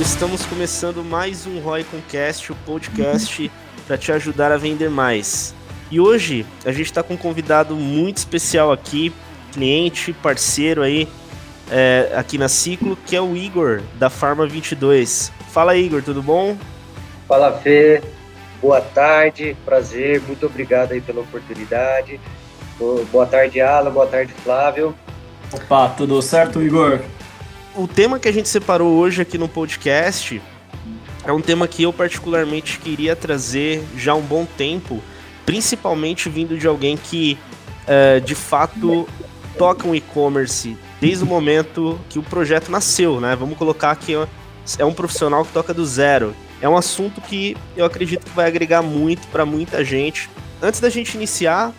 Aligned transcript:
Estamos 0.00 0.44
começando 0.44 1.02
mais 1.02 1.46
um 1.46 1.60
Roy 1.60 1.82
Concast, 1.82 2.52
o 2.52 2.54
podcast 2.66 3.50
para 3.86 3.96
te 3.96 4.12
ajudar 4.12 4.52
a 4.52 4.58
vender 4.58 4.90
mais. 4.90 5.54
E 5.90 5.98
hoje 5.98 6.44
a 6.64 6.72
gente 6.72 6.86
está 6.86 7.02
com 7.02 7.14
um 7.14 7.16
convidado 7.16 7.74
muito 7.74 8.18
especial 8.18 8.70
aqui, 8.70 9.10
cliente, 9.50 10.12
parceiro 10.12 10.82
aí, 10.82 11.08
é, 11.70 12.12
aqui 12.16 12.36
na 12.36 12.48
Ciclo, 12.48 12.96
que 13.06 13.14
é 13.14 13.20
o 13.20 13.36
Igor, 13.36 13.80
da 13.94 14.10
Farma 14.10 14.46
22. 14.46 15.32
Fala 15.50 15.76
Igor, 15.76 16.02
tudo 16.02 16.22
bom? 16.22 16.56
Fala 17.28 17.52
Fê, 17.52 18.02
boa 18.60 18.80
tarde, 18.80 19.56
prazer, 19.64 20.20
muito 20.22 20.46
obrigado 20.46 20.92
aí 20.92 21.00
pela 21.00 21.20
oportunidade. 21.20 22.20
Boa 23.12 23.26
tarde 23.26 23.60
Alan, 23.60 23.90
boa 23.90 24.06
tarde 24.06 24.32
Flávio. 24.42 24.94
Opa, 25.52 25.90
tudo 25.90 26.20
certo 26.22 26.62
Igor? 26.62 27.00
O 27.76 27.86
tema 27.86 28.18
que 28.18 28.26
a 28.26 28.32
gente 28.32 28.48
separou 28.48 28.98
hoje 28.98 29.22
aqui 29.22 29.38
no 29.38 29.48
podcast 29.48 30.42
é 31.24 31.30
um 31.30 31.40
tema 31.40 31.68
que 31.68 31.82
eu 31.82 31.92
particularmente 31.92 32.78
queria 32.78 33.14
trazer 33.14 33.84
já 33.96 34.12
há 34.12 34.14
um 34.14 34.22
bom 34.22 34.44
tempo, 34.44 35.00
principalmente 35.44 36.28
vindo 36.28 36.58
de 36.58 36.66
alguém 36.66 36.96
que 36.96 37.38
uh, 37.86 38.20
de 38.20 38.34
fato 38.34 39.06
toca 39.58 39.86
um 39.86 39.94
e-commerce 39.94 40.76
desde 41.00 41.24
o 41.24 41.26
momento 41.26 41.98
que 42.08 42.18
o 42.18 42.22
projeto 42.22 42.70
nasceu, 42.70 43.20
né? 43.20 43.34
Vamos 43.34 43.56
colocar 43.56 43.96
que 43.96 44.14
é 44.78 44.84
um 44.84 44.92
profissional 44.92 45.44
que 45.44 45.52
toca 45.52 45.72
do 45.72 45.84
zero. 45.84 46.34
É 46.60 46.68
um 46.68 46.76
assunto 46.76 47.20
que 47.20 47.56
eu 47.76 47.84
acredito 47.84 48.24
que 48.26 48.36
vai 48.36 48.46
agregar 48.46 48.82
muito 48.82 49.26
para 49.28 49.46
muita 49.46 49.82
gente. 49.82 50.28
Antes 50.62 50.78
da 50.78 50.90
gente 50.90 51.14
iniciar, 51.14 51.72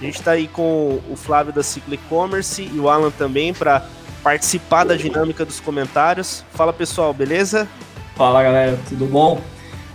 a 0.00 0.04
gente 0.04 0.18
está 0.18 0.32
aí 0.32 0.46
com 0.46 1.00
o 1.10 1.16
Flávio 1.16 1.52
da 1.52 1.62
Ciclo 1.62 1.94
E-Commerce 1.94 2.62
e 2.62 2.78
o 2.78 2.88
Alan 2.88 3.10
também 3.10 3.52
para 3.52 3.84
participar 4.22 4.84
da 4.84 4.94
dinâmica 4.94 5.44
dos 5.44 5.58
comentários. 5.58 6.44
Fala 6.52 6.72
pessoal, 6.72 7.12
beleza? 7.12 7.68
Fala 8.14 8.42
galera, 8.42 8.78
tudo 8.88 9.06
bom? 9.06 9.42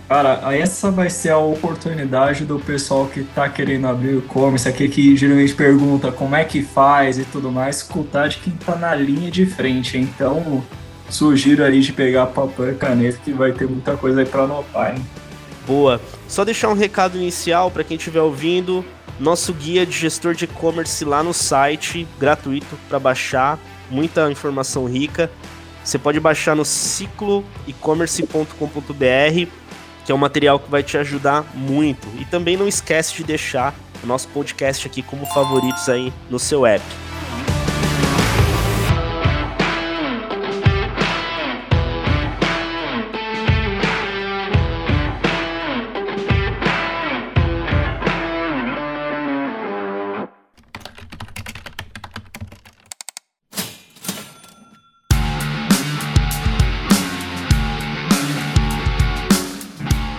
Cara, 0.08 0.54
essa 0.54 0.90
vai 0.90 1.10
ser 1.10 1.30
a 1.30 1.38
oportunidade 1.38 2.44
do 2.44 2.60
pessoal 2.60 3.06
que 3.06 3.24
tá 3.24 3.48
querendo 3.48 3.88
abrir 3.88 4.14
o 4.14 4.18
e-commerce, 4.18 4.68
aqui 4.68 4.88
que 4.88 5.16
geralmente 5.16 5.52
pergunta 5.52 6.12
como 6.12 6.36
é 6.36 6.44
que 6.44 6.62
faz 6.62 7.18
e 7.18 7.24
tudo 7.24 7.50
mais, 7.50 7.78
escutar 7.78 8.28
de 8.28 8.36
quem 8.38 8.52
tá 8.52 8.76
na 8.76 8.94
linha 8.94 9.32
de 9.32 9.44
frente. 9.46 9.98
Então, 9.98 10.62
sugiro 11.10 11.64
aí 11.64 11.80
de 11.80 11.92
pegar 11.92 12.26
papel 12.26 12.70
e 12.70 12.76
caneta 12.76 13.18
que 13.24 13.32
vai 13.32 13.50
ter 13.50 13.68
muita 13.68 13.96
coisa 13.96 14.20
aí 14.20 14.26
para 14.26 14.44
anotar, 14.44 14.94
hein? 14.94 15.04
Boa. 15.66 16.00
Só 16.28 16.44
deixar 16.44 16.68
um 16.68 16.74
recado 16.74 17.16
inicial 17.16 17.68
para 17.68 17.82
quem 17.82 17.96
estiver 17.96 18.20
ouvindo. 18.20 18.84
Nosso 19.18 19.52
guia 19.52 19.84
de 19.84 19.90
gestor 19.90 20.34
de 20.34 20.44
e-commerce 20.44 21.04
lá 21.04 21.20
no 21.20 21.34
site, 21.34 22.06
gratuito 22.20 22.78
para 22.88 23.00
baixar, 23.00 23.58
muita 23.90 24.30
informação 24.30 24.84
rica. 24.84 25.28
Você 25.82 25.98
pode 25.98 26.20
baixar 26.20 26.54
no 26.54 26.64
cicloecommerce.com.br, 26.64 29.50
que 30.06 30.12
é 30.12 30.14
um 30.14 30.18
material 30.18 30.60
que 30.60 30.70
vai 30.70 30.84
te 30.84 30.96
ajudar 30.96 31.44
muito. 31.52 32.06
E 32.20 32.24
também 32.24 32.56
não 32.56 32.68
esquece 32.68 33.12
de 33.16 33.24
deixar 33.24 33.74
o 34.02 34.06
nosso 34.06 34.28
podcast 34.28 34.86
aqui 34.86 35.02
como 35.02 35.26
favoritos 35.26 35.88
aí 35.88 36.12
no 36.30 36.38
seu 36.38 36.64
app. 36.64 36.84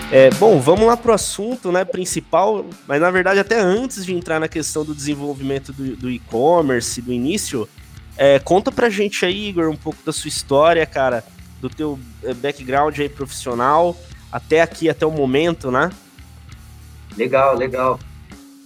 É, 0.10 0.30
bom, 0.32 0.58
vamos 0.62 0.88
lá 0.88 0.96
pro 0.96 1.12
assunto 1.12 1.70
né, 1.70 1.84
principal, 1.84 2.66
mas 2.88 3.02
na 3.02 3.12
verdade, 3.12 3.42
até 3.42 3.60
antes 3.60 4.06
de 4.06 4.16
entrar 4.16 4.40
na 4.40 4.48
questão 4.48 4.86
do 4.86 4.96
desenvolvimento 4.96 5.74
do, 5.74 5.98
do 5.98 6.10
e-commerce, 6.10 7.02
do 7.02 7.12
início, 7.12 7.68
é, 8.16 8.40
conta 8.40 8.72
pra 8.72 8.90
gente 8.90 9.26
aí, 9.26 9.50
Igor, 9.50 9.70
um 9.70 9.76
pouco 9.76 10.00
da 10.06 10.14
sua 10.14 10.30
história, 10.30 10.86
cara, 10.86 11.26
do 11.60 11.70
teu 11.70 12.00
é, 12.24 12.34
background 12.34 12.98
aí 12.98 13.10
profissional, 13.10 13.98
até 14.32 14.62
aqui, 14.62 14.90
até 14.90 15.06
o 15.06 15.12
momento, 15.12 15.70
né? 15.70 15.92
Legal, 17.18 17.56
legal. 17.56 18.00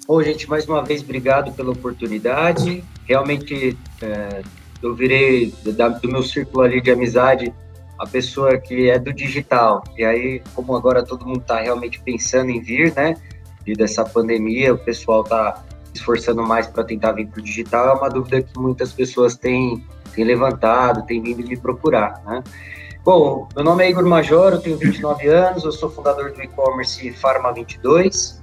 Bom, 0.07 0.21
gente, 0.21 0.47
mais 0.47 0.67
uma 0.67 0.83
vez, 0.83 1.01
obrigado 1.01 1.51
pela 1.53 1.71
oportunidade. 1.71 2.83
Realmente, 3.05 3.75
é, 3.99 4.43
eu 4.81 4.93
virei 4.93 5.51
da, 5.65 5.89
do 5.89 6.07
meu 6.07 6.21
círculo 6.21 6.63
ali 6.63 6.81
de 6.81 6.91
amizade 6.91 7.51
a 8.01 8.07
pessoa 8.07 8.57
que 8.57 8.89
é 8.89 8.97
do 8.97 9.13
digital. 9.13 9.83
E 9.95 10.03
aí, 10.03 10.41
como 10.55 10.75
agora 10.75 11.05
todo 11.05 11.23
mundo 11.23 11.41
está 11.41 11.61
realmente 11.61 12.01
pensando 12.01 12.49
em 12.49 12.59
vir, 12.59 12.91
né? 12.95 13.13
Devido 13.63 13.83
essa 13.83 14.03
pandemia, 14.03 14.73
o 14.73 14.77
pessoal 14.77 15.21
está 15.21 15.63
esforçando 15.93 16.41
mais 16.41 16.65
para 16.65 16.83
tentar 16.83 17.11
vir 17.11 17.27
para 17.27 17.39
o 17.39 17.43
digital. 17.43 17.89
É 17.89 17.93
uma 17.99 18.09
dúvida 18.09 18.41
que 18.41 18.57
muitas 18.57 18.91
pessoas 18.91 19.35
têm, 19.35 19.85
têm 20.15 20.23
levantado, 20.23 21.05
têm 21.05 21.21
vindo 21.21 21.47
me 21.47 21.55
procurar, 21.55 22.23
né? 22.25 22.43
Bom, 23.05 23.47
meu 23.55 23.63
nome 23.63 23.83
é 23.83 23.91
Igor 23.91 24.05
Major, 24.05 24.53
eu 24.53 24.59
tenho 24.59 24.77
29 24.77 25.27
anos, 25.27 25.63
eu 25.63 25.71
sou 25.71 25.89
fundador 25.89 26.31
do 26.31 26.41
e-commerce 26.41 27.11
Farma 27.13 27.53
22. 27.53 28.40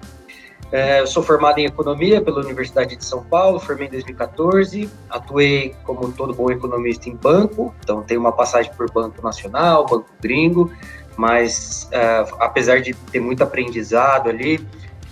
É, 0.70 1.00
eu 1.00 1.06
sou 1.06 1.22
formado 1.22 1.58
em 1.58 1.64
economia 1.64 2.20
pela 2.20 2.40
Universidade 2.40 2.94
de 2.94 3.04
São 3.04 3.24
Paulo, 3.24 3.58
formei 3.58 3.86
em 3.86 3.90
2014. 3.90 4.90
Atuei 5.08 5.74
como 5.84 6.12
todo 6.12 6.34
bom 6.34 6.50
economista 6.50 7.08
em 7.08 7.16
banco, 7.16 7.74
então 7.82 8.02
tenho 8.02 8.20
uma 8.20 8.32
passagem 8.32 8.70
por 8.74 8.90
banco 8.90 9.22
nacional, 9.22 9.86
banco 9.86 10.08
gringo, 10.20 10.70
mas 11.16 11.88
é, 11.90 12.26
apesar 12.38 12.82
de 12.82 12.92
ter 12.92 13.18
muito 13.18 13.42
aprendizado 13.42 14.28
ali, 14.28 14.60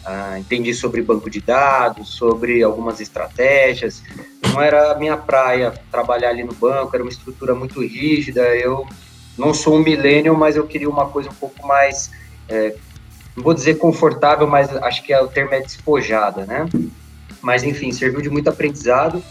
é, 0.07 0.39
entendi 0.39 0.75
sobre 0.75 1.01
banco 1.01 1.31
de 1.31 1.41
dados, 1.41 2.11
sobre 2.11 2.63
algumas 2.63 3.01
estratégias. 3.01 4.03
Não 4.53 4.61
era 4.61 4.93
a 4.93 4.95
minha 4.95 5.17
praia 5.17 5.73
trabalhar 5.91 6.31
ali 6.31 6.45
no 6.45 6.53
banco, 6.53 6.95
era 6.95 7.03
uma 7.03 7.11
estrutura 7.11 7.55
muito 7.55 7.81
rígida. 7.81 8.43
Eu 8.55 8.87
não 9.39 9.55
sou 9.55 9.77
um 9.77 9.83
millennial, 9.83 10.37
mas 10.37 10.55
eu 10.55 10.67
queria 10.67 10.89
uma 10.89 11.09
coisa 11.09 11.31
um 11.31 11.35
pouco 11.35 11.67
mais 11.67 12.11
é, 12.47 12.77
não 13.37 13.45
vou 13.45 13.53
dizer 13.53 13.75
confortável, 13.75 14.47
mas 14.47 14.75
acho 14.77 15.03
que 15.03 15.13
é, 15.13 15.21
o 15.21 15.29
termo 15.29 15.53
é 15.53 15.61
despojada, 15.61 16.47
né? 16.47 16.67
Mas 17.43 17.63
enfim, 17.63 17.93
serviu 17.93 18.23
de 18.23 18.31
muito 18.31 18.49
aprendizado, 18.49 19.23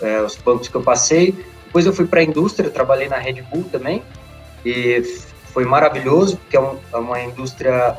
é, 0.00 0.20
os 0.22 0.36
bancos 0.36 0.68
que 0.68 0.74
eu 0.74 0.82
passei. 0.82 1.34
Depois 1.66 1.84
eu 1.84 1.92
fui 1.92 2.06
para 2.06 2.20
a 2.20 2.22
indústria, 2.24 2.70
trabalhei 2.70 3.08
na 3.08 3.18
Red 3.18 3.42
Bull 3.42 3.64
também, 3.70 4.02
e 4.64 5.02
foi 5.52 5.64
maravilhoso, 5.64 6.36
porque 6.38 6.56
é, 6.56 6.60
um, 6.60 6.78
é 6.92 6.96
uma 6.96 7.20
indústria 7.20 7.98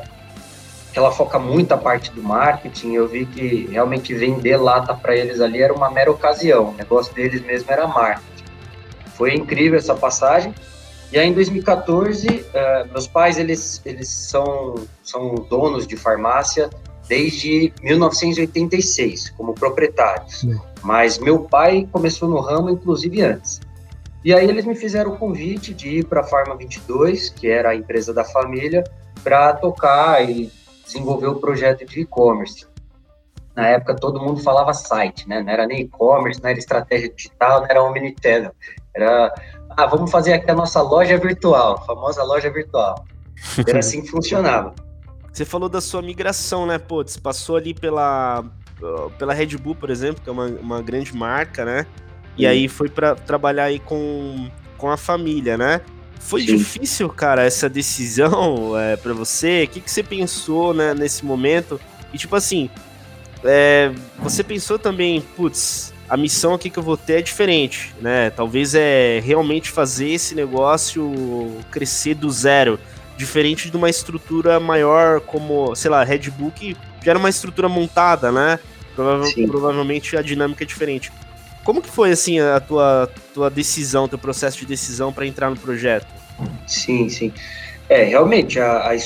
que 0.92 0.98
ela 0.98 1.10
foca 1.10 1.38
muito 1.38 1.72
a 1.72 1.78
parte 1.78 2.10
do 2.10 2.22
marketing. 2.22 2.92
Eu 2.94 3.08
vi 3.08 3.24
que 3.24 3.68
realmente 3.70 4.12
vender 4.14 4.56
lata 4.56 4.94
para 4.94 5.16
eles 5.16 5.40
ali 5.40 5.62
era 5.62 5.72
uma 5.72 5.90
mera 5.90 6.10
ocasião, 6.10 6.70
o 6.70 6.74
negócio 6.74 7.14
deles 7.14 7.40
mesmo 7.42 7.70
era 7.70 7.86
marketing. 7.86 8.44
Foi 9.16 9.34
incrível 9.34 9.78
essa 9.78 9.94
passagem. 9.94 10.54
E 11.12 11.18
aí, 11.18 11.28
em 11.28 11.34
2014, 11.34 12.26
uh, 12.26 12.44
eh, 12.54 12.84
meus 12.90 13.06
pais, 13.06 13.36
eles, 13.36 13.82
eles 13.84 14.08
são, 14.08 14.74
são 15.02 15.34
donos 15.34 15.86
de 15.86 15.94
farmácia 15.94 16.70
desde 17.06 17.70
1986, 17.82 19.28
como 19.36 19.52
proprietários. 19.52 20.46
Mas 20.82 21.18
meu 21.18 21.40
pai 21.40 21.86
começou 21.92 22.30
no 22.30 22.40
ramo, 22.40 22.70
inclusive, 22.70 23.20
antes. 23.20 23.60
E 24.24 24.32
aí 24.32 24.48
eles 24.48 24.64
me 24.64 24.74
fizeram 24.74 25.12
o 25.12 25.18
convite 25.18 25.74
de 25.74 25.98
ir 25.98 26.06
para 26.06 26.22
a 26.22 26.24
Farma 26.24 26.56
22, 26.56 27.28
que 27.28 27.46
era 27.46 27.70
a 27.70 27.76
empresa 27.76 28.14
da 28.14 28.24
família, 28.24 28.82
para 29.22 29.52
tocar 29.52 30.26
e 30.26 30.50
desenvolver 30.86 31.26
o 31.26 31.34
projeto 31.34 31.84
de 31.84 32.00
e-commerce. 32.00 32.66
Na 33.54 33.68
época, 33.68 33.94
todo 33.94 34.20
mundo 34.20 34.40
falava 34.40 34.72
site, 34.72 35.28
né? 35.28 35.42
Não 35.42 35.52
era 35.52 35.66
nem 35.66 35.82
e-commerce, 35.82 36.42
não 36.42 36.50
era 36.50 36.58
estratégia 36.58 37.12
digital, 37.14 37.60
não 37.60 37.66
era 37.68 37.82
omnichannel. 37.82 38.52
Era 38.94 39.32
ah, 39.76 39.86
vamos 39.86 40.10
fazer 40.10 40.34
aqui 40.34 40.50
a 40.50 40.54
nossa 40.54 40.82
loja 40.82 41.16
virtual, 41.18 41.74
a 41.74 41.80
famosa 41.84 42.22
loja 42.22 42.50
virtual. 42.50 43.04
Era 43.66 43.78
assim 43.78 44.02
que 44.02 44.08
funcionava. 44.08 44.74
Você 45.32 45.44
falou 45.44 45.68
da 45.68 45.80
sua 45.80 46.02
migração, 46.02 46.66
né? 46.66 46.78
Você 46.88 47.18
passou 47.18 47.56
ali 47.56 47.72
pela, 47.72 48.44
pela 49.18 49.32
Red 49.32 49.56
Bull, 49.56 49.74
por 49.74 49.90
exemplo, 49.90 50.22
que 50.22 50.28
é 50.28 50.32
uma, 50.32 50.46
uma 50.46 50.82
grande 50.82 51.16
marca, 51.16 51.64
né? 51.64 51.86
E 52.36 52.42
Sim. 52.42 52.46
aí 52.46 52.68
foi 52.68 52.88
para 52.88 53.14
trabalhar 53.14 53.64
aí 53.64 53.78
com, 53.78 54.48
com 54.76 54.90
a 54.90 54.96
família, 54.96 55.56
né? 55.56 55.80
Foi 56.20 56.42
Sim. 56.42 56.56
difícil, 56.56 57.08
cara, 57.08 57.44
essa 57.44 57.68
decisão 57.68 58.78
é, 58.78 58.96
para 58.96 59.12
você? 59.14 59.64
O 59.64 59.68
que, 59.68 59.80
que 59.80 59.90
você 59.90 60.02
pensou 60.02 60.74
né, 60.74 60.94
nesse 60.94 61.24
momento? 61.24 61.80
E 62.12 62.18
tipo 62.18 62.36
assim, 62.36 62.70
é, 63.44 63.92
você 64.18 64.42
pensou 64.42 64.78
também, 64.78 65.20
putz, 65.36 65.92
a 66.08 66.16
missão 66.16 66.54
aqui 66.54 66.70
que 66.70 66.78
eu 66.78 66.82
vou 66.82 66.96
ter 66.96 67.14
é 67.14 67.22
diferente, 67.22 67.94
né? 68.00 68.30
Talvez 68.30 68.74
é 68.74 69.20
realmente 69.24 69.70
fazer 69.70 70.10
esse 70.10 70.34
negócio 70.34 71.10
crescer 71.70 72.14
do 72.14 72.30
zero, 72.30 72.78
diferente 73.16 73.70
de 73.70 73.76
uma 73.76 73.88
estrutura 73.88 74.60
maior 74.60 75.20
como, 75.20 75.74
sei 75.74 75.90
lá, 75.90 76.04
Red 76.04 76.30
Bull 76.30 76.50
que 76.50 76.76
já 77.02 77.12
era 77.12 77.18
uma 77.18 77.30
estrutura 77.30 77.68
montada, 77.68 78.30
né? 78.30 78.58
provavelmente 78.94 80.16
a 80.16 80.22
dinâmica 80.22 80.64
é 80.64 80.66
diferente. 80.66 81.10
Como 81.64 81.80
que 81.80 81.88
foi 81.88 82.10
assim 82.10 82.40
a 82.40 82.60
tua, 82.60 83.08
tua 83.32 83.48
decisão, 83.48 84.08
teu 84.08 84.18
processo 84.18 84.58
de 84.58 84.66
decisão 84.66 85.12
para 85.12 85.26
entrar 85.26 85.48
no 85.48 85.56
projeto? 85.56 86.06
Sim, 86.66 87.08
sim. 87.08 87.32
É, 87.88 88.04
realmente 88.04 88.58
a, 88.58 88.88
a, 88.88 88.96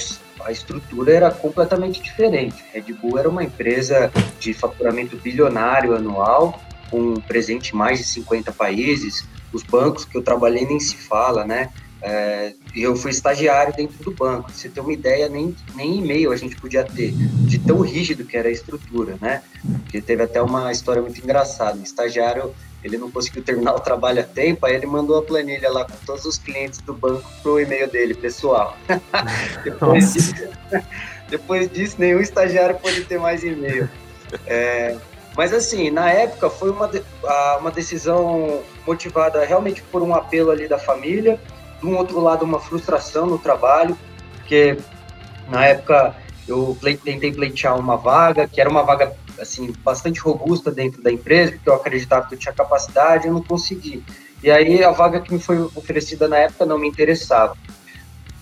a, 0.46 0.52
estrutura 0.52 1.12
era 1.12 1.30
completamente 1.30 2.02
diferente. 2.02 2.64
Red 2.72 2.92
Bull 2.94 3.18
era 3.18 3.28
uma 3.28 3.44
empresa 3.44 4.10
de 4.38 4.52
faturamento 4.54 5.16
bilionário 5.16 5.94
anual, 5.94 6.60
com 6.90 7.14
presente 7.20 7.74
em 7.74 7.76
mais 7.76 7.98
de 7.98 8.04
50 8.04 8.52
países. 8.52 9.26
Os 9.52 9.62
bancos 9.62 10.04
que 10.04 10.16
eu 10.16 10.22
trabalhei 10.22 10.66
nem 10.66 10.80
se 10.80 10.96
fala, 10.96 11.44
né? 11.44 11.70
É, 12.02 12.52
eu 12.74 12.94
fui 12.94 13.10
estagiário 13.10 13.74
dentro 13.74 13.96
do 14.04 14.12
banco. 14.12 14.52
Você 14.52 14.68
ter 14.68 14.80
uma 14.80 14.92
ideia, 14.92 15.28
nem, 15.28 15.56
nem 15.74 15.98
e-mail 15.98 16.30
a 16.30 16.36
gente 16.36 16.54
podia 16.56 16.84
ter, 16.84 17.12
de 17.12 17.58
tão 17.58 17.80
rígido 17.80 18.24
que 18.24 18.36
era 18.36 18.48
a 18.48 18.52
estrutura, 18.52 19.16
né? 19.20 19.42
Porque 19.82 20.00
teve 20.00 20.22
até 20.22 20.40
uma 20.40 20.70
história 20.70 21.02
muito 21.02 21.20
engraçada. 21.20 21.78
O 21.78 21.82
estagiário, 21.82 22.54
ele 22.86 22.98
não 22.98 23.10
conseguiu 23.10 23.42
terminar 23.42 23.74
o 23.74 23.80
trabalho 23.80 24.20
a 24.20 24.24
tempo, 24.24 24.64
aí 24.64 24.74
ele 24.74 24.86
mandou 24.86 25.18
a 25.18 25.22
planilha 25.22 25.70
lá 25.70 25.84
com 25.84 25.96
todos 26.06 26.24
os 26.24 26.38
clientes 26.38 26.80
do 26.80 26.94
banco 26.94 27.28
pro 27.42 27.60
e-mail 27.60 27.90
dele, 27.90 28.14
pessoal. 28.14 28.76
depois, 29.64 30.12
disso, 30.12 30.34
depois 31.28 31.70
disso, 31.70 31.96
nenhum 31.98 32.20
estagiário 32.20 32.78
pode 32.78 33.04
ter 33.04 33.18
mais 33.18 33.42
e-mail. 33.42 33.88
É, 34.46 34.96
mas 35.36 35.52
assim, 35.52 35.90
na 35.90 36.10
época 36.10 36.48
foi 36.48 36.70
uma, 36.70 36.90
uma 37.60 37.70
decisão 37.70 38.62
motivada 38.86 39.44
realmente 39.44 39.82
por 39.82 40.02
um 40.02 40.14
apelo 40.14 40.50
ali 40.50 40.66
da 40.66 40.78
família, 40.78 41.40
de 41.80 41.86
um 41.86 41.96
outro 41.96 42.20
lado, 42.20 42.44
uma 42.44 42.60
frustração 42.60 43.26
no 43.26 43.38
trabalho, 43.38 43.98
porque 44.36 44.78
na 45.48 45.66
época 45.66 46.16
eu 46.46 46.76
tentei 47.04 47.32
pleitear 47.32 47.78
uma 47.78 47.96
vaga, 47.96 48.46
que 48.46 48.60
era 48.60 48.70
uma 48.70 48.82
vaga 48.82 49.12
assim 49.40 49.72
bastante 49.84 50.20
robusta 50.20 50.70
dentro 50.70 51.02
da 51.02 51.10
empresa, 51.10 51.52
porque 51.52 51.68
eu 51.68 51.74
acreditava 51.74 52.26
que 52.28 52.34
eu 52.34 52.38
tinha 52.38 52.54
capacidade, 52.54 53.26
eu 53.26 53.32
não 53.32 53.42
consegui. 53.42 54.02
E 54.42 54.50
aí 54.50 54.84
a 54.84 54.90
vaga 54.90 55.20
que 55.20 55.32
me 55.32 55.40
foi 55.40 55.58
oferecida 55.74 56.28
na 56.28 56.38
época 56.38 56.64
não 56.64 56.78
me 56.78 56.88
interessava. 56.88 57.56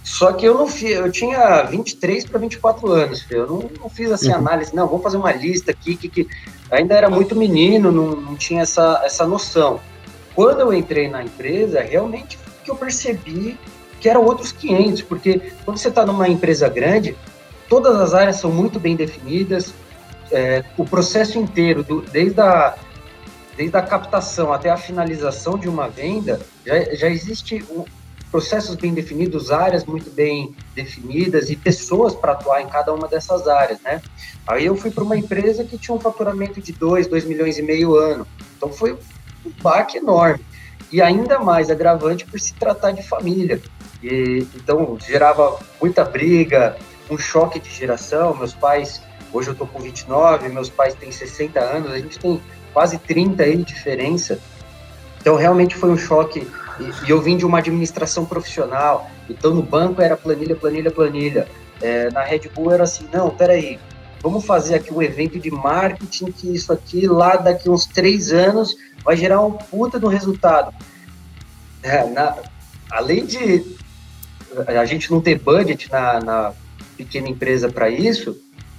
Só 0.02 0.32
que 0.32 0.44
eu 0.44 0.52
não 0.52 0.66
fiz, 0.66 0.96
eu 0.96 1.10
tinha 1.10 1.62
23 1.62 2.26
para 2.26 2.38
24 2.38 2.92
anos, 2.92 3.24
eu 3.30 3.46
não, 3.46 3.70
não 3.80 3.88
fiz 3.88 4.12
assim 4.12 4.28
uhum. 4.28 4.36
análise, 4.36 4.76
não, 4.76 4.86
vamos 4.86 5.02
fazer 5.02 5.16
uma 5.16 5.32
lista 5.32 5.70
aqui, 5.70 5.96
que, 5.96 6.10
que 6.10 6.28
ainda 6.70 6.94
era 6.94 7.08
muito 7.08 7.34
menino, 7.34 7.90
não, 7.90 8.10
não 8.14 8.36
tinha 8.36 8.62
essa, 8.62 9.00
essa 9.02 9.26
noção. 9.26 9.80
Quando 10.34 10.60
eu 10.60 10.74
entrei 10.74 11.08
na 11.08 11.22
empresa, 11.22 11.80
realmente 11.80 12.38
que 12.62 12.70
eu 12.70 12.76
percebi 12.76 13.58
que 13.98 14.08
eram 14.08 14.24
outros 14.24 14.52
500, 14.52 15.02
porque 15.02 15.52
quando 15.64 15.78
você 15.78 15.88
está 15.88 16.04
numa 16.04 16.28
empresa 16.28 16.68
grande, 16.68 17.16
todas 17.68 17.96
as 17.96 18.14
áreas 18.14 18.36
são 18.36 18.50
muito 18.50 18.78
bem 18.78 18.96
definidas, 18.96 19.74
é, 20.30 20.64
o 20.76 20.84
processo 20.84 21.38
inteiro, 21.38 21.82
do, 21.82 22.02
desde, 22.02 22.40
a, 22.40 22.74
desde 23.56 23.76
a 23.76 23.82
captação 23.82 24.52
até 24.52 24.70
a 24.70 24.76
finalização 24.76 25.58
de 25.58 25.68
uma 25.68 25.88
venda, 25.88 26.40
já, 26.66 26.94
já 26.94 27.08
existe 27.08 27.64
um, 27.70 27.84
processos 28.34 28.74
bem 28.74 28.92
definidos, 28.92 29.52
áreas 29.52 29.84
muito 29.84 30.10
bem 30.10 30.56
definidas 30.74 31.50
e 31.50 31.56
pessoas 31.56 32.16
para 32.16 32.32
atuar 32.32 32.62
em 32.62 32.66
cada 32.66 32.92
uma 32.92 33.06
dessas 33.06 33.46
áreas, 33.46 33.80
né? 33.80 34.02
Aí 34.44 34.66
eu 34.66 34.74
fui 34.74 34.90
para 34.90 35.04
uma 35.04 35.16
empresa 35.16 35.62
que 35.62 35.78
tinha 35.78 35.94
um 35.94 36.00
faturamento 36.00 36.60
de 36.60 36.72
2, 36.72 37.06
2 37.06 37.24
milhões 37.26 37.58
e 37.58 37.62
meio 37.62 37.94
ano, 37.94 38.26
então 38.56 38.72
foi 38.72 38.94
um 39.46 39.52
baque 39.62 39.98
enorme 39.98 40.44
e 40.90 41.00
ainda 41.00 41.38
mais 41.38 41.70
agravante 41.70 42.26
por 42.26 42.40
se 42.40 42.54
tratar 42.54 42.90
de 42.90 43.02
família. 43.02 43.62
E, 44.02 44.46
então, 44.56 44.98
gerava 45.00 45.58
muita 45.80 46.04
briga, 46.04 46.76
um 47.10 47.18
choque 47.18 47.58
de 47.58 47.70
geração. 47.70 48.36
Meus 48.36 48.54
pais, 48.54 49.02
hoje 49.32 49.48
eu 49.48 49.52
estou 49.52 49.66
com 49.66 49.78
29, 49.80 50.48
meus 50.48 50.70
pais 50.70 50.94
têm 50.94 51.10
60 51.10 51.60
anos, 51.60 51.92
a 51.92 51.98
gente 51.98 52.18
tem 52.18 52.40
quase 52.72 52.98
30 52.98 53.42
aí 53.42 53.56
de 53.56 53.64
diferença. 53.64 54.38
Então, 55.20 55.36
realmente 55.36 55.74
foi 55.74 55.90
um 55.90 55.96
choque. 55.96 56.46
E, 56.80 57.06
e 57.06 57.10
eu 57.10 57.20
vim 57.20 57.36
de 57.36 57.46
uma 57.46 57.58
administração 57.58 58.26
profissional, 58.26 59.08
então 59.28 59.54
no 59.54 59.62
banco 59.62 60.02
era 60.02 60.16
planilha, 60.16 60.56
planilha, 60.56 60.90
planilha. 60.90 61.48
É, 61.80 62.10
na 62.10 62.22
Red 62.22 62.50
Bull 62.54 62.72
era 62.72 62.84
assim: 62.84 63.08
não, 63.12 63.30
peraí, 63.30 63.78
vamos 64.20 64.44
fazer 64.44 64.74
aqui 64.74 64.92
um 64.92 65.02
evento 65.02 65.38
de 65.38 65.50
marketing 65.50 66.32
que 66.32 66.52
isso 66.52 66.72
aqui 66.72 67.06
lá 67.06 67.36
daqui 67.36 67.70
uns 67.70 67.86
três 67.86 68.32
anos 68.32 68.76
vai 69.04 69.16
gerar 69.16 69.40
um 69.40 69.52
puta 69.52 69.98
do 69.98 70.08
resultado. 70.08 70.74
É, 71.82 72.04
na, 72.04 72.36
além 72.90 73.26
de 73.26 73.76
a 74.66 74.84
gente 74.84 75.10
não 75.10 75.20
ter 75.20 75.38
budget 75.38 75.90
na, 75.90 76.20
na 76.20 76.52
pequena 76.94 77.28
empresa 77.28 77.68
para 77.68 77.90
isso, 77.90 78.36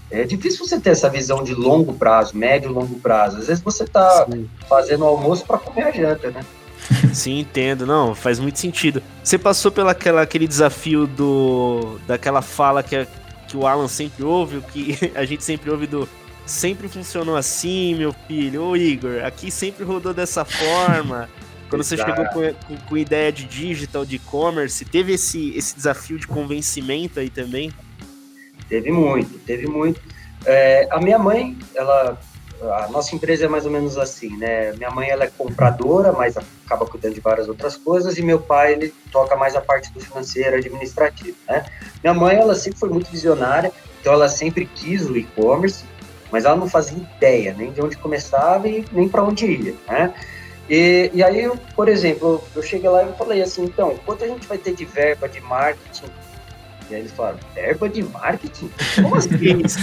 é 0.10 0.24
difícil 0.24 0.66
você 0.66 0.80
ter 0.80 0.92
essa 0.92 1.10
visão 1.10 1.44
de 1.44 1.54
longo 1.54 1.94
prazo, 1.94 2.38
médio 2.38 2.70
e 2.70 2.74
longo 2.74 3.00
prazo. 3.00 3.38
Às 3.38 3.48
vezes 3.48 3.64
você 3.64 3.84
está 3.84 4.28
fazendo 4.70 5.04
almoço 5.04 5.46
para 5.46 5.58
comer 5.58 5.84
a 5.84 5.92
janta, 5.92 6.32
né? 6.32 6.46
Sim, 7.14 7.40
entendo. 7.40 7.86
Não, 7.86 8.14
faz 8.14 8.40
muito 8.40 8.60
sentido. 8.60 9.02
Você 9.24 9.38
passou 9.38 9.72
pelo 9.72 9.90
aquele 9.90 10.48
desafio 10.48 11.08
do 11.08 11.98
daquela 12.06 12.42
fala 12.42 12.84
que, 12.84 13.08
que 13.48 13.58
o 13.58 13.66
Alan 13.66 13.88
sempre 13.88 14.24
ouve, 14.24 14.62
que 14.72 15.12
a 15.16 15.26
gente 15.26 15.44
sempre 15.44 15.72
ouve 15.72 15.88
do 15.88 16.08
sempre 16.46 16.88
funcionou 16.88 17.36
assim, 17.36 17.96
meu 17.96 18.14
filho. 18.28 18.64
Ô 18.64 18.76
Igor, 18.78 19.24
aqui 19.24 19.50
sempre 19.50 19.84
rodou 19.84 20.14
dessa 20.14 20.46
forma. 20.46 21.28
Quando 21.68 21.84
você 21.84 21.98
chegou 21.98 22.26
com, 22.26 22.54
com, 22.54 22.78
com, 22.78 22.98
ideia 22.98 23.32
de 23.32 23.44
digital, 23.44 24.06
de 24.06 24.18
e-commerce, 24.18 24.86
teve 24.86 25.14
esse, 25.14 25.50
esse 25.58 25.76
desafio 25.76 26.20
de 26.20 26.28
convencimento 26.28 27.20
aí 27.20 27.28
também? 27.28 27.72
Teve 28.70 28.92
muito, 28.92 29.38
teve 29.46 29.68
muito. 29.68 30.02
É, 30.46 30.88
a 30.92 31.00
minha 31.00 31.18
mãe, 31.18 31.58
ela, 31.76 32.20
a 32.62 32.88
nossa 32.90 33.16
empresa 33.16 33.46
é 33.46 33.48
mais 33.48 33.66
ou 33.66 33.72
menos 33.72 33.98
assim, 33.98 34.36
né? 34.38 34.74
Minha 34.74 34.92
mãe 34.92 35.10
ela 35.10 35.24
é 35.24 35.32
compradora, 35.36 36.12
mas 36.12 36.36
acaba 36.66 36.86
cuidando 36.86 37.14
de 37.14 37.20
várias 37.20 37.48
outras 37.48 37.76
coisas, 37.78 38.18
e 38.18 38.24
meu 38.24 38.40
pai 38.40 38.74
ele 38.74 38.94
toca 39.12 39.36
mais 39.36 39.56
a 39.56 39.62
parte 39.62 39.92
do 39.92 40.00
financeiro, 40.00 40.56
administrativo, 40.56 41.38
né? 41.48 41.66
Minha 42.04 42.14
mãe 42.14 42.38
ela 42.38 42.56
sempre 42.56 42.80
foi 42.80 42.90
muito 42.90 43.10
visionária, 43.10 43.72
então 44.02 44.14
ela 44.14 44.30
sempre 44.30 44.66
quis 44.66 45.10
o 45.10 45.18
e-commerce, 45.18 45.84
mas 46.32 46.46
ela 46.46 46.56
não 46.56 46.70
fazia 46.70 46.98
ideia 46.98 47.56
nem 47.58 47.72
de 47.72 47.82
onde 47.82 47.98
começava 47.98 48.68
e 48.68 48.86
nem 48.92 49.08
para 49.08 49.24
onde 49.24 49.46
ia, 49.46 49.76
né? 49.88 50.14
E, 50.70 51.12
e 51.14 51.24
aí, 51.24 51.50
por 51.76 51.88
exemplo, 51.88 52.44
eu 52.56 52.64
cheguei 52.64 52.90
lá 52.90 53.04
e 53.04 53.14
falei 53.14 53.42
assim, 53.42 53.64
então, 53.64 53.96
quanto 54.06 54.24
a 54.24 54.28
gente 54.28 54.48
vai 54.48 54.58
ter 54.58 54.74
de 54.74 54.84
verba 54.84 55.30
de 55.30 55.40
marketing? 55.42 56.08
E 56.90 56.96
aí 56.96 57.02
eles 57.02 57.12
falaram, 57.12 57.40
verba 57.54 57.90
de 57.90 58.04
marketing? 58.04 58.70
Como 58.96 59.16
assim 59.16 59.62
isso? 59.64 59.80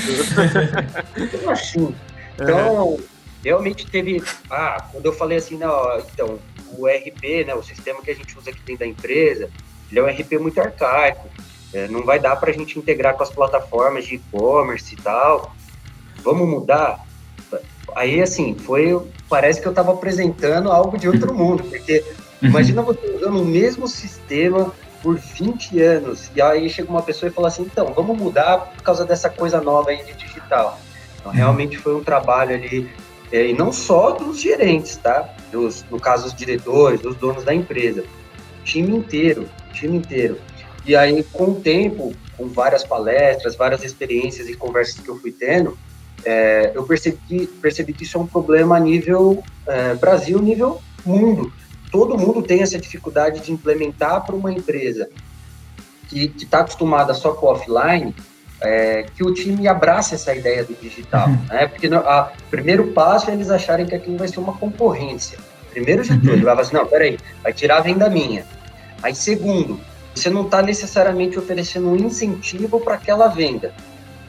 Como 1.38 1.50
assim? 1.50 1.94
Então, 2.34 3.00
realmente 3.44 3.86
teve... 3.90 4.22
Ah, 4.50 4.86
quando 4.92 5.06
eu 5.06 5.12
falei 5.12 5.38
assim, 5.38 5.56
não, 5.56 5.98
então, 5.98 6.38
o 6.78 6.86
RP, 6.86 7.44
né, 7.46 7.54
o 7.54 7.62
sistema 7.62 8.00
que 8.02 8.10
a 8.10 8.14
gente 8.14 8.38
usa 8.38 8.50
aqui 8.50 8.60
dentro 8.64 8.80
da 8.80 8.86
empresa, 8.86 9.50
ele 9.90 10.00
é 10.00 10.02
um 10.02 10.06
RP 10.06 10.38
muito 10.38 10.60
arcaico, 10.60 11.28
é, 11.72 11.88
não 11.88 12.04
vai 12.04 12.18
dar 12.18 12.36
para 12.36 12.50
a 12.50 12.54
gente 12.54 12.78
integrar 12.78 13.14
com 13.16 13.22
as 13.22 13.30
plataformas 13.30 14.04
de 14.04 14.16
e-commerce 14.16 14.94
e 14.94 14.96
tal. 14.96 15.54
Vamos 16.22 16.48
mudar? 16.48 17.04
Aí, 17.94 18.22
assim, 18.22 18.54
foi. 18.54 19.00
Parece 19.28 19.60
que 19.60 19.66
eu 19.66 19.72
estava 19.72 19.92
apresentando 19.92 20.70
algo 20.70 20.98
de 20.98 21.08
outro 21.08 21.32
mundo, 21.34 21.64
porque 21.64 22.04
uhum. 22.42 22.48
imagina 22.48 22.82
você 22.82 23.06
usando 23.16 23.40
o 23.40 23.44
mesmo 23.44 23.88
sistema 23.88 24.72
por 25.02 25.18
20 25.18 25.80
anos, 25.80 26.30
e 26.34 26.40
aí 26.40 26.70
chega 26.70 26.88
uma 26.88 27.02
pessoa 27.02 27.28
e 27.28 27.32
fala 27.32 27.48
assim: 27.48 27.62
então, 27.62 27.92
vamos 27.92 28.16
mudar 28.16 28.58
por 28.58 28.82
causa 28.82 29.04
dessa 29.04 29.28
coisa 29.28 29.60
nova 29.60 29.90
aí 29.90 30.04
de 30.04 30.12
digital. 30.14 30.78
Então, 31.18 31.32
uhum. 31.32 31.36
realmente 31.36 31.76
foi 31.76 31.94
um 31.94 32.04
trabalho 32.04 32.54
ali, 32.54 32.88
é, 33.32 33.48
e 33.48 33.52
não 33.52 33.72
só 33.72 34.12
dos 34.12 34.40
gerentes, 34.40 34.96
tá? 34.96 35.28
Dos, 35.50 35.84
no 35.90 35.98
caso, 35.98 36.26
os 36.26 36.34
diretores, 36.34 37.04
os 37.04 37.16
donos 37.16 37.44
da 37.44 37.52
empresa. 37.52 38.04
Time 38.64 38.96
inteiro, 38.96 39.48
time 39.72 39.98
inteiro. 39.98 40.38
E 40.86 40.94
aí, 40.94 41.22
com 41.24 41.50
o 41.50 41.54
tempo, 41.60 42.14
com 42.36 42.48
várias 42.48 42.84
palestras, 42.84 43.56
várias 43.56 43.84
experiências 43.84 44.48
e 44.48 44.54
conversas 44.54 44.98
que 45.00 45.08
eu 45.08 45.18
fui 45.18 45.32
tendo, 45.32 45.76
é, 46.24 46.72
eu 46.74 46.84
percebi, 46.84 47.46
percebi 47.60 47.92
que 47.92 48.04
isso 48.04 48.16
é 48.16 48.20
um 48.20 48.26
problema 48.26 48.76
a 48.76 48.80
nível 48.80 49.42
é, 49.66 49.94
Brasil, 49.94 50.40
nível 50.40 50.80
mundo. 51.04 51.52
Todo 51.92 52.16
mundo 52.16 52.42
tem 52.42 52.62
essa 52.62 52.78
dificuldade 52.78 53.40
de 53.40 53.52
implementar 53.52 54.24
para 54.24 54.34
uma 54.34 54.50
empresa 54.50 55.10
que 56.08 56.32
está 56.38 56.60
acostumada 56.60 57.12
só 57.12 57.34
com 57.34 57.46
offline, 57.46 58.14
é, 58.62 59.04
que 59.14 59.22
o 59.22 59.34
time 59.34 59.68
abrace 59.68 60.14
essa 60.14 60.34
ideia 60.34 60.64
do 60.64 60.74
digital. 60.74 61.28
Uhum. 61.28 61.44
Né? 61.50 61.66
Porque 61.66 61.88
o 61.88 62.48
primeiro 62.50 62.88
passo 62.92 63.30
é 63.30 63.34
eles 63.34 63.50
acharem 63.50 63.84
que 63.84 63.94
aquilo 63.94 64.16
vai 64.16 64.26
ser 64.26 64.40
uma 64.40 64.54
concorrência. 64.54 65.38
Primeiro 65.70 66.02
de 66.02 66.08
tudo, 66.08 66.28
uhum. 66.28 66.32
ele 66.32 66.44
vai 66.44 66.54
falar 66.54 66.66
assim, 66.66 66.76
não, 66.76 66.86
peraí, 66.86 67.18
vai 67.42 67.52
tirar 67.52 67.76
a 67.76 67.80
venda 67.80 68.08
minha. 68.08 68.46
Aí 69.02 69.14
segundo, 69.14 69.78
você 70.14 70.30
não 70.30 70.46
está 70.46 70.62
necessariamente 70.62 71.38
oferecendo 71.38 71.90
um 71.90 71.96
incentivo 71.96 72.80
para 72.80 72.94
aquela 72.94 73.28
venda. 73.28 73.74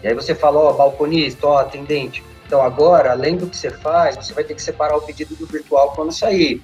E 0.04 0.08
aí 0.08 0.14
você 0.14 0.36
fala, 0.36 0.60
ó, 0.60 0.74
balconista, 0.74 1.48
ó, 1.48 1.60
atendente, 1.60 2.22
então 2.46 2.62
agora, 2.62 3.12
além 3.12 3.38
do 3.38 3.48
que 3.48 3.56
você 3.56 3.72
faz, 3.72 4.16
você 4.16 4.34
vai 4.34 4.44
ter 4.44 4.54
que 4.54 4.62
separar 4.62 4.98
o 4.98 5.02
pedido 5.02 5.36
do 5.36 5.46
virtual 5.46 5.94
quando 5.96 6.12
sair. 6.12 6.62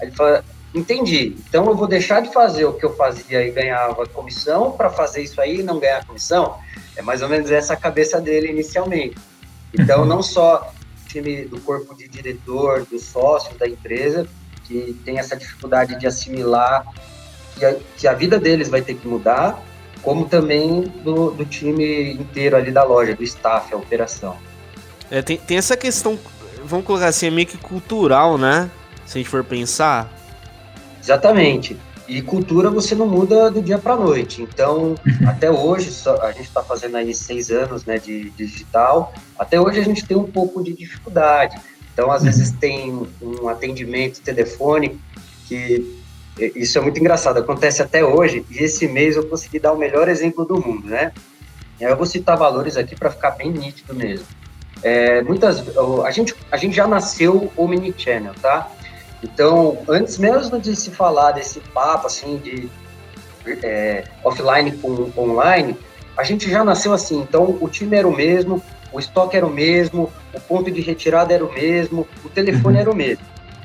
Ele 0.00 0.10
fala, 0.12 0.44
entendi, 0.74 1.36
então 1.48 1.66
eu 1.66 1.74
vou 1.74 1.86
deixar 1.86 2.20
de 2.20 2.32
fazer 2.32 2.64
o 2.64 2.72
que 2.72 2.84
eu 2.84 2.94
fazia 2.94 3.46
e 3.46 3.50
ganhava 3.50 4.06
comissão 4.06 4.72
para 4.72 4.90
fazer 4.90 5.22
isso 5.22 5.40
aí 5.40 5.60
e 5.60 5.62
não 5.62 5.78
ganhar 5.78 6.04
comissão? 6.06 6.58
É 6.96 7.02
mais 7.02 7.22
ou 7.22 7.28
menos 7.28 7.50
essa 7.50 7.74
a 7.74 7.76
cabeça 7.76 8.20
dele 8.20 8.48
inicialmente. 8.48 9.16
Então, 9.72 10.04
não 10.04 10.22
só 10.22 10.72
o 11.04 11.08
time 11.08 11.44
do 11.44 11.60
corpo 11.60 11.94
de 11.94 12.08
diretor, 12.08 12.84
dos 12.84 13.04
sócios 13.04 13.56
da 13.56 13.68
empresa, 13.68 14.26
que 14.64 14.98
tem 15.04 15.18
essa 15.18 15.36
dificuldade 15.36 15.98
de 15.98 16.06
assimilar 16.06 16.86
que 17.56 17.64
a, 17.64 17.76
que 17.96 18.08
a 18.08 18.12
vida 18.12 18.38
deles 18.38 18.68
vai 18.68 18.82
ter 18.82 18.94
que 18.94 19.06
mudar, 19.06 19.62
como 20.02 20.26
também 20.26 20.82
do, 21.04 21.30
do 21.30 21.44
time 21.44 22.14
inteiro 22.14 22.56
ali 22.56 22.70
da 22.70 22.82
loja, 22.82 23.14
do 23.14 23.22
staff, 23.22 23.72
a 23.72 23.76
operação. 23.76 24.36
É, 25.10 25.20
tem, 25.22 25.36
tem 25.36 25.56
essa 25.56 25.76
questão, 25.76 26.18
vamos 26.64 26.86
colocar 26.86 27.08
assim, 27.08 27.26
é 27.26 27.30
meio 27.30 27.46
que 27.46 27.58
cultural, 27.58 28.38
né? 28.38 28.70
Se 29.10 29.18
a 29.18 29.20
gente 29.20 29.28
for 29.28 29.42
pensar. 29.42 30.08
Exatamente. 31.02 31.76
E 32.06 32.22
cultura 32.22 32.70
você 32.70 32.94
não 32.94 33.08
muda 33.08 33.50
do 33.50 33.60
dia 33.60 33.76
para 33.76 33.96
noite. 33.96 34.40
Então, 34.40 34.94
até 35.26 35.50
hoje, 35.50 35.90
a 36.22 36.30
gente 36.30 36.44
está 36.46 36.62
fazendo 36.62 36.96
aí 36.96 37.12
seis 37.12 37.50
anos 37.50 37.84
né, 37.84 37.98
de, 37.98 38.30
de 38.30 38.46
digital. 38.46 39.12
Até 39.36 39.60
hoje 39.60 39.80
a 39.80 39.82
gente 39.82 40.06
tem 40.06 40.16
um 40.16 40.30
pouco 40.30 40.62
de 40.62 40.72
dificuldade. 40.72 41.58
Então, 41.92 42.12
às 42.12 42.22
vezes 42.22 42.52
tem 42.52 43.04
um 43.20 43.48
atendimento 43.48 44.20
telefônico 44.20 44.96
que 45.48 46.00
isso 46.38 46.78
é 46.78 46.80
muito 46.80 47.00
engraçado, 47.00 47.38
acontece 47.38 47.82
até 47.82 48.04
hoje, 48.04 48.46
e 48.48 48.58
esse 48.58 48.86
mês 48.86 49.16
eu 49.16 49.26
consegui 49.26 49.58
dar 49.58 49.72
o 49.72 49.76
melhor 49.76 50.08
exemplo 50.08 50.44
do 50.44 50.54
mundo, 50.54 50.86
né? 50.86 51.12
Eu 51.80 51.96
vou 51.96 52.06
citar 52.06 52.36
valores 52.36 52.76
aqui 52.76 52.94
para 52.94 53.10
ficar 53.10 53.32
bem 53.32 53.50
nítido 53.50 53.92
mesmo. 53.92 54.26
É, 54.84 55.20
muitas, 55.22 55.64
a 56.04 56.10
gente, 56.12 56.32
a 56.50 56.56
gente 56.56 56.76
já 56.76 56.86
nasceu 56.86 57.52
omnichannel, 57.56 58.34
tá? 58.40 58.70
Então, 59.22 59.78
antes 59.88 60.18
mesmo 60.18 60.58
de 60.58 60.74
se 60.74 60.90
falar 60.90 61.32
desse 61.32 61.60
papo, 61.60 62.06
assim, 62.06 62.38
de 62.38 62.70
é, 63.62 64.04
offline 64.24 64.72
com 64.78 65.10
online, 65.16 65.76
a 66.16 66.22
gente 66.24 66.50
já 66.50 66.64
nasceu 66.64 66.92
assim. 66.92 67.20
Então, 67.20 67.58
o 67.60 67.68
time 67.68 67.96
era 67.96 68.08
o 68.08 68.14
mesmo, 68.14 68.62
o 68.92 68.98
estoque 68.98 69.36
era 69.36 69.46
o 69.46 69.50
mesmo, 69.50 70.10
o 70.34 70.40
ponto 70.40 70.70
de 70.70 70.80
retirada 70.80 71.34
era 71.34 71.44
o 71.44 71.52
mesmo, 71.52 72.06
o 72.24 72.28
telefone 72.28 72.76
uhum. 72.76 72.80
era 72.80 72.90
o 72.90 72.96
mesmo. 72.96 73.24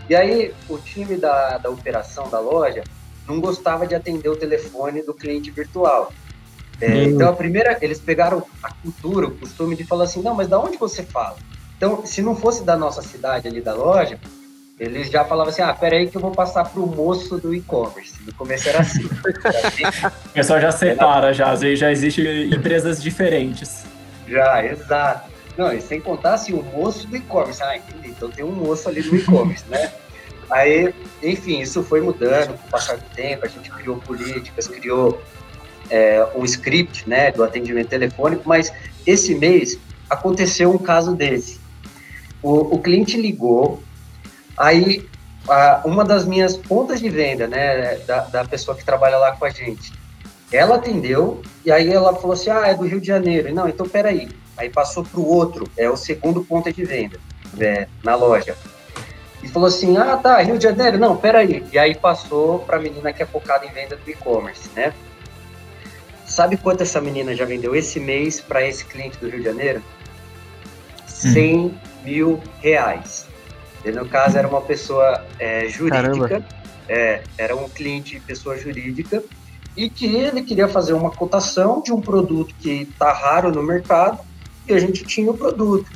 E 0.10 0.16
aí, 0.16 0.54
o 0.70 0.78
time 0.78 1.16
da, 1.16 1.58
da 1.58 1.70
operação 1.70 2.30
da 2.30 2.40
loja 2.40 2.84
não 3.28 3.40
gostava 3.40 3.88
de 3.88 3.96
atender 3.96 4.30
o 4.30 4.36
telefone 4.36 5.02
do 5.02 5.14
cliente 5.14 5.50
virtual. 5.50 6.12
É. 6.80 7.06
Então, 7.06 7.30
a 7.30 7.34
primeira, 7.34 7.78
eles 7.82 8.00
pegaram 8.00 8.44
a 8.62 8.72
cultura, 8.74 9.28
o 9.28 9.32
costume 9.32 9.76
de 9.76 9.84
falar 9.84 10.04
assim: 10.04 10.22
não, 10.22 10.36
mas 10.36 10.48
da 10.48 10.60
onde 10.60 10.78
você 10.78 11.04
fala? 11.04 11.38
Então, 11.78 12.06
se 12.06 12.22
não 12.22 12.36
fosse 12.36 12.64
da 12.64 12.78
nossa 12.78 13.02
cidade 13.02 13.48
ali 13.48 13.62
da 13.62 13.74
loja, 13.74 14.20
eles 14.80 15.10
já 15.10 15.24
falavam 15.24 15.52
assim: 15.52 15.62
ah, 15.62 15.74
peraí 15.74 16.08
que 16.08 16.18
eu 16.18 16.22
vou 16.22 16.32
passar 16.32 16.66
para 16.66 16.82
o 16.82 16.88
moço 16.88 17.38
do 17.38 17.54
e-commerce. 17.54 18.14
No 18.26 18.34
começo 18.34 18.68
era 18.68 18.80
assim. 18.80 19.06
o 19.06 20.30
pessoal 20.30 20.60
já 20.60 20.72
separa, 20.72 21.34
já, 21.34 21.52
às 21.52 21.62
vezes 21.62 21.80
já 21.80 21.92
existem 21.92 22.54
empresas 22.54 23.02
diferentes. 23.02 23.86
Já, 24.28 24.66
exato. 24.66 25.32
Não, 25.58 25.72
e 25.72 25.80
sem 25.80 26.02
contar 26.02 26.34
assim, 26.34 26.54
o 26.54 26.62
moço 26.62 27.08
do 27.08 27.16
e-commerce. 27.16 27.64
Ah, 27.64 27.78
entendi. 27.78 28.10
Então 28.10 28.30
tem 28.30 28.44
um 28.44 28.52
moço 28.52 28.90
ali 28.90 29.02
do 29.02 29.16
e-commerce, 29.16 29.64
né? 29.70 29.92
Aí, 30.50 30.94
enfim, 31.24 31.62
isso 31.62 31.82
foi 31.82 32.02
mudando 32.02 32.58
com 32.58 32.68
o 32.68 32.70
passar 32.70 32.98
do 32.98 33.10
tempo, 33.16 33.46
a 33.46 33.48
gente 33.48 33.70
criou 33.72 33.98
políticas, 33.98 34.68
criou 34.68 35.20
é, 35.90 36.28
um 36.36 36.46
script 36.46 37.10
né, 37.10 37.32
do 37.32 37.44
atendimento 37.44 37.90
telefônico, 37.90 38.44
mas 38.46 38.72
esse 39.08 39.34
mês 39.34 39.80
aconteceu 40.10 40.72
um 40.72 40.78
caso 40.78 41.16
desse. 41.16 41.60
O, 42.44 42.76
o 42.76 42.80
cliente 42.80 43.20
ligou, 43.20 43.82
aí 44.58 45.08
a, 45.48 45.82
uma 45.86 46.04
das 46.04 46.26
minhas 46.26 46.58
pontas 46.58 47.00
de 47.00 47.10
venda, 47.10 47.48
né, 47.48 47.98
da, 48.08 48.22
da 48.22 48.46
pessoa 48.46 48.76
que 48.76 48.84
trabalha 48.84 49.18
lá 49.18 49.32
com 49.34 49.46
a 49.46 49.50
gente, 49.50 49.94
ela 50.52 50.76
atendeu 50.76 51.42
e 51.66 51.72
aí 51.72 51.92
ela 51.92 52.14
falou 52.16 52.34
assim, 52.34 52.50
ah, 52.50 52.68
é 52.68 52.74
do 52.74 52.86
Rio 52.86 53.02
de 53.02 53.08
Janeiro. 53.08 53.54
Não, 53.54 53.68
então 53.68 53.88
peraí. 53.88 54.30
Aí 54.58 54.70
passou 54.70 55.04
para 55.04 55.20
o 55.20 55.28
outro, 55.28 55.70
é 55.76 55.90
o 55.90 55.98
segundo 55.98 56.44
ponto 56.44 56.72
de 56.72 56.86
venda 56.86 57.20
é, 57.60 57.88
na 58.04 58.16
loja. 58.16 58.56
E 59.44 59.48
falou 59.48 59.68
assim, 59.68 59.98
ah, 59.98 60.18
tá, 60.18 60.38
Rio 60.42 60.58
de 60.58 60.64
Janeiro? 60.64 60.98
Não, 60.98 61.18
peraí. 61.18 61.64
E 61.72 61.78
aí 61.78 61.94
passou 61.94 62.60
para 62.60 62.78
a 62.78 62.80
menina 62.80 63.12
que 63.12 63.22
é 63.22 63.26
focada 63.26 63.66
em 63.66 63.70
venda 63.70 63.96
do 63.96 64.10
e-commerce, 64.10 64.70
né? 64.76 64.94
Sabe 66.26 66.58
quanto 66.58 66.82
essa 66.82 67.00
menina 67.00 67.36
já 67.36 67.46
vendeu 67.46 67.76
esse 67.76 68.00
mês 68.00 68.42
para 68.42 68.66
esse 68.66 68.86
cliente 68.86 69.18
do 69.20 69.30
Rio 69.30 69.40
de 69.40 69.46
Janeiro? 69.46 69.84
Hum. 71.04 71.08
100 71.08 71.80
mil 72.04 72.42
reais. 72.62 73.25
E 73.86 73.92
no 73.92 74.08
caso 74.08 74.38
era 74.38 74.48
uma 74.48 74.62
pessoa 74.62 75.24
é, 75.38 75.68
jurídica, 75.70 76.44
é, 76.90 77.22
era 77.38 77.56
um 77.56 77.70
cliente 77.70 78.20
pessoa 78.20 78.58
jurídica, 78.58 79.24
e 79.78 79.90
que 79.90 80.06
ele 80.08 80.42
queria 80.42 80.68
fazer 80.68 80.94
uma 80.94 81.12
cotação 81.12 81.82
de 81.82 81.92
um 81.92 82.02
produto 82.02 82.54
que 82.60 82.82
está 82.84 83.14
raro 83.14 83.52
no 83.52 83.62
mercado 83.62 84.20
e 84.68 84.74
a 84.74 84.80
gente 84.80 85.04
tinha 85.04 85.30
o 85.30 85.38
produto. 85.38 85.92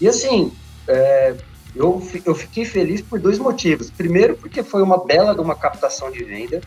E 0.00 0.06
assim, 0.06 0.52
é, 0.86 1.34
eu, 1.74 2.06
eu 2.24 2.34
fiquei 2.34 2.64
feliz 2.64 3.00
por 3.00 3.18
dois 3.18 3.38
motivos. 3.38 3.90
Primeiro, 3.90 4.36
porque 4.36 4.62
foi 4.62 4.82
uma 4.82 5.04
bela 5.04 5.34
de 5.34 5.40
uma 5.40 5.56
captação 5.56 6.10
de 6.10 6.22
venda. 6.22 6.60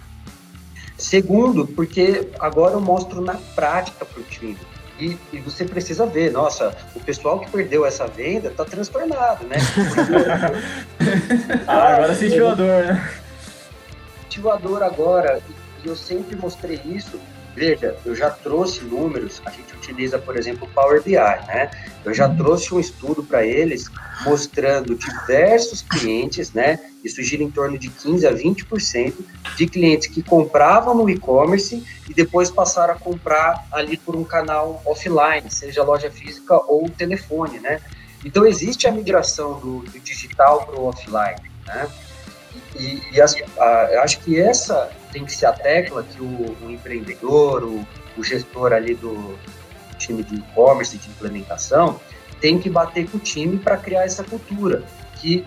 Segundo, 0.98 1.66
porque 1.66 2.28
agora 2.40 2.74
eu 2.74 2.82
mostro 2.82 3.22
na 3.22 3.36
prática 3.56 4.04
para 4.04 4.20
o 4.20 4.24
time. 4.24 4.58
E, 5.00 5.18
e, 5.32 5.40
você 5.40 5.64
precisa 5.64 6.06
ver, 6.08 6.32
nossa, 6.32 6.76
o 6.96 7.00
pessoal 7.00 7.40
que 7.40 7.52
perdeu 7.52 7.86
essa 7.86 8.08
venda 8.08 8.48
está 8.48 8.66
transtornado, 8.66 9.46
né? 9.46 9.58
ah, 11.68 11.96
agora 11.96 12.16
sentiu 12.16 12.48
a 12.48 12.56
dor, 12.56 12.84
né? 12.86 13.14
Sentiu 14.24 14.52
a 14.52 14.56
dor 14.56 14.82
agora 14.82 15.40
eu 15.88 15.96
sempre 15.96 16.36
mostrei 16.36 16.80
isso. 16.86 17.20
Veja, 17.56 17.98
eu 18.06 18.16
já 18.16 18.30
trouxe 18.30 18.84
números, 18.84 19.42
a 19.44 19.50
gente 19.50 19.74
utiliza, 19.74 20.20
por 20.20 20.38
exemplo, 20.38 20.68
o 20.68 20.72
Power 20.74 21.02
BI, 21.02 21.16
né? 21.16 21.72
Eu 22.06 22.14
já 22.14 22.30
trouxe 22.30 22.74
um 22.74 22.80
estudo 22.80 23.24
para 23.24 23.44
eles 23.44 23.90
mostrando 24.24 24.94
diversos 24.94 25.82
clientes, 25.82 26.54
né? 26.54 26.80
Isso 27.08 27.24
gira 27.24 27.42
em 27.42 27.50
torno 27.50 27.78
de 27.78 27.90
15 27.90 28.28
a 28.28 28.34
20% 28.34 29.14
de 29.56 29.66
clientes 29.66 30.08
que 30.08 30.22
compravam 30.22 30.94
no 30.94 31.10
e-commerce 31.10 31.84
e 32.10 32.14
depois 32.14 32.52
passaram 32.52 32.94
a 32.94 32.98
comprar 32.98 33.66
ali 33.72 33.98
por 33.98 34.16
um 34.16 34.24
canal 34.24 34.82
offline, 34.86 35.50
seja 35.50 35.84
loja 35.84 36.12
física 36.12 36.56
ou 36.68 36.90
telefone, 36.90 37.60
né? 37.60 37.80
Então 38.26 38.46
existe 38.46 38.88
a 38.88 38.92
migração 38.92 39.60
do, 39.60 39.80
do 39.80 40.00
digital 40.00 40.66
para 40.66 40.80
o 40.80 40.86
offline, 40.86 41.42
né? 41.66 41.88
E, 42.76 43.02
e 43.14 43.22
as, 43.22 43.36
a, 43.58 44.02
acho 44.04 44.20
que 44.20 44.40
essa 44.40 44.92
tem 45.12 45.24
que 45.24 45.34
ser 45.34 45.46
a 45.46 45.54
tecla 45.54 46.04
que 46.04 46.22
o, 46.22 46.56
o 46.62 46.70
empreendedor, 46.70 47.64
o, 47.64 47.88
o, 48.18 48.24
gestor 48.24 48.74
ali 48.74 48.94
do 48.94 49.38
time 49.98 50.24
de 50.24 50.36
e-commerce, 50.36 50.98
de 50.98 51.10
implementação, 51.10 52.00
tem 52.42 52.60
que 52.60 52.70
bater 52.70 53.10
com 53.10 53.18
o 53.18 53.20
time 53.20 53.58
para 53.58 53.78
criar 53.78 54.04
essa 54.04 54.24
cultura. 54.24 54.84
Que 55.16 55.44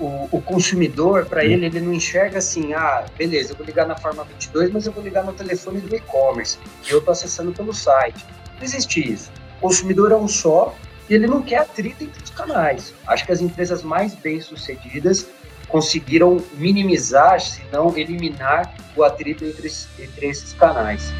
o, 0.00 0.28
o 0.30 0.42
consumidor, 0.42 1.26
para 1.26 1.44
ele, 1.44 1.66
ele 1.66 1.80
não 1.80 1.92
enxerga 1.92 2.38
assim, 2.38 2.72
ah, 2.74 3.04
beleza, 3.16 3.52
eu 3.52 3.56
vou 3.56 3.66
ligar 3.66 3.86
na 3.86 3.96
Forma 3.96 4.24
22, 4.24 4.70
mas 4.70 4.86
eu 4.86 4.92
vou 4.92 5.02
ligar 5.02 5.24
no 5.24 5.32
telefone 5.32 5.80
do 5.80 5.94
e-commerce, 5.94 6.58
e 6.88 6.90
eu 6.90 6.98
estou 6.98 7.12
acessando 7.12 7.52
pelo 7.52 7.72
site. 7.72 8.24
Não 8.56 8.62
existe 8.62 9.12
isso. 9.12 9.30
O 9.58 9.62
consumidor 9.62 10.12
é 10.12 10.16
um 10.16 10.28
só, 10.28 10.74
e 11.08 11.14
ele 11.14 11.26
não 11.26 11.42
quer 11.42 11.58
atrito 11.58 12.04
entre 12.04 12.22
os 12.22 12.30
canais. 12.30 12.94
Acho 13.06 13.26
que 13.26 13.32
as 13.32 13.40
empresas 13.40 13.82
mais 13.82 14.14
bem-sucedidas 14.14 15.26
conseguiram 15.68 16.42
minimizar, 16.54 17.40
se 17.40 17.62
não 17.72 17.96
eliminar, 17.96 18.74
o 18.94 19.02
atrito 19.02 19.44
entre, 19.44 19.70
entre 19.98 20.26
esses 20.26 20.52
canais. 20.52 21.12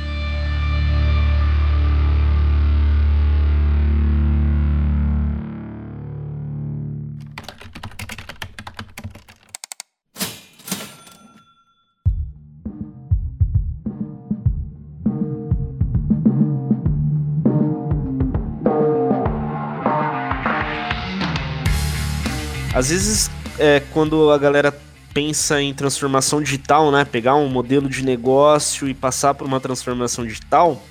Às 22.82 22.90
vezes 22.90 23.30
é, 23.60 23.80
quando 23.92 24.32
a 24.32 24.36
galera 24.36 24.76
pensa 25.14 25.62
em 25.62 25.72
transformação 25.72 26.42
digital, 26.42 26.90
né? 26.90 27.04
Pegar 27.04 27.36
um 27.36 27.48
modelo 27.48 27.88
de 27.88 28.04
negócio 28.04 28.88
e 28.88 28.92
passar 28.92 29.34
por 29.34 29.46
uma 29.46 29.60
transformação 29.60 30.26
digital, 30.26 30.82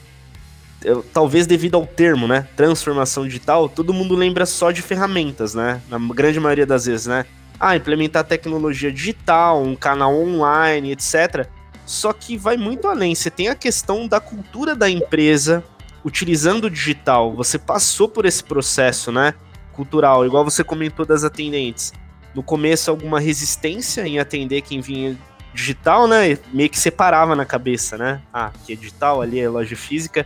talvez 1.12 1.46
devido 1.46 1.76
ao 1.76 1.86
termo, 1.86 2.30
né? 2.30 2.48
Transformação 2.56 3.28
digital, 3.28 3.68
todo 3.68 3.94
mundo 3.94 4.16
lembra 4.16 4.46
só 4.46 4.72
de 4.72 4.82
ferramentas, 4.82 5.54
né? 5.54 5.82
Na 5.90 6.00
grande 6.00 6.40
maioria 6.40 6.66
das 6.66 6.86
vezes, 6.86 7.08
né? 7.08 7.26
Ah, 7.60 7.76
implementar 7.76 8.24
tecnologia 8.24 8.90
digital, 8.90 9.62
um 9.62 9.76
canal 9.76 10.16
online, 10.16 10.94
etc. 10.94 11.46
Só 11.86 12.14
que 12.14 12.38
vai 12.38 12.56
muito 12.56 12.88
além. 12.88 13.14
Você 13.14 13.30
tem 13.30 13.50
a 13.50 13.56
questão 13.56 14.08
da 14.08 14.22
cultura 14.22 14.78
da 14.78 14.90
empresa 14.90 15.62
utilizando 16.06 16.68
o 16.68 16.70
digital. 16.70 17.36
Você 17.36 17.60
passou 17.60 18.08
por 18.08 18.26
esse 18.26 18.42
processo, 18.42 19.12
né? 19.12 19.34
Cultural, 19.82 20.24
igual 20.26 20.44
você 20.44 20.64
comentou 20.64 21.06
das 21.06 21.24
atendentes. 21.24 21.92
No 22.36 22.44
começo, 22.44 22.92
alguma 22.92 23.20
resistência 23.20 24.08
em 24.08 24.20
atender 24.20 24.62
quem 24.62 24.80
vinha 24.80 25.18
digital, 25.54 26.08
né? 26.08 26.38
Meio 26.54 26.70
que 26.70 26.78
separava 26.80 27.36
na 27.36 27.46
cabeça, 27.46 27.98
né? 27.98 28.22
Ah, 28.32 28.46
aqui 28.48 28.74
é 28.74 28.76
digital, 28.76 29.22
ali 29.22 29.40
é 29.40 29.50
loja 29.50 29.76
física. 29.76 30.26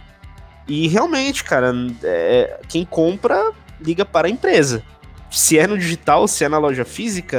E 0.67 0.87
realmente, 0.87 1.43
cara, 1.43 1.73
é, 2.03 2.59
quem 2.67 2.83
compra 2.83 3.53
liga 3.79 4.03
para 4.03 4.27
a 4.27 4.29
empresa. 4.29 4.83
Se 5.31 5.57
é 5.57 5.65
no 5.65 5.77
digital, 5.77 6.27
se 6.27 6.43
é 6.43 6.49
na 6.49 6.57
loja 6.57 6.83
física, 6.83 7.37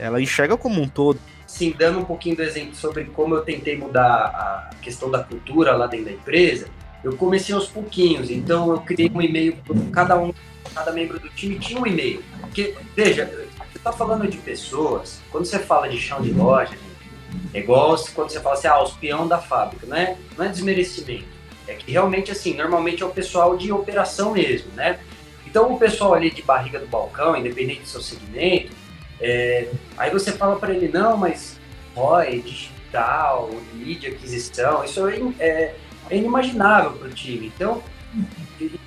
ela 0.00 0.20
enxerga 0.20 0.56
como 0.56 0.80
um 0.80 0.88
todo. 0.88 1.18
Sim, 1.46 1.74
dando 1.76 1.98
um 1.98 2.04
pouquinho 2.04 2.36
do 2.36 2.42
exemplo 2.42 2.74
sobre 2.74 3.04
como 3.06 3.34
eu 3.34 3.42
tentei 3.42 3.76
mudar 3.76 4.04
a 4.04 4.70
questão 4.80 5.10
da 5.10 5.22
cultura 5.22 5.74
lá 5.76 5.86
dentro 5.86 6.06
da 6.06 6.12
empresa, 6.12 6.68
eu 7.02 7.16
comecei 7.16 7.54
aos 7.54 7.66
pouquinhos. 7.66 8.30
Então 8.30 8.70
eu 8.70 8.80
criei 8.80 9.10
um 9.12 9.20
e-mail 9.20 9.56
para 9.64 9.76
cada 9.92 10.18
um, 10.18 10.32
cada 10.74 10.92
membro 10.92 11.18
do 11.18 11.28
time 11.30 11.58
tinha 11.58 11.80
um 11.80 11.86
e-mail. 11.86 12.22
Porque, 12.40 12.74
veja, 12.94 13.26
você 13.26 13.78
está 13.78 13.92
falando 13.92 14.26
de 14.26 14.38
pessoas, 14.38 15.20
quando 15.30 15.44
você 15.44 15.58
fala 15.58 15.88
de 15.88 15.98
chão 15.98 16.20
de 16.20 16.32
loja, 16.32 16.76
é 17.52 17.60
igual 17.60 17.96
quando 18.14 18.30
você 18.30 18.40
fala 18.40 18.54
assim, 18.54 18.68
ah, 18.68 18.82
os 18.82 18.92
peão 18.92 19.26
da 19.26 19.38
fábrica, 19.38 19.86
não 19.86 19.96
é, 19.96 20.16
não 20.36 20.44
é 20.44 20.48
desmerecimento. 20.48 21.38
É 21.66 21.74
que 21.74 21.92
realmente, 21.92 22.30
assim, 22.30 22.54
normalmente 22.54 23.02
é 23.02 23.06
o 23.06 23.10
pessoal 23.10 23.56
de 23.56 23.70
operação 23.70 24.32
mesmo, 24.32 24.72
né? 24.74 24.98
Então, 25.46 25.72
o 25.72 25.78
pessoal 25.78 26.14
ali 26.14 26.30
de 26.30 26.42
barriga 26.42 26.78
do 26.78 26.86
balcão, 26.86 27.36
independente 27.36 27.82
do 27.82 27.88
seu 27.88 28.00
segmento, 28.00 28.72
é, 29.20 29.68
aí 29.96 30.10
você 30.10 30.32
fala 30.32 30.56
para 30.56 30.74
ele, 30.74 30.88
não, 30.88 31.16
mas 31.16 31.58
ROI, 31.94 32.42
digital, 32.42 33.50
lead, 33.74 34.06
aquisição, 34.06 34.84
isso 34.84 35.06
é, 35.08 35.20
é, 35.38 35.74
é 36.10 36.16
inimaginável 36.16 36.92
para 36.92 37.08
o 37.08 37.12
time. 37.12 37.46
Então, 37.54 37.82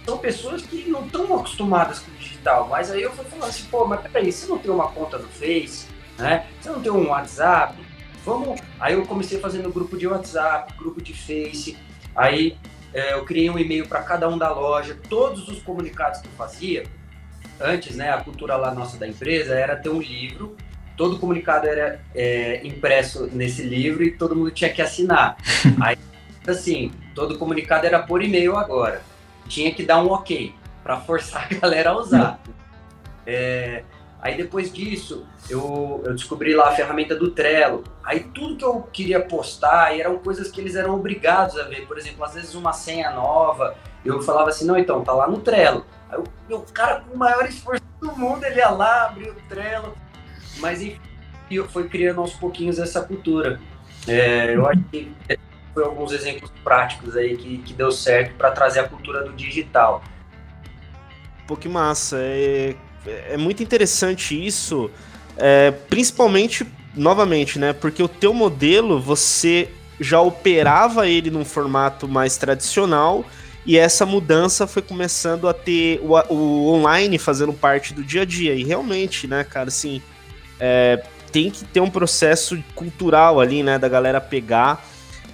são 0.05 0.17
pessoas 0.17 0.63
que 0.63 0.89
não 0.89 1.05
estão 1.05 1.23
acostumadas 1.35 1.99
com 1.99 2.11
o 2.11 2.15
digital. 2.15 2.67
Mas 2.69 2.91
aí 2.91 3.01
eu 3.01 3.11
fui 3.11 3.25
falando 3.25 3.49
assim, 3.49 3.65
pô, 3.65 3.85
mas 3.85 4.01
peraí, 4.01 4.31
você 4.31 4.47
não 4.47 4.57
tem 4.57 4.71
uma 4.71 4.87
conta 4.89 5.17
no 5.17 5.27
Face, 5.27 5.87
né? 6.17 6.47
Você 6.59 6.69
não 6.69 6.81
tem 6.81 6.91
um 6.91 7.09
WhatsApp? 7.09 7.75
Vamos. 8.25 8.59
Aí 8.79 8.93
eu 8.93 9.05
comecei 9.05 9.39
fazendo 9.39 9.71
grupo 9.71 9.97
de 9.97 10.07
WhatsApp, 10.07 10.73
grupo 10.77 11.01
de 11.01 11.13
Face. 11.13 11.77
Aí 12.15 12.57
é, 12.93 13.13
eu 13.13 13.23
criei 13.23 13.49
um 13.49 13.57
e-mail 13.57 13.87
para 13.87 14.01
cada 14.03 14.27
um 14.27 14.37
da 14.37 14.51
loja. 14.51 14.97
Todos 15.09 15.47
os 15.47 15.61
comunicados 15.61 16.21
que 16.21 16.27
eu 16.27 16.33
fazia, 16.33 16.83
antes, 17.59 17.95
né, 17.95 18.11
a 18.11 18.21
cultura 18.21 18.55
lá 18.55 18.73
nossa 18.73 18.97
da 18.97 19.07
empresa 19.07 19.55
era 19.55 19.75
ter 19.75 19.89
um 19.89 20.01
livro. 20.01 20.55
Todo 20.97 21.17
comunicado 21.17 21.67
era 21.67 21.99
é, 22.13 22.65
impresso 22.65 23.27
nesse 23.31 23.63
livro 23.63 24.03
e 24.03 24.11
todo 24.11 24.35
mundo 24.35 24.51
tinha 24.51 24.69
que 24.69 24.81
assinar. 24.81 25.37
Aí, 25.81 25.97
assim, 26.47 26.91
todo 27.13 27.37
comunicado 27.37 27.85
era 27.85 28.01
por 28.01 28.23
e-mail 28.23 28.57
agora. 28.57 29.01
Tinha 29.47 29.73
que 29.73 29.83
dar 29.83 30.01
um 30.01 30.11
ok 30.11 30.53
para 30.83 30.99
forçar 30.99 31.47
a 31.51 31.55
galera 31.55 31.91
a 31.91 31.97
usar. 31.97 32.39
É, 33.25 33.83
Aí 34.21 34.37
depois 34.37 34.71
disso, 34.71 35.25
eu, 35.49 36.03
eu 36.05 36.13
descobri 36.13 36.53
lá 36.53 36.69
a 36.69 36.75
ferramenta 36.75 37.15
do 37.15 37.31
Trello. 37.31 37.83
Aí 38.03 38.19
tudo 38.19 38.55
que 38.55 38.63
eu 38.63 38.87
queria 38.93 39.19
postar 39.19 39.97
eram 39.97 40.19
coisas 40.19 40.51
que 40.51 40.61
eles 40.61 40.75
eram 40.75 40.93
obrigados 40.93 41.57
a 41.57 41.63
ver. 41.63 41.87
Por 41.87 41.97
exemplo, 41.97 42.23
às 42.23 42.35
vezes 42.35 42.53
uma 42.53 42.71
senha 42.71 43.09
nova, 43.09 43.75
eu 44.05 44.21
falava 44.21 44.49
assim, 44.49 44.65
não, 44.65 44.77
então, 44.77 45.03
tá 45.03 45.11
lá 45.11 45.27
no 45.27 45.39
Trello. 45.39 45.83
Aí 46.07 46.19
o 46.51 46.59
cara 46.71 47.01
com 47.01 47.15
o 47.15 47.17
maior 47.17 47.47
esforço 47.47 47.81
do 47.99 48.15
mundo, 48.15 48.43
ele 48.43 48.57
ia 48.57 48.69
lá, 48.69 49.07
abria 49.07 49.31
o 49.31 49.35
Trello. 49.49 49.95
Mas 50.57 50.83
enfim, 50.83 50.99
foi 51.69 51.89
criando 51.89 52.21
aos 52.21 52.33
pouquinhos 52.33 52.77
essa 52.77 53.01
cultura. 53.01 53.59
É, 54.07 54.55
eu 54.55 54.67
acho 54.67 54.83
que 54.83 55.11
foi 55.73 55.83
alguns 55.83 56.11
exemplos 56.11 56.51
práticos 56.63 57.15
aí 57.15 57.37
que, 57.37 57.57
que 57.59 57.73
deu 57.73 57.91
certo 57.91 58.35
para 58.35 58.51
trazer 58.51 58.81
a 58.81 58.87
cultura 58.87 59.23
do 59.23 59.33
digital. 59.33 60.03
Pô, 61.47 61.55
que 61.55 61.69
massa. 61.69 62.17
É 62.19 62.75
é 63.05 63.37
muito 63.37 63.63
interessante 63.63 64.35
isso, 64.45 64.89
é, 65.37 65.71
principalmente, 65.71 66.65
novamente, 66.95 67.57
né? 67.57 67.73
Porque 67.73 68.01
o 68.03 68.07
teu 68.07 68.33
modelo, 68.33 68.99
você 68.99 69.69
já 69.99 70.19
operava 70.21 71.07
ele 71.07 71.29
num 71.29 71.45
formato 71.45 72.07
mais 72.07 72.37
tradicional 72.37 73.25
e 73.65 73.77
essa 73.77 74.05
mudança 74.05 74.65
foi 74.65 74.81
começando 74.81 75.47
a 75.47 75.53
ter 75.53 75.99
o, 76.01 76.13
o 76.33 76.73
online 76.73 77.17
fazendo 77.17 77.53
parte 77.53 77.93
do 77.93 78.03
dia 78.03 78.23
a 78.23 78.25
dia. 78.25 78.53
E 78.53 78.63
realmente, 78.63 79.27
né, 79.27 79.43
cara, 79.43 79.69
assim, 79.69 80.01
é, 80.59 81.03
tem 81.31 81.49
que 81.49 81.63
ter 81.65 81.79
um 81.79 81.89
processo 81.89 82.61
cultural 82.75 83.39
ali, 83.39 83.63
né, 83.63 83.77
da 83.77 83.87
galera 83.87 84.19
pegar 84.19 84.85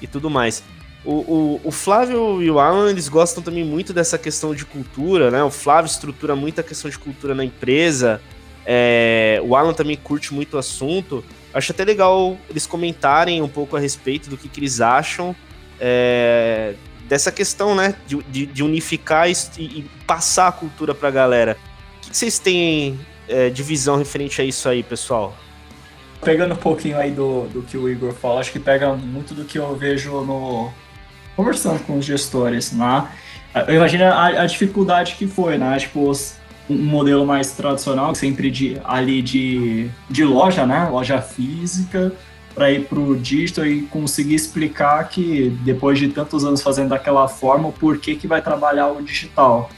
e 0.02 0.08
tudo 0.08 0.30
mais. 0.30 0.64
O, 1.06 1.14
o, 1.14 1.62
o, 1.64 1.72
Flávio 1.72 2.42
e 2.42 2.52
o 2.52 2.60
Alan, 2.60 2.90
eles 2.90 3.08
gostam 3.08 3.42
também 3.42 3.64
muito 3.64 3.94
dessa 3.94 4.18
questão 4.18 4.54
de 4.54 4.66
cultura, 4.66 5.32
né? 5.32 5.42
O 5.42 5.50
Flávio 5.50 5.90
estrutura 5.90 6.36
muito 6.36 6.60
a 6.60 6.64
questão 6.64 6.90
de 6.92 7.00
cultura 7.00 7.34
na 7.34 7.46
empresa. 7.46 8.22
É, 8.66 9.40
o 9.44 9.56
Alan 9.56 9.74
também 9.74 9.96
curte 9.96 10.34
muito 10.34 10.56
o 10.56 10.58
assunto. 10.58 11.24
Acho 11.54 11.72
até 11.72 11.86
legal 11.86 12.38
eles 12.50 12.68
comentarem 12.68 13.42
um 13.42 13.48
pouco 13.48 13.78
a 13.78 13.80
respeito 13.80 14.30
do 14.30 14.38
que, 14.38 14.50
que 14.50 14.60
eles 14.60 14.82
acham 14.82 15.34
é, 15.80 16.74
dessa 17.08 17.32
questão, 17.32 17.74
né? 17.74 17.96
De, 18.06 18.18
de, 18.24 18.46
de 18.46 18.64
unificar 18.64 19.30
e, 19.30 19.34
e, 19.58 19.86
passar 20.06 20.50
a 20.50 20.52
cultura 20.52 20.94
pra 20.94 21.10
galera. 21.10 21.58
O 21.98 22.02
que, 22.02 22.10
que 22.10 22.18
vocês 22.18 22.38
têm 22.38 23.00
é, 23.30 23.50
de 23.50 23.64
visão 23.64 23.98
referente 23.98 24.42
a 24.42 24.44
isso 24.44 24.68
aí, 24.68 24.84
pessoal? 24.84 25.38
Pegando 26.24 26.54
um 26.54 26.58
pouquinho 26.58 26.98
aí 26.98 27.12
do, 27.12 27.48
do 27.48 27.62
que 27.62 27.78
o 27.78 27.88
Igor 27.88 28.12
fala, 28.14 28.40
acho 28.40 28.52
que 28.52 28.60
pega 28.60 28.94
muito 28.94 29.34
do 29.34 29.46
que 29.46 29.58
eu 29.58 29.76
vejo 29.76 30.22
no, 30.22 30.72
conversando 31.38 31.80
com 31.86 31.98
os 31.98 32.06
gestores, 32.06 32.72
né? 32.72 33.08
Eu 33.68 33.76
imagino 33.76 34.06
a, 34.06 34.28
a 34.28 34.46
dificuldade 34.46 35.16
que 35.16 35.28
foi, 35.28 35.58
né? 35.58 35.78
Tipo, 35.78 36.12
um 36.70 36.76
modelo 36.76 37.26
mais 37.26 37.52
tradicional, 37.52 38.14
sempre 38.16 38.52
de, 38.52 38.82
ali 38.84 39.22
de, 39.22 39.90
de 40.10 40.26
loja, 40.26 40.66
né? 40.66 40.90
Loja 40.90 41.22
física, 41.22 42.12
para 42.54 42.72
ir 42.72 42.86
para 42.86 43.00
o 43.00 43.16
digital 43.16 43.66
e 43.68 43.84
conseguir 43.84 44.34
explicar 44.34 45.08
que 45.08 45.56
depois 45.64 46.00
de 46.00 46.10
tantos 46.10 46.44
anos 46.44 46.62
fazendo 46.62 46.90
daquela 46.90 47.28
forma, 47.28 47.70
o 47.70 47.72
porquê 47.72 48.16
que 48.16 48.28
vai 48.28 48.42
trabalhar 48.42 48.88
o 48.88 49.02
digital. 49.02 49.70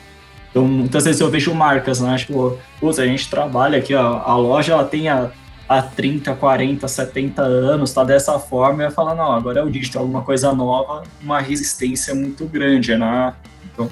Então, 0.50 0.66
muitas 0.66 1.04
vezes 1.04 1.22
eu 1.22 1.30
vejo 1.30 1.54
marcas, 1.54 2.00
né? 2.00 2.18
Tipo, 2.18 2.58
a 2.82 3.06
gente 3.06 3.30
trabalha 3.30 3.78
aqui, 3.78 3.94
a, 3.94 4.02
a 4.02 4.36
loja 4.36 4.74
ela 4.74 4.86
tem 4.86 5.10
a, 5.10 5.30
há 5.70 5.84
30, 5.84 6.34
40, 6.34 6.88
70 6.88 7.44
anos, 7.44 7.94
tá 7.94 8.04
dessa 8.04 8.40
forma, 8.40 8.84
e 8.84 8.90
falar, 8.90 9.14
não, 9.14 9.32
agora 9.32 9.60
é 9.60 9.64
o 9.64 9.70
digital, 9.70 10.02
alguma 10.02 10.24
coisa 10.24 10.52
nova, 10.52 11.04
uma 11.22 11.40
resistência 11.40 12.16
muito 12.16 12.46
grande, 12.48 12.98
né? 12.98 13.36
Então, 13.72 13.88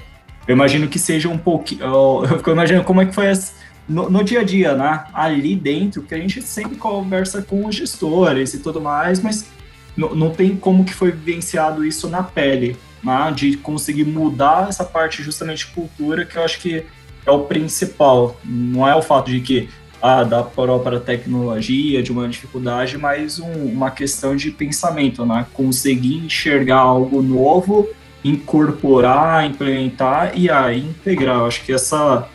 eu 0.48 0.54
imagino 0.56 0.88
que 0.88 0.98
seja 0.98 1.28
um 1.28 1.38
pouquinho, 1.38 1.84
eu, 1.84 2.22
eu 2.44 2.52
imagino 2.52 2.82
como 2.82 3.00
é 3.00 3.06
que 3.06 3.14
foi 3.14 3.28
as, 3.28 3.54
no, 3.88 4.10
no, 4.10 4.24
dia 4.24 4.40
a 4.40 4.42
dia, 4.42 4.74
né? 4.74 5.04
Ali 5.14 5.54
dentro, 5.54 6.02
que 6.02 6.12
a 6.16 6.18
gente 6.18 6.42
sempre 6.42 6.76
conversa 6.76 7.42
com 7.42 7.64
os 7.64 7.76
gestores 7.76 8.54
e 8.54 8.58
tudo 8.58 8.80
mais, 8.80 9.22
mas 9.22 9.48
não, 9.96 10.16
não 10.16 10.30
tem 10.30 10.56
como 10.56 10.84
que 10.84 10.92
foi 10.92 11.12
vivenciado 11.12 11.86
isso 11.86 12.08
na 12.08 12.24
pele, 12.24 12.76
né? 13.04 13.32
De 13.34 13.56
conseguir 13.56 14.04
mudar 14.04 14.68
essa 14.68 14.82
parte 14.84 15.22
justamente 15.22 15.64
de 15.64 15.72
cultura, 15.72 16.24
que 16.24 16.36
eu 16.36 16.42
acho 16.42 16.58
que 16.58 16.84
é 17.24 17.30
o 17.30 17.44
principal. 17.44 18.36
Não 18.44 18.86
é 18.86 18.96
o 18.96 19.02
fato 19.02 19.30
de 19.30 19.40
que 19.40 19.68
ah, 20.00 20.22
da 20.22 20.42
própria 20.42 21.00
tecnologia, 21.00 22.02
de 22.02 22.12
uma 22.12 22.28
dificuldade, 22.28 22.96
mas 22.96 23.38
um, 23.38 23.64
uma 23.64 23.90
questão 23.90 24.36
de 24.36 24.50
pensamento, 24.50 25.26
né? 25.26 25.46
Conseguir 25.52 26.16
enxergar 26.16 26.78
algo 26.78 27.20
novo, 27.20 27.88
incorporar, 28.24 29.46
implementar 29.46 30.32
e 30.36 30.50
aí 30.50 30.80
integrar. 30.80 31.42
Acho 31.42 31.64
que 31.64 31.72
essa, 31.72 32.28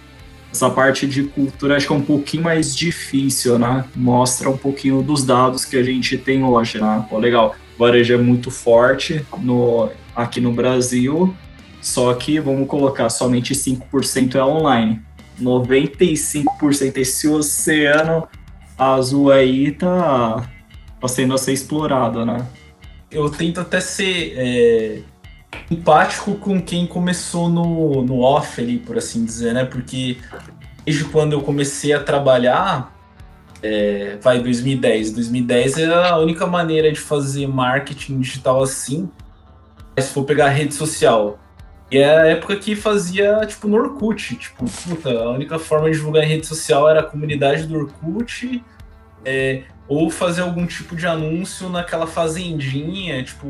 essa 0.51 0.69
parte 0.69 1.07
de 1.07 1.23
cultura 1.23 1.77
acho 1.77 1.87
que 1.87 1.93
é 1.93 1.95
um 1.95 2.01
pouquinho 2.01 2.43
mais 2.43 2.75
difícil, 2.75 3.57
né? 3.57 3.85
Mostra 3.95 4.49
um 4.49 4.57
pouquinho 4.57 5.01
dos 5.01 5.23
dados 5.23 5.63
que 5.63 5.77
a 5.77 5.83
gente 5.83 6.17
tem 6.17 6.43
hoje, 6.43 6.81
né? 6.81 7.05
Pô, 7.09 7.17
legal, 7.17 7.55
o 7.75 7.79
varejo 7.79 8.13
é 8.13 8.17
muito 8.17 8.51
forte 8.51 9.25
no, 9.41 9.89
aqui 10.13 10.41
no 10.41 10.51
Brasil, 10.51 11.33
só 11.81 12.13
que 12.13 12.39
vamos 12.39 12.67
colocar 12.67 13.09
somente 13.09 13.53
5% 13.53 14.35
é 14.35 14.43
online 14.43 15.01
95% 15.41 16.97
esse 16.97 17.27
oceano 17.27 18.27
azul 18.77 19.31
aí 19.31 19.71
tá, 19.71 20.49
tá 20.99 21.07
sendo 21.07 21.33
a 21.33 21.37
ser 21.37 21.53
explorado, 21.53 22.25
né? 22.25 22.45
Eu 23.11 23.29
tento 23.29 23.59
até 23.59 23.79
ser 23.79 24.33
é, 24.35 24.99
empático 25.69 26.35
com 26.35 26.61
quem 26.61 26.87
começou 26.87 27.49
no, 27.49 28.03
no 28.03 28.21
off 28.21 28.59
ali, 28.59 28.79
por 28.79 28.97
assim 28.97 29.23
dizer, 29.23 29.53
né? 29.53 29.65
Porque 29.65 30.17
desde 30.85 31.05
quando 31.05 31.33
eu 31.33 31.41
comecei 31.41 31.93
a 31.93 32.03
trabalhar, 32.03 32.93
é, 33.61 34.17
vai 34.21 34.39
2010. 34.39 35.13
2010 35.13 35.77
era 35.77 36.09
a 36.09 36.17
única 36.17 36.45
maneira 36.45 36.91
de 36.91 36.99
fazer 36.99 37.47
marketing 37.47 38.19
digital 38.19 38.61
assim. 38.61 39.09
Se 39.99 40.09
for 40.09 40.25
pegar 40.25 40.49
rede 40.49 40.73
social, 40.73 41.39
e 41.93 41.99
é 41.99 42.17
a 42.17 42.25
época 42.25 42.55
que 42.55 42.75
fazia, 42.75 43.45
tipo, 43.45 43.67
no 43.67 43.77
Orkut. 43.77 44.35
Tipo, 44.35 44.65
puta, 44.65 45.11
a 45.11 45.29
única 45.29 45.59
forma 45.59 45.91
de 45.91 45.95
divulgar 45.97 46.23
em 46.23 46.27
rede 46.27 46.47
social 46.47 46.89
era 46.89 47.01
a 47.01 47.03
comunidade 47.03 47.67
do 47.67 47.77
Orkut, 47.77 48.63
é, 49.23 49.61
ou 49.87 50.09
fazer 50.09 50.41
algum 50.41 50.65
tipo 50.65 50.95
de 50.95 51.05
anúncio 51.05 51.69
naquela 51.69 52.07
fazendinha, 52.07 53.23
tipo, 53.23 53.47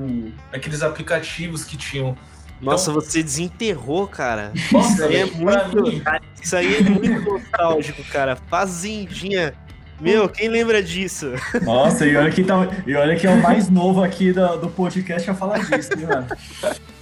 aqueles 0.51 0.81
aplicativos 0.81 1.63
que 1.63 1.77
tinham 1.77 2.17
Nossa, 2.59 2.91
então, 2.91 3.01
você 3.01 3.23
desenterrou, 3.23 4.07
cara. 4.07 4.51
Nossa, 4.73 4.91
isso 4.91 5.03
aí 5.05 5.15
é 5.15 5.25
muito. 5.25 6.03
Isso 6.43 6.55
aí 6.57 6.75
é 6.75 6.81
muito 6.81 7.21
nostálgico, 7.21 8.03
cara. 8.11 8.35
Fazendinha. 8.35 9.55
Meu, 10.03 10.27
quem 10.27 10.49
lembra 10.49 10.83
disso? 10.83 11.31
Nossa, 11.63 12.05
e 12.05 12.15
olha 12.17 12.29
que, 12.29 12.43
tá, 12.43 12.67
e 12.85 12.93
olha 12.93 13.15
que 13.15 13.25
é 13.25 13.29
o 13.29 13.41
mais 13.41 13.69
novo 13.69 14.03
aqui 14.03 14.33
do, 14.33 14.57
do 14.57 14.69
podcast 14.69 15.29
a 15.29 15.33
falar 15.33 15.59
disso, 15.59 15.95
né, 15.95 16.05
mano? 16.05 16.27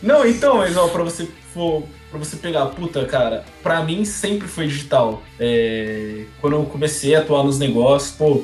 Não, 0.03 0.25
então, 0.25 0.57
mas 0.57 0.77
ó, 0.77 0.87
pra 0.87 1.03
você 1.03 1.27
for. 1.51 1.83
Pra 2.11 2.19
você 2.19 2.35
pegar, 2.35 2.65
puta, 2.67 3.05
cara, 3.05 3.45
pra 3.63 3.83
mim 3.83 4.03
sempre 4.03 4.47
foi 4.47 4.67
digital. 4.67 5.23
É, 5.39 6.25
quando 6.41 6.57
eu 6.57 6.65
comecei 6.65 7.15
a 7.15 7.19
atuar 7.19 7.43
nos 7.43 7.57
negócios, 7.57 8.11
pô, 8.11 8.43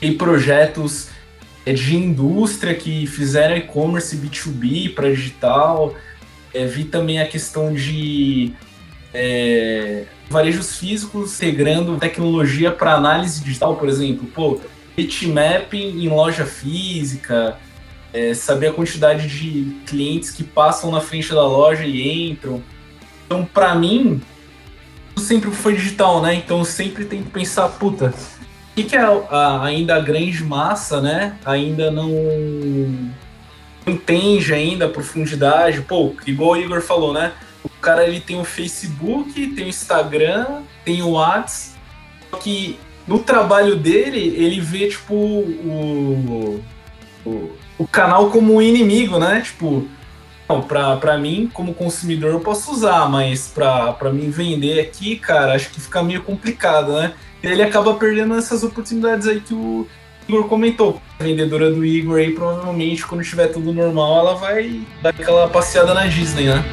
tem 0.00 0.16
projetos 0.16 1.08
é, 1.66 1.72
de 1.72 1.96
indústria 1.96 2.74
que 2.74 3.06
fizeram 3.06 3.56
e-commerce 3.56 4.16
B2B 4.16 4.94
para 4.94 5.10
digital. 5.10 5.94
É, 6.54 6.64
vi 6.64 6.84
também 6.84 7.20
a 7.20 7.26
questão 7.26 7.74
de 7.74 8.54
é, 9.12 10.04
varejos 10.28 10.76
físicos 10.76 11.34
integrando 11.36 11.96
tecnologia 11.98 12.70
para 12.70 12.94
análise 12.94 13.42
digital, 13.42 13.76
por 13.76 13.88
exemplo. 13.88 14.26
Pô, 14.26 14.60
bitmapping 14.96 16.02
em 16.02 16.08
loja 16.08 16.44
física, 16.44 17.58
é, 18.12 18.34
saber 18.34 18.68
a 18.68 18.72
quantidade 18.72 19.28
de 19.28 19.76
clientes 19.86 20.30
que 20.30 20.42
passam 20.42 20.90
na 20.90 21.00
frente 21.00 21.30
da 21.30 21.46
loja 21.46 21.84
e 21.84 22.30
entram. 22.30 22.62
Então, 23.26 23.44
para 23.44 23.74
mim, 23.74 24.20
sempre 25.16 25.50
foi 25.50 25.74
digital, 25.74 26.22
né? 26.22 26.34
Então, 26.34 26.64
sempre 26.64 27.04
tem 27.04 27.22
que 27.22 27.30
pensar, 27.30 27.68
puta, 27.68 28.06
o 28.06 28.74
que, 28.74 28.84
que 28.84 28.96
é 28.96 29.00
a, 29.00 29.62
ainda 29.64 29.96
a 29.96 30.00
grande 30.00 30.42
massa, 30.44 31.00
né? 31.00 31.36
Ainda 31.44 31.90
não 31.90 32.10
entende 33.86 34.52
ainda 34.52 34.86
a 34.86 34.88
profundidade. 34.88 35.82
Pô, 35.82 36.14
igual 36.26 36.52
o 36.52 36.56
Igor 36.56 36.80
falou, 36.80 37.12
né? 37.12 37.32
O 37.66 37.80
cara 37.80 38.06
ele 38.06 38.20
tem 38.20 38.40
o 38.40 38.44
Facebook, 38.44 39.48
tem 39.48 39.64
o 39.64 39.68
Instagram, 39.68 40.62
tem 40.84 41.02
o 41.02 41.10
WhatsApp. 41.10 41.76
Só 42.30 42.36
que 42.38 42.78
no 43.06 43.20
trabalho 43.20 43.76
dele, 43.76 44.34
ele 44.36 44.60
vê, 44.60 44.88
tipo, 44.88 45.14
o, 45.14 46.62
o, 47.24 47.52
o 47.78 47.86
canal 47.86 48.30
como 48.30 48.54
um 48.54 48.62
inimigo, 48.62 49.18
né? 49.18 49.40
Tipo, 49.40 49.86
não, 50.48 50.62
pra, 50.62 51.18
mim, 51.18 51.50
como 51.52 51.74
consumidor, 51.74 52.32
eu 52.32 52.40
posso 52.40 52.72
usar, 52.72 53.08
mas 53.08 53.48
pra, 53.48 53.92
pra 53.92 54.12
mim 54.12 54.30
vender 54.30 54.80
aqui, 54.80 55.16
cara, 55.16 55.54
acho 55.54 55.70
que 55.70 55.80
fica 55.80 56.02
meio 56.02 56.22
complicado, 56.22 56.92
né? 56.92 57.14
E 57.42 57.46
ele 57.46 57.62
acaba 57.62 57.94
perdendo 57.94 58.34
essas 58.34 58.62
oportunidades 58.62 59.26
aí 59.26 59.40
que 59.40 59.54
o, 59.54 59.86
Igor 60.28 60.48
comentou. 60.48 61.00
A 61.20 61.22
vendedora 61.22 61.70
do 61.70 61.84
Igor 61.84 62.18
aí, 62.18 62.32
provavelmente, 62.32 63.06
quando 63.06 63.22
tiver 63.22 63.48
tudo 63.48 63.72
normal, 63.72 64.18
ela 64.18 64.34
vai 64.34 64.80
dar 65.00 65.10
aquela 65.10 65.48
passeada 65.48 65.94
na 65.94 66.06
Disney, 66.06 66.46
né? 66.46 66.64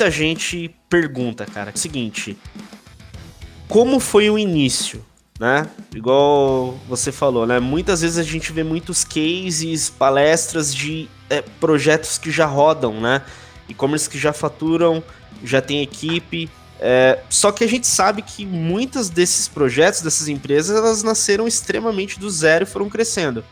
Muita 0.00 0.10
gente 0.10 0.74
pergunta, 0.88 1.44
cara, 1.44 1.70
é 1.70 1.74
o 1.74 1.78
seguinte: 1.78 2.34
como 3.68 4.00
foi 4.00 4.30
o 4.30 4.38
início? 4.38 5.04
Né? 5.38 5.66
Igual 5.94 6.78
você 6.88 7.12
falou, 7.12 7.46
né? 7.46 7.60
Muitas 7.60 8.00
vezes 8.00 8.18
a 8.18 8.22
gente 8.22 8.52
vê 8.52 8.62
muitos 8.62 9.04
cases, 9.04 9.90
palestras 9.90 10.74
de 10.74 11.08
é, 11.28 11.42
projetos 11.42 12.18
que 12.18 12.30
já 12.30 12.46
rodam, 12.46 13.00
né? 13.00 13.22
E-commerce 13.68 14.08
que 14.08 14.18
já 14.18 14.32
faturam, 14.32 15.02
já 15.44 15.60
tem 15.60 15.82
equipe. 15.82 16.48
É, 16.78 17.20
só 17.28 17.52
que 17.52 17.62
a 17.64 17.66
gente 17.66 17.86
sabe 17.86 18.22
que 18.22 18.44
muitos 18.44 19.10
desses 19.10 19.48
projetos, 19.48 20.00
dessas 20.00 20.28
empresas, 20.28 20.76
elas 20.76 21.02
nasceram 21.02 21.46
extremamente 21.46 22.18
do 22.18 22.28
zero 22.30 22.64
e 22.64 22.66
foram 22.66 22.88
crescendo. 22.88 23.44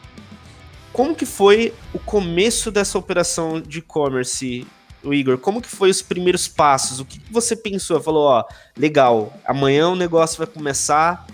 Como 0.92 1.14
que 1.14 1.26
foi 1.26 1.74
o 1.92 1.98
começo 1.98 2.70
dessa 2.70 2.98
operação 2.98 3.60
de 3.60 3.78
e-commerce 3.78 4.66
o 5.02 5.14
Igor, 5.14 5.38
como 5.38 5.62
que 5.62 5.68
foi 5.68 5.90
os 5.90 6.02
primeiros 6.02 6.48
passos? 6.48 7.00
O 7.00 7.04
que, 7.04 7.18
que 7.18 7.32
você 7.32 7.54
pensou? 7.54 8.00
Falou, 8.00 8.24
ó, 8.24 8.44
legal, 8.76 9.32
amanhã 9.44 9.88
o 9.88 9.96
negócio 9.96 10.38
vai 10.38 10.46
começar, 10.46 11.26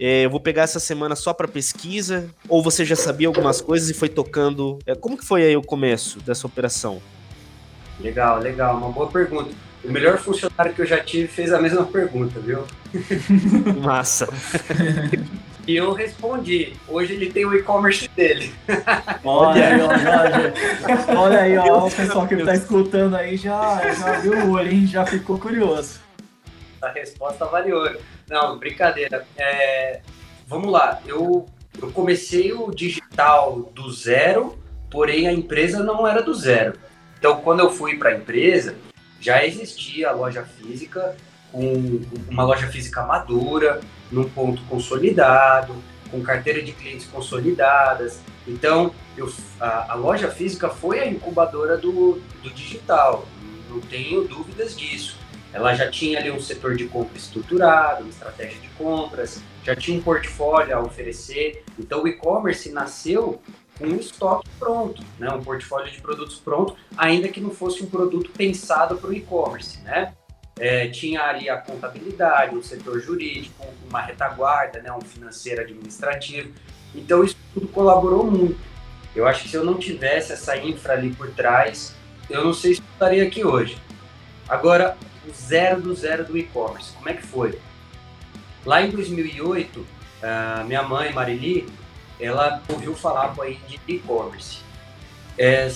é, 0.00 0.24
eu 0.24 0.30
vou 0.30 0.40
pegar 0.40 0.62
essa 0.62 0.80
semana 0.80 1.14
só 1.14 1.32
para 1.32 1.46
pesquisa, 1.46 2.28
ou 2.48 2.62
você 2.62 2.84
já 2.84 2.96
sabia 2.96 3.28
algumas 3.28 3.60
coisas 3.60 3.88
e 3.88 3.94
foi 3.94 4.08
tocando? 4.08 4.78
É, 4.86 4.94
como 4.94 5.16
que 5.16 5.24
foi 5.24 5.44
aí 5.44 5.56
o 5.56 5.62
começo 5.62 6.20
dessa 6.20 6.46
operação? 6.46 7.00
Legal, 8.00 8.38
legal, 8.40 8.76
uma 8.76 8.90
boa 8.90 9.08
pergunta. 9.08 9.50
O 9.84 9.90
melhor 9.90 10.18
funcionário 10.18 10.74
que 10.74 10.82
eu 10.82 10.86
já 10.86 11.02
tive 11.02 11.28
fez 11.28 11.52
a 11.52 11.60
mesma 11.60 11.84
pergunta, 11.84 12.40
viu? 12.40 12.64
Massa. 13.82 14.28
E 15.66 15.76
eu 15.76 15.92
respondi. 15.92 16.72
Hoje 16.88 17.12
ele 17.12 17.30
tem 17.30 17.46
o 17.46 17.54
e-commerce 17.54 18.08
dele. 18.08 18.52
Olha 19.24 19.68
aí, 19.68 19.80
ó, 19.80 21.20
olha 21.20 21.40
aí, 21.40 21.56
ó, 21.56 21.86
o 21.86 21.90
pessoal 21.90 22.26
que 22.26 22.34
está 22.34 22.54
escutando 22.54 23.14
aí 23.14 23.36
já, 23.36 23.80
já 23.92 24.18
viu 24.18 24.32
o 24.32 24.52
olho, 24.52 24.72
hein? 24.72 24.86
Já 24.86 25.06
ficou 25.06 25.38
curioso. 25.38 26.00
A 26.80 26.88
resposta 26.88 27.44
variou. 27.46 27.88
Não, 28.28 28.58
brincadeira. 28.58 29.24
É, 29.36 30.00
vamos 30.48 30.72
lá, 30.72 31.00
eu, 31.06 31.46
eu 31.80 31.90
comecei 31.92 32.52
o 32.52 32.70
digital 32.72 33.70
do 33.72 33.90
zero, 33.92 34.58
porém 34.90 35.28
a 35.28 35.32
empresa 35.32 35.82
não 35.82 36.06
era 36.06 36.22
do 36.22 36.34
zero. 36.34 36.74
Então, 37.18 37.40
quando 37.40 37.60
eu 37.60 37.70
fui 37.70 37.96
para 37.96 38.10
a 38.10 38.16
empresa, 38.16 38.74
já 39.20 39.44
existia 39.46 40.10
a 40.10 40.12
loja 40.12 40.42
física, 40.42 41.16
com 41.52 42.00
uma 42.28 42.42
loja 42.42 42.66
física 42.66 43.04
madura, 43.04 43.80
num 44.12 44.28
ponto 44.28 44.62
consolidado, 44.64 45.74
com 46.10 46.22
carteira 46.22 46.62
de 46.62 46.72
clientes 46.72 47.06
consolidadas. 47.06 48.20
Então, 48.46 48.94
eu, 49.16 49.32
a, 49.58 49.92
a, 49.92 49.94
loja 49.94 50.30
física 50.30 50.68
foi 50.68 51.00
a 51.00 51.06
incubadora 51.06 51.76
do, 51.78 52.20
do 52.42 52.50
digital, 52.50 53.26
não 53.68 53.80
tenho 53.80 54.22
dúvidas 54.28 54.76
disso. 54.76 55.16
Ela 55.52 55.74
já 55.74 55.90
tinha 55.90 56.18
ali 56.18 56.30
um 56.30 56.40
setor 56.40 56.76
de 56.76 56.86
compra 56.86 57.16
estruturado, 57.16 58.02
uma 58.02 58.10
estratégia 58.10 58.58
de 58.58 58.68
compras, 58.70 59.42
já 59.64 59.76
tinha 59.76 59.98
um 59.98 60.02
portfólio 60.02 60.76
a 60.76 60.80
oferecer. 60.80 61.62
Então, 61.78 62.02
o 62.02 62.08
e-commerce 62.08 62.70
nasceu 62.70 63.40
com 63.78 63.86
um 63.86 63.96
estoque 63.96 64.48
pronto, 64.58 65.02
né? 65.18 65.30
um 65.30 65.42
portfólio 65.42 65.90
de 65.90 66.00
produtos 66.00 66.36
pronto, 66.36 66.74
ainda 66.96 67.28
que 67.28 67.40
não 67.40 67.50
fosse 67.50 67.82
um 67.82 67.86
produto 67.86 68.30
pensado 68.30 68.96
para 68.96 69.10
o 69.10 69.12
e-commerce. 69.12 69.80
Né? 69.82 70.14
É, 70.58 70.88
tinha 70.88 71.22
ali 71.22 71.48
a 71.48 71.56
contabilidade, 71.56 72.54
um 72.54 72.62
setor 72.62 73.00
jurídico, 73.00 73.66
uma 73.88 74.00
retaguarda, 74.00 74.80
né, 74.80 74.92
um 74.92 75.00
financeiro 75.00 75.62
administrativo. 75.62 76.52
Então 76.94 77.24
isso 77.24 77.36
tudo 77.54 77.68
colaborou 77.68 78.30
muito. 78.30 78.60
Eu 79.14 79.26
acho 79.26 79.42
que 79.42 79.48
se 79.48 79.56
eu 79.56 79.64
não 79.64 79.78
tivesse 79.78 80.32
essa 80.32 80.56
infra 80.56 80.94
ali 80.94 81.12
por 81.14 81.30
trás, 81.30 81.94
eu 82.28 82.44
não 82.44 82.52
sei 82.52 82.74
se 82.74 82.82
estaria 82.92 83.24
aqui 83.24 83.44
hoje. 83.44 83.76
Agora, 84.48 84.96
o 85.26 85.32
zero 85.32 85.80
do 85.80 85.94
zero 85.94 86.24
do 86.24 86.36
e-commerce, 86.36 86.92
como 86.92 87.08
é 87.08 87.14
que 87.14 87.22
foi? 87.22 87.58
Lá 88.64 88.82
em 88.82 88.90
2008, 88.90 89.86
a 90.22 90.64
minha 90.64 90.82
mãe, 90.82 91.12
Marili, 91.12 91.68
ela 92.20 92.62
ouviu 92.68 92.94
falar 92.94 93.34
aí 93.40 93.58
de 93.66 93.80
e-commerce. 93.88 94.60
É, 95.36 95.70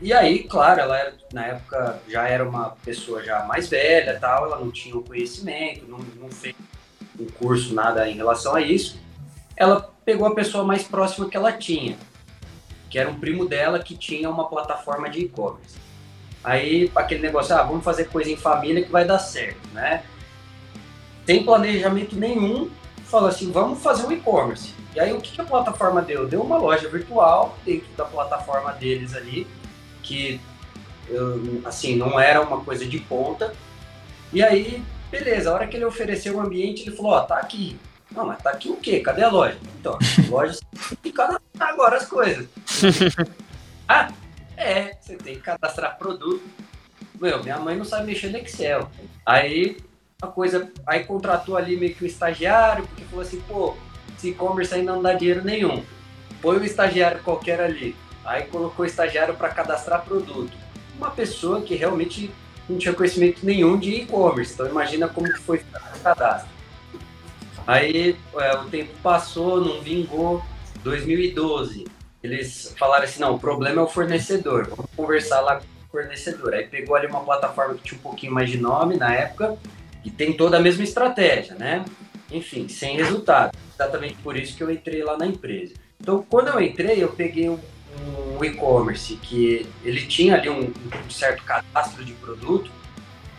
e 0.00 0.12
aí, 0.12 0.44
claro, 0.44 0.80
ela 0.80 0.98
era, 0.98 1.14
na 1.34 1.46
época 1.46 2.00
já 2.08 2.28
era 2.28 2.48
uma 2.48 2.70
pessoa 2.84 3.22
já 3.22 3.44
mais 3.44 3.68
velha, 3.68 4.16
tal, 4.20 4.46
ela 4.46 4.58
não 4.58 4.70
tinha 4.70 4.96
o 4.96 5.02
conhecimento, 5.02 5.84
não, 5.88 5.98
não 5.98 6.30
fez 6.30 6.54
um 7.18 7.26
curso, 7.26 7.74
nada 7.74 8.08
em 8.08 8.14
relação 8.14 8.54
a 8.54 8.60
isso. 8.60 8.98
Ela 9.56 9.92
pegou 10.04 10.28
a 10.28 10.34
pessoa 10.34 10.62
mais 10.62 10.84
próxima 10.84 11.28
que 11.28 11.36
ela 11.36 11.52
tinha, 11.52 11.98
que 12.88 12.98
era 12.98 13.10
um 13.10 13.18
primo 13.18 13.46
dela 13.46 13.80
que 13.80 13.96
tinha 13.96 14.30
uma 14.30 14.48
plataforma 14.48 15.10
de 15.10 15.22
e-commerce. 15.22 15.76
Aí, 16.42 16.90
aquele 16.94 17.22
negócio, 17.22 17.54
ah, 17.56 17.62
vamos 17.62 17.82
fazer 17.82 18.04
coisa 18.04 18.30
em 18.30 18.36
família 18.36 18.84
que 18.84 18.92
vai 18.92 19.04
dar 19.04 19.18
certo, 19.18 19.66
né? 19.72 20.04
Sem 21.26 21.42
planejamento 21.42 22.14
nenhum, 22.14 22.70
falou 23.06 23.28
assim, 23.28 23.50
vamos 23.50 23.82
fazer 23.82 24.06
um 24.06 24.12
e-commerce. 24.12 24.72
E 24.94 25.00
aí, 25.00 25.12
o 25.12 25.20
que 25.20 25.40
a 25.40 25.44
plataforma 25.44 26.00
deu? 26.00 26.28
Deu 26.28 26.42
uma 26.42 26.58
loja 26.58 26.88
virtual 26.88 27.58
dentro 27.64 27.88
da 27.96 28.04
plataforma 28.04 28.72
deles 28.72 29.16
ali, 29.16 29.46
que 30.02 30.40
assim 31.64 31.96
não 31.96 32.18
era 32.18 32.40
uma 32.40 32.60
coisa 32.60 32.86
de 32.86 32.98
ponta. 32.98 33.54
E 34.32 34.42
aí, 34.42 34.82
beleza, 35.10 35.50
a 35.50 35.54
hora 35.54 35.66
que 35.66 35.76
ele 35.76 35.84
ofereceu 35.84 36.36
o 36.36 36.40
ambiente, 36.40 36.82
ele 36.82 36.96
falou, 36.96 37.12
ó, 37.12 37.20
tá 37.20 37.36
aqui. 37.36 37.78
Não, 38.10 38.26
mas 38.26 38.42
tá 38.42 38.50
aqui 38.50 38.68
o 38.68 38.76
quê? 38.76 39.00
Cadê 39.00 39.22
a 39.22 39.30
loja? 39.30 39.58
Então, 39.80 39.98
a 39.98 40.30
loja 40.30 40.58
tem 41.02 41.12
que 41.12 41.12
cadastrar 41.12 41.68
agora 41.68 41.96
as 41.96 42.06
coisas. 42.06 42.46
ah, 43.88 44.10
é, 44.56 44.96
você 45.00 45.16
tem 45.16 45.34
que 45.36 45.40
cadastrar 45.40 45.98
produto. 45.98 46.42
Meu, 47.20 47.42
minha 47.42 47.58
mãe 47.58 47.76
não 47.76 47.84
sabe 47.84 48.06
mexer 48.06 48.30
no 48.30 48.38
Excel. 48.38 48.90
Aí 49.24 49.76
uma 50.22 50.32
coisa, 50.32 50.70
aí 50.86 51.04
contratou 51.04 51.56
ali 51.56 51.76
meio 51.76 51.94
que 51.94 52.04
um 52.04 52.06
estagiário, 52.06 52.86
porque 52.86 53.04
falou 53.04 53.22
assim, 53.22 53.40
pô, 53.42 53.76
esse 54.16 54.30
e-commerce 54.30 54.74
ainda 54.74 54.92
não 54.92 55.02
dá 55.02 55.12
dinheiro 55.12 55.44
nenhum. 55.44 55.84
Põe 56.40 56.58
um 56.58 56.64
estagiário 56.64 57.22
qualquer 57.22 57.60
ali. 57.60 57.94
Aí 58.24 58.44
colocou 58.44 58.84
o 58.84 58.88
estagiário 58.88 59.34
para 59.34 59.50
cadastrar 59.50 60.04
produto. 60.04 60.63
Uma 60.96 61.10
pessoa 61.10 61.60
que 61.60 61.74
realmente 61.74 62.30
não 62.68 62.78
tinha 62.78 62.94
conhecimento 62.94 63.44
nenhum 63.44 63.78
de 63.78 63.90
e-commerce. 63.90 64.54
Então 64.54 64.66
imagina 64.66 65.08
como 65.08 65.32
que 65.32 65.40
foi 65.40 65.58
o 65.58 66.00
cadastro. 66.00 66.48
Aí 67.66 68.16
é, 68.36 68.56
o 68.56 68.64
tempo 68.66 68.92
passou, 69.02 69.60
não 69.60 69.80
vingou. 69.80 70.42
2012, 70.82 71.86
eles 72.22 72.74
falaram 72.78 73.04
assim, 73.04 73.20
não, 73.20 73.34
o 73.34 73.38
problema 73.38 73.80
é 73.80 73.84
o 73.84 73.88
fornecedor. 73.88 74.66
Vamos 74.68 74.86
conversar 74.94 75.40
lá 75.40 75.56
com 75.56 75.62
o 75.62 75.90
fornecedor. 75.90 76.54
Aí 76.54 76.66
pegou 76.66 76.94
ali 76.94 77.06
uma 77.06 77.20
plataforma 77.20 77.74
que 77.74 77.82
tinha 77.82 77.98
um 77.98 78.02
pouquinho 78.02 78.32
mais 78.32 78.50
de 78.50 78.58
nome 78.58 78.96
na 78.96 79.14
época 79.14 79.56
e 80.04 80.10
tem 80.10 80.34
toda 80.34 80.58
a 80.58 80.60
mesma 80.60 80.84
estratégia, 80.84 81.54
né? 81.54 81.84
Enfim, 82.30 82.68
sem 82.68 82.96
resultado. 82.96 83.56
Exatamente 83.74 84.16
por 84.22 84.36
isso 84.36 84.56
que 84.56 84.62
eu 84.62 84.70
entrei 84.70 85.02
lá 85.02 85.16
na 85.16 85.26
empresa. 85.26 85.74
Então, 86.00 86.24
quando 86.28 86.48
eu 86.48 86.60
entrei, 86.60 87.02
eu 87.02 87.08
peguei 87.08 87.48
um, 87.48 87.58
um 88.36 88.44
e-commerce 88.44 89.16
que 89.16 89.66
ele 89.84 90.06
tinha 90.06 90.36
ali 90.36 90.48
um, 90.48 90.64
um, 90.64 91.10
certo 91.10 91.42
cadastro 91.44 92.04
de 92.04 92.12
produto, 92.14 92.70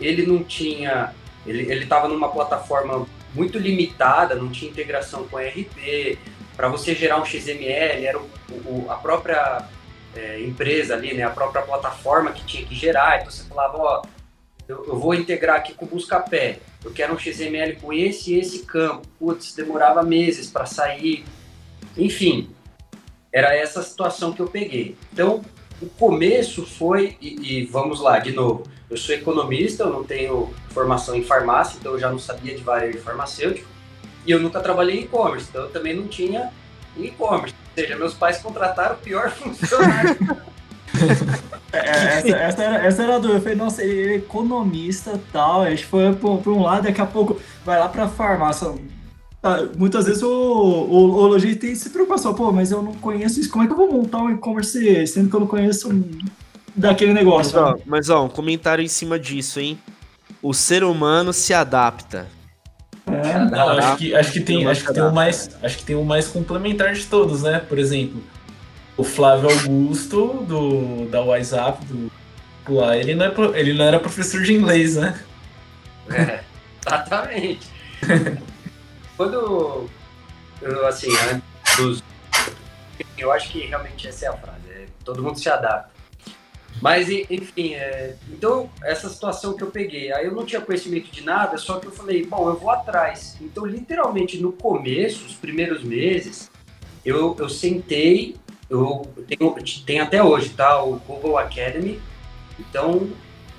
ele 0.00 0.26
não 0.26 0.42
tinha, 0.42 1.12
ele 1.46 1.82
estava 1.82 2.08
numa 2.08 2.28
plataforma 2.28 3.06
muito 3.34 3.58
limitada, 3.58 4.34
não 4.34 4.50
tinha 4.50 4.70
integração 4.70 5.26
com 5.28 5.38
ERP, 5.38 6.18
para 6.56 6.68
você 6.68 6.94
gerar 6.94 7.20
um 7.20 7.24
XML, 7.24 8.04
era 8.06 8.18
o, 8.18 8.24
o, 8.64 8.86
a 8.88 8.94
própria 8.94 9.68
é, 10.14 10.40
empresa 10.40 10.94
ali, 10.94 11.12
né, 11.12 11.22
a 11.22 11.30
própria 11.30 11.62
plataforma 11.62 12.32
que 12.32 12.44
tinha 12.44 12.64
que 12.64 12.74
gerar, 12.74 13.18
então 13.18 13.30
você 13.30 13.44
falava, 13.44 13.76
ó, 13.76 14.02
eu, 14.66 14.84
eu 14.86 14.98
vou 14.98 15.14
integrar 15.14 15.56
aqui 15.56 15.74
com 15.74 15.84
o 15.84 15.88
Buscapé, 15.88 16.58
eu 16.84 16.92
quero 16.92 17.14
um 17.14 17.18
XML 17.18 17.76
com 17.76 17.92
esse 17.92 18.34
e 18.34 18.38
esse 18.38 18.60
campo, 18.60 19.06
putz, 19.18 19.54
demorava 19.54 20.02
meses 20.02 20.50
para 20.50 20.66
sair, 20.66 21.24
enfim, 21.96 22.50
era 23.36 23.54
essa 23.54 23.82
situação 23.82 24.32
que 24.32 24.40
eu 24.40 24.46
peguei. 24.46 24.96
Então, 25.12 25.42
o 25.82 25.86
começo 25.90 26.64
foi, 26.64 27.18
e, 27.20 27.58
e, 27.58 27.66
vamos 27.66 28.00
lá, 28.00 28.18
de 28.18 28.32
novo, 28.32 28.62
eu 28.88 28.96
sou 28.96 29.14
economista, 29.14 29.82
eu 29.82 29.90
não 29.90 30.02
tenho 30.02 30.54
formação 30.70 31.14
em 31.14 31.22
farmácia, 31.22 31.76
então 31.78 31.92
eu 31.92 31.98
já 31.98 32.10
não 32.10 32.18
sabia 32.18 32.56
de 32.56 32.62
varejo 32.62 32.98
farmacêutico, 33.00 33.68
e 34.24 34.30
eu 34.30 34.40
nunca 34.40 34.58
trabalhei 34.60 35.00
em 35.00 35.02
e-commerce, 35.02 35.48
então 35.50 35.64
eu 35.64 35.70
também 35.70 35.94
não 35.94 36.08
tinha 36.08 36.50
e-commerce. 36.96 37.54
Ou 37.76 37.82
seja, 37.82 37.96
meus 37.96 38.14
pais 38.14 38.38
contrataram 38.38 38.94
o 38.94 38.98
pior 39.00 39.28
funcionário. 39.36 40.16
É, 41.74 41.78
essa, 41.78 42.28
essa, 42.28 42.62
era, 42.62 42.86
essa 42.86 43.02
era 43.02 43.16
a 43.16 43.18
dúvida. 43.18 43.38
Eu 43.38 43.42
falei, 43.42 43.56
nossa, 43.56 43.84
ele 43.84 44.14
é 44.14 44.16
economista 44.16 45.20
tal. 45.30 45.60
A 45.60 45.68
gente 45.70 45.84
foi 45.84 46.10
por, 46.14 46.40
um 46.48 46.62
lado, 46.62 46.84
daqui 46.84 47.02
a 47.02 47.06
pouco 47.06 47.38
vai 47.66 47.78
lá 47.78 47.86
pra 47.86 48.08
farmácia. 48.08 48.72
Ah, 49.46 49.68
muitas 49.78 50.06
vezes 50.06 50.24
o, 50.24 50.28
o, 50.28 50.96
o 50.96 51.26
lojista 51.28 51.60
tem 51.60 51.74
se 51.76 51.90
preocupação, 51.90 52.34
pô, 52.34 52.50
mas 52.50 52.72
eu 52.72 52.82
não 52.82 52.94
conheço 52.94 53.38
isso. 53.38 53.48
Como 53.48 53.62
é 53.62 53.66
que 53.68 53.72
eu 53.72 53.76
vou 53.76 53.92
montar 53.92 54.18
um 54.18 54.30
e-commerce 54.32 55.06
sendo 55.06 55.30
que 55.30 55.36
eu 55.36 55.40
não 55.40 55.46
conheço 55.46 55.88
daquele 56.74 57.12
negócio? 57.12 57.54
Mas 57.54 57.70
ó, 57.70 57.78
mas, 57.86 58.10
ó, 58.10 58.24
um 58.24 58.28
comentário 58.28 58.82
em 58.82 58.88
cima 58.88 59.20
disso, 59.20 59.60
hein? 59.60 59.78
O 60.42 60.52
ser 60.52 60.82
humano 60.82 61.32
se 61.32 61.54
adapta. 61.54 62.26
É, 63.06 63.38
não, 63.38 63.68
acho 63.68 63.96
que, 63.98 64.16
acho 64.16 64.32
que 64.32 64.40
tem, 64.40 64.66
acho 64.66 64.84
que 64.84 64.92
tem 64.92 65.02
o 65.04 65.12
mais, 65.12 65.50
acho 65.62 65.78
que 65.78 65.84
tem 65.84 65.94
o 65.94 66.04
mais 66.04 66.26
complementar 66.26 66.92
de 66.92 67.06
todos, 67.06 67.44
né? 67.44 67.60
Por 67.60 67.78
exemplo, 67.78 68.20
o 68.96 69.04
Flávio 69.04 69.48
Augusto 69.48 70.44
do 70.48 71.06
da 71.08 71.22
WhatsApp 71.22 71.84
do 71.86 72.10
lá, 72.68 72.96
ele 72.96 73.14
não, 73.14 73.26
é, 73.26 73.32
ele 73.54 73.74
não 73.74 73.84
era 73.84 74.00
professor 74.00 74.42
de 74.42 74.52
inglês, 74.52 74.96
né? 74.96 75.16
É, 76.10 76.40
exatamente. 76.84 77.68
Quando 79.16 79.88
assim, 80.86 81.08
dos, 81.76 82.02
eu 83.16 83.32
acho 83.32 83.50
que 83.50 83.60
realmente 83.60 84.06
essa 84.08 84.26
é 84.26 84.28
a 84.28 84.36
frase, 84.36 84.68
é, 84.70 84.86
todo 85.04 85.22
mundo 85.22 85.38
se 85.38 85.48
adapta. 85.48 85.96
Mas, 86.80 87.08
enfim, 87.08 87.72
é, 87.72 88.16
então, 88.28 88.68
essa 88.82 89.08
situação 89.08 89.54
que 89.54 89.62
eu 89.62 89.70
peguei, 89.70 90.12
aí 90.12 90.26
eu 90.26 90.34
não 90.34 90.44
tinha 90.44 90.60
conhecimento 90.60 91.10
de 91.10 91.22
nada, 91.22 91.56
só 91.56 91.78
que 91.78 91.86
eu 91.86 91.90
falei, 91.90 92.26
bom, 92.26 92.48
eu 92.50 92.56
vou 92.58 92.70
atrás. 92.70 93.36
Então, 93.40 93.64
literalmente, 93.64 94.38
no 94.38 94.52
começo, 94.52 95.24
os 95.24 95.32
primeiros 95.32 95.82
meses, 95.82 96.50
eu, 97.02 97.34
eu 97.38 97.48
sentei, 97.48 98.36
eu 98.68 99.10
tenho, 99.26 99.54
tenho 99.86 100.02
até 100.02 100.22
hoje, 100.22 100.50
tá? 100.50 100.82
O 100.82 100.96
Google 100.96 101.38
Academy. 101.38 101.98
Então, 102.60 103.08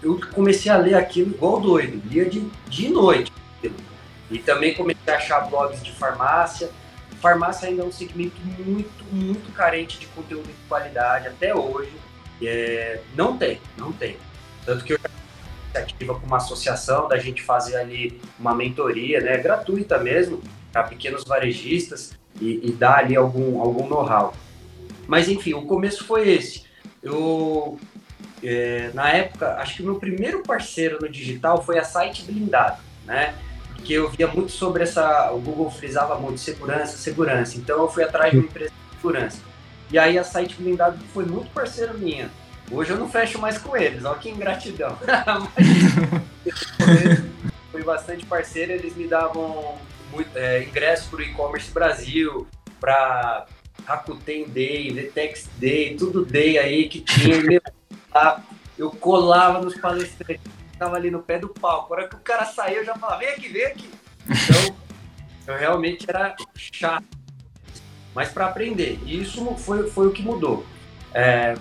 eu 0.03 0.19
comecei 0.35 0.71
a 0.71 0.77
ler 0.77 0.93
aquilo 0.93 1.31
igual 1.31 1.59
doido, 1.59 1.99
lia 2.07 2.29
de, 2.29 2.41
de 2.69 2.89
noite. 2.89 3.31
E 4.29 4.39
também 4.39 4.73
comecei 4.73 5.13
a 5.13 5.17
achar 5.17 5.41
blogs 5.41 5.81
de 5.81 5.91
farmácia. 5.93 6.69
Farmácia 7.21 7.69
ainda 7.69 7.81
é 7.83 7.85
um 7.85 7.91
segmento 7.91 8.35
muito, 8.41 9.05
muito 9.11 9.51
carente 9.53 9.99
de 9.99 10.05
conteúdo 10.07 10.47
de 10.47 10.67
qualidade 10.67 11.27
até 11.27 11.55
hoje 11.55 11.91
é, 12.45 12.99
não 13.15 13.37
tem, 13.37 13.59
não 13.77 13.91
tem. 13.91 14.17
Tanto 14.65 14.83
que 14.83 14.93
eu 14.93 14.99
já 15.73 15.79
ativa 15.79 16.19
com 16.19 16.25
uma 16.25 16.37
associação 16.37 17.07
da 17.07 17.17
gente 17.17 17.41
fazer 17.41 17.77
ali 17.77 18.19
uma 18.39 18.53
mentoria, 18.53 19.21
né, 19.21 19.37
gratuita 19.37 19.97
mesmo, 19.97 20.41
para 20.71 20.83
pequenos 20.83 21.23
varejistas 21.23 22.17
e, 22.39 22.67
e, 22.67 22.71
dar 22.71 22.99
ali 22.99 23.15
algum, 23.15 23.61
algum 23.61 23.87
know-how. 23.87 24.33
Mas 25.07 25.29
enfim, 25.29 25.53
o 25.53 25.63
começo 25.63 26.03
foi 26.03 26.29
esse. 26.29 26.65
Eu, 27.01 27.79
é, 28.43 28.91
na 28.93 29.09
época, 29.09 29.55
acho 29.55 29.75
que 29.75 29.81
o 29.81 29.85
meu 29.85 29.95
primeiro 29.95 30.43
parceiro 30.43 30.99
no 31.01 31.09
digital 31.09 31.63
foi 31.63 31.79
a 31.79 31.83
Site 31.83 32.23
Blindado, 32.23 32.81
né? 33.05 33.33
Porque 33.87 33.93
eu 33.93 34.09
via 34.09 34.27
muito 34.27 34.51
sobre 34.51 34.83
essa. 34.83 35.31
O 35.31 35.39
Google 35.39 35.71
frisava 35.71 36.19
muito 36.19 36.41
segurança, 36.41 36.97
segurança. 36.97 37.57
Então 37.57 37.83
eu 37.83 37.87
fui 37.87 38.03
atrás 38.03 38.31
de 38.31 38.39
uma 38.39 38.45
empresa 38.45 38.69
de 38.69 38.95
segurança. 38.97 39.37
E 39.89 39.97
aí 39.97 40.19
a 40.19 40.25
Site 40.25 40.57
Blindado 40.59 40.97
foi 41.13 41.23
muito 41.23 41.49
parceiro 41.51 41.97
minha. 41.97 42.29
Hoje 42.69 42.91
eu 42.91 42.97
não 42.97 43.09
fecho 43.09 43.39
mais 43.39 43.57
com 43.57 43.77
eles, 43.77 44.03
olha 44.03 44.19
que 44.19 44.29
ingratidão. 44.29 44.97
Mas, 46.43 47.23
fui 47.71 47.81
bastante 47.81 48.25
parceiro, 48.25 48.73
eles 48.73 48.93
me 48.93 49.07
davam 49.07 49.77
muito, 50.11 50.37
é, 50.37 50.63
ingresso 50.63 51.09
para 51.09 51.19
o 51.19 51.21
e-commerce 51.21 51.71
Brasil, 51.71 52.45
para 52.81 53.45
Rakuten 53.85 54.49
Day, 54.49 54.91
Vetex 54.91 55.49
Day, 55.55 55.95
tudo 55.95 56.25
Day 56.25 56.57
aí 56.57 56.89
que 56.89 56.99
tinha. 56.99 57.61
eu 58.77 58.91
colava 58.91 59.61
nos 59.61 59.77
palestrantes, 59.77 60.56
tava 60.77 60.95
ali 60.95 61.11
no 61.11 61.21
pé 61.21 61.39
do 61.39 61.49
palco. 61.49 61.93
A 61.93 61.97
hora 61.97 62.07
que 62.07 62.15
o 62.15 62.19
cara 62.19 62.45
saiu, 62.45 62.77
eu 62.77 62.85
já 62.85 62.95
falava, 62.95 63.19
vem 63.19 63.29
aqui, 63.29 63.49
vem 63.49 63.65
aqui. 63.65 63.89
Então, 65.47 65.55
eu 65.55 65.61
realmente 65.61 66.05
era 66.09 66.35
chato 66.53 67.17
mas 68.17 68.29
para 68.29 68.47
aprender. 68.47 68.99
E 69.05 69.21
isso 69.21 69.45
foi, 69.57 69.91
foi 69.91 70.07
o 70.07 70.11
que 70.11 70.23
mudou. 70.23 70.65
É, 71.13 71.53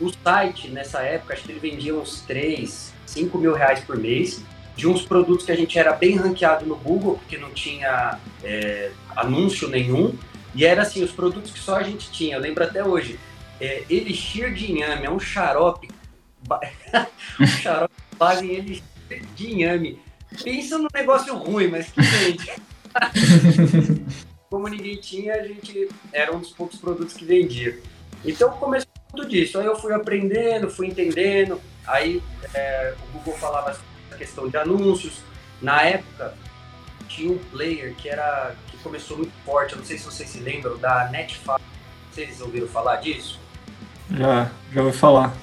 o 0.00 0.10
site, 0.10 0.68
nessa 0.68 1.02
época, 1.02 1.34
acho 1.34 1.42
que 1.42 1.52
ele 1.52 1.60
vendia 1.60 1.94
uns 1.94 2.22
3, 2.22 2.94
5 3.04 3.36
mil 3.36 3.52
reais 3.52 3.80
por 3.80 3.98
mês, 3.98 4.42
de 4.74 4.88
uns 4.88 5.02
produtos 5.02 5.44
que 5.44 5.52
a 5.52 5.54
gente 5.54 5.78
era 5.78 5.92
bem 5.92 6.16
ranqueado 6.16 6.64
no 6.64 6.74
Google, 6.76 7.18
porque 7.18 7.36
não 7.36 7.50
tinha 7.50 8.18
é, 8.42 8.92
anúncio 9.14 9.68
nenhum, 9.68 10.16
e 10.54 10.64
era 10.64 10.80
assim, 10.80 11.04
os 11.04 11.12
produtos 11.12 11.50
que 11.50 11.58
só 11.58 11.76
a 11.76 11.82
gente 11.82 12.10
tinha, 12.10 12.36
eu 12.36 12.40
lembro 12.40 12.64
até 12.64 12.82
hoje, 12.82 13.20
é, 13.60 13.84
Elixir 13.90 14.54
de 14.54 14.72
Inhame, 14.72 15.04
é 15.04 15.10
um 15.10 15.20
xarope, 15.20 15.90
um 17.38 17.46
xarope 17.46 17.93
base 18.24 18.46
em 18.46 18.54
Elixir 18.54 18.84
de 19.36 19.52
Inhame. 19.52 20.00
Pensa 20.42 20.78
num 20.78 20.88
negócio 20.92 21.36
ruim, 21.36 21.68
mas 21.68 21.90
que 21.90 22.00
vende. 22.00 22.50
como 24.50 24.68
ninguém 24.68 24.96
tinha, 24.96 25.34
a 25.34 25.42
gente 25.42 25.88
era 26.12 26.34
um 26.34 26.38
dos 26.38 26.52
poucos 26.52 26.78
produtos 26.78 27.14
que 27.14 27.24
vendia. 27.24 27.78
Então 28.24 28.50
começou 28.52 28.88
tudo 29.10 29.28
disso. 29.28 29.58
Aí 29.58 29.66
eu 29.66 29.76
fui 29.76 29.92
aprendendo, 29.92 30.70
fui 30.70 30.86
entendendo. 30.86 31.60
Aí 31.86 32.22
é, 32.54 32.94
o 33.08 33.18
Google 33.18 33.34
falava 33.34 33.78
a 34.10 34.14
questão 34.16 34.48
de 34.48 34.56
anúncios. 34.56 35.20
Na 35.60 35.82
época 35.82 36.34
tinha 37.08 37.30
um 37.30 37.38
player 37.38 37.94
que 37.94 38.08
era 38.08 38.54
que 38.68 38.78
começou 38.78 39.18
muito 39.18 39.32
forte. 39.44 39.72
Eu 39.72 39.78
não 39.78 39.84
sei 39.84 39.98
se 39.98 40.04
vocês 40.04 40.28
se 40.28 40.38
lembram 40.38 40.78
da 40.78 41.08
Netfarm. 41.10 41.62
Vocês 42.10 42.40
ouviram 42.40 42.68
falar 42.68 42.96
disso? 42.96 43.38
Já, 44.10 44.50
já 44.72 44.82
ouvi 44.82 44.96
falar. 44.96 45.34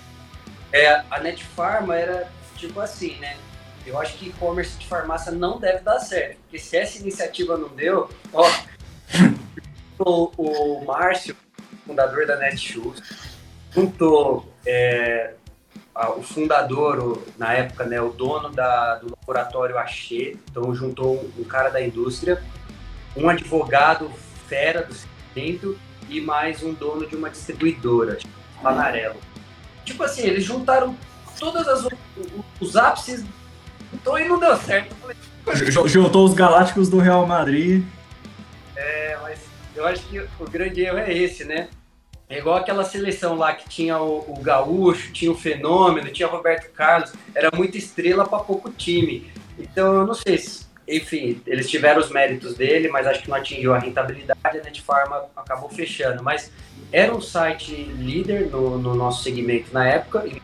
É, 0.72 1.04
a 1.12 1.20
Netfarma 1.20 1.96
era 1.96 2.32
tipo 2.62 2.80
assim, 2.80 3.16
né? 3.18 3.38
Eu 3.86 4.00
acho 4.00 4.18
que 4.18 4.30
e-commerce 4.30 4.78
de 4.78 4.88
farmácia 4.88 5.32
não 5.32 5.60
deve 5.60 5.80
dar 5.80 6.00
certo. 6.00 6.38
Porque 6.44 6.60
se 6.60 6.78
essa 6.78 7.00
iniciativa 7.00 7.58
não 7.58 7.70
deu, 7.70 8.10
ó, 8.32 8.48
o, 9.98 10.32
o 10.38 10.86
Márcio, 10.86 11.36
fundador 11.86 12.28
da 12.28 12.38
Netshoes, 12.38 13.02
juntou 13.72 14.46
é, 14.66 15.34
o 16.16 16.22
fundador, 16.22 17.00
o, 17.00 17.24
na 17.38 17.54
época, 17.54 17.86
né, 17.86 18.00
o 18.00 18.10
dono 18.10 18.50
da, 18.50 18.96
do 18.96 19.10
laboratório 19.10 19.78
Axê, 19.80 20.38
então 20.50 20.74
juntou 20.76 21.32
um, 21.38 21.44
cara 21.44 21.70
da 21.70 21.82
indústria, 21.82 22.42
um 23.18 23.28
advogado 23.28 24.12
fera 24.48 24.84
do 24.84 24.94
segmento 24.94 25.78
e 26.08 26.22
mais 26.22 26.62
um 26.62 26.74
dono 26.74 27.08
de 27.08 27.16
uma 27.16 27.30
distribuidora, 27.30 28.20
Panarello. 28.62 29.20
Tipo 29.84 30.04
assim, 30.04 30.22
eles 30.22 30.44
juntaram 30.44 30.96
todas 31.42 31.68
as 31.68 31.88
os 32.60 32.78
ápices, 32.78 33.26
então 33.92 34.18
e 34.18 34.30
não 34.30 34.40
deu 34.40 34.56
certo. 34.58 34.96
Juntou 35.88 36.24
os 36.24 36.36
Galácticos 36.36 36.88
do 36.88 37.00
Real 37.00 37.26
Madrid. 37.26 37.84
É, 38.76 39.18
mas 39.24 39.40
eu 39.76 39.88
acho 39.88 40.04
que 40.04 40.20
o 40.20 40.46
grande 40.48 40.82
erro 40.82 41.00
é 41.00 41.12
esse, 41.12 41.44
né? 41.44 41.68
É 42.30 42.38
igual 42.38 42.58
aquela 42.58 42.86
seleção 42.86 43.36
lá 43.36 43.54
que 43.54 43.68
tinha 43.68 43.98
o, 43.98 44.20
o 44.32 44.40
Gaúcho, 44.40 45.12
tinha 45.12 45.32
o 45.32 45.36
Fenômeno, 45.36 46.12
tinha 46.12 46.28
o 46.28 46.32
Roberto 46.32 46.72
Carlos, 46.72 47.12
era 47.34 47.50
muita 47.54 47.78
estrela 47.78 48.26
para 48.26 48.40
pouco 48.40 48.70
time. 48.70 49.30
Então 49.58 49.96
eu 49.96 50.06
não 50.06 50.14
sei 50.14 50.38
se, 50.38 50.68
enfim, 50.88 51.42
eles 51.48 51.68
tiveram 51.68 52.00
os 52.00 52.12
méritos 52.12 52.54
dele, 52.54 52.88
mas 52.88 53.08
acho 53.08 53.24
que 53.24 53.30
não 53.30 53.36
atingiu 53.36 53.74
a 53.74 53.80
rentabilidade, 53.80 54.60
a 54.60 54.64
Netfarma 54.64 55.26
acabou 55.36 55.70
fechando. 55.70 56.24
Mas 56.24 56.52
era 56.92 57.14
um 57.14 57.20
site 57.20 57.74
líder 57.74 58.48
no, 58.52 58.78
no 58.78 58.96
nosso 58.96 59.24
segmento 59.24 59.74
na 59.74 59.88
época. 59.88 60.24
E 60.28 60.40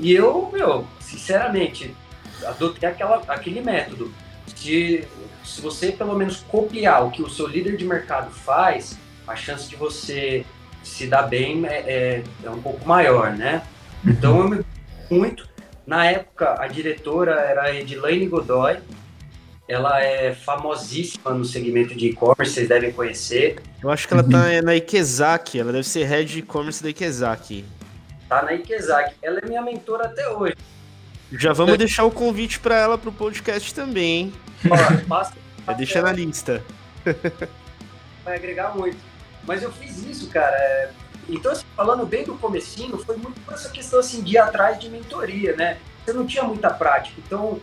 eu, 0.00 0.50
meu, 0.52 0.86
sinceramente, 1.00 1.94
adotei 2.44 2.88
aquela, 2.88 3.22
aquele 3.28 3.60
método. 3.60 4.12
Se, 4.54 5.06
se 5.44 5.60
você 5.60 5.92
pelo 5.92 6.16
menos 6.16 6.44
copiar 6.48 7.06
o 7.06 7.10
que 7.10 7.22
o 7.22 7.30
seu 7.30 7.46
líder 7.46 7.76
de 7.76 7.84
mercado 7.84 8.30
faz, 8.30 8.98
a 9.26 9.34
chance 9.34 9.68
de 9.68 9.76
você 9.76 10.44
se 10.82 11.06
dá 11.06 11.22
bem 11.22 11.66
é, 11.66 11.74
é, 11.74 12.22
é 12.44 12.50
um 12.50 12.60
pouco 12.60 12.86
maior, 12.86 13.32
né? 13.32 13.62
Então 14.04 14.40
eu 14.40 14.48
me 14.48 14.64
muito. 15.10 15.48
Na 15.86 16.04
época, 16.06 16.56
a 16.60 16.66
diretora 16.66 17.32
era 17.32 17.62
a 17.64 17.74
Edilane 17.74 18.26
Godoy. 18.26 18.78
Ela 19.68 20.00
é 20.00 20.32
famosíssima 20.32 21.32
no 21.32 21.44
segmento 21.44 21.94
de 21.94 22.06
e-commerce, 22.08 22.52
vocês 22.52 22.68
devem 22.68 22.92
conhecer. 22.92 23.60
Eu 23.82 23.90
acho 23.90 24.06
que 24.06 24.14
ela 24.14 24.22
tá 24.22 24.62
na 24.62 24.76
Ikezaki, 24.76 25.58
ela 25.58 25.72
deve 25.72 25.86
ser 25.86 26.04
head 26.04 26.32
de 26.32 26.38
e-commerce 26.38 26.82
da 26.82 26.90
Ikezaki. 26.90 27.64
Tá 28.28 28.42
na 28.42 28.52
Ikezaki. 28.54 29.14
Ela 29.22 29.40
é 29.40 29.46
minha 29.46 29.62
mentora 29.62 30.06
até 30.06 30.28
hoje. 30.28 30.54
Já 31.32 31.52
vamos 31.52 31.76
deixar 31.76 32.04
o 32.04 32.10
convite 32.10 32.60
para 32.60 32.76
ela 32.76 32.96
pro 32.96 33.10
podcast 33.10 33.74
também, 33.74 34.04
hein? 34.04 34.34
Ó, 34.70 35.08
passa, 35.08 35.34
Deixa 35.76 36.00
na 36.00 36.12
lista. 36.12 36.62
Vai 38.24 38.36
agregar 38.36 38.76
muito. 38.76 38.98
Mas 39.44 39.62
eu 39.62 39.72
fiz 39.72 40.04
isso, 40.04 40.28
cara. 40.28 40.56
É, 40.56 40.90
então, 41.28 41.52
assim, 41.52 41.64
falando 41.74 42.06
bem 42.06 42.24
do 42.24 42.34
comecinho, 42.34 42.98
foi 42.98 43.16
muito 43.16 43.40
por 43.40 43.54
essa 43.54 43.68
questão 43.70 44.00
assim, 44.00 44.22
de 44.22 44.34
ir 44.34 44.38
atrás 44.38 44.78
de 44.78 44.88
mentoria, 44.88 45.54
né? 45.56 45.78
Você 46.04 46.12
não 46.12 46.26
tinha 46.26 46.44
muita 46.44 46.70
prática. 46.70 47.20
Então, 47.24 47.60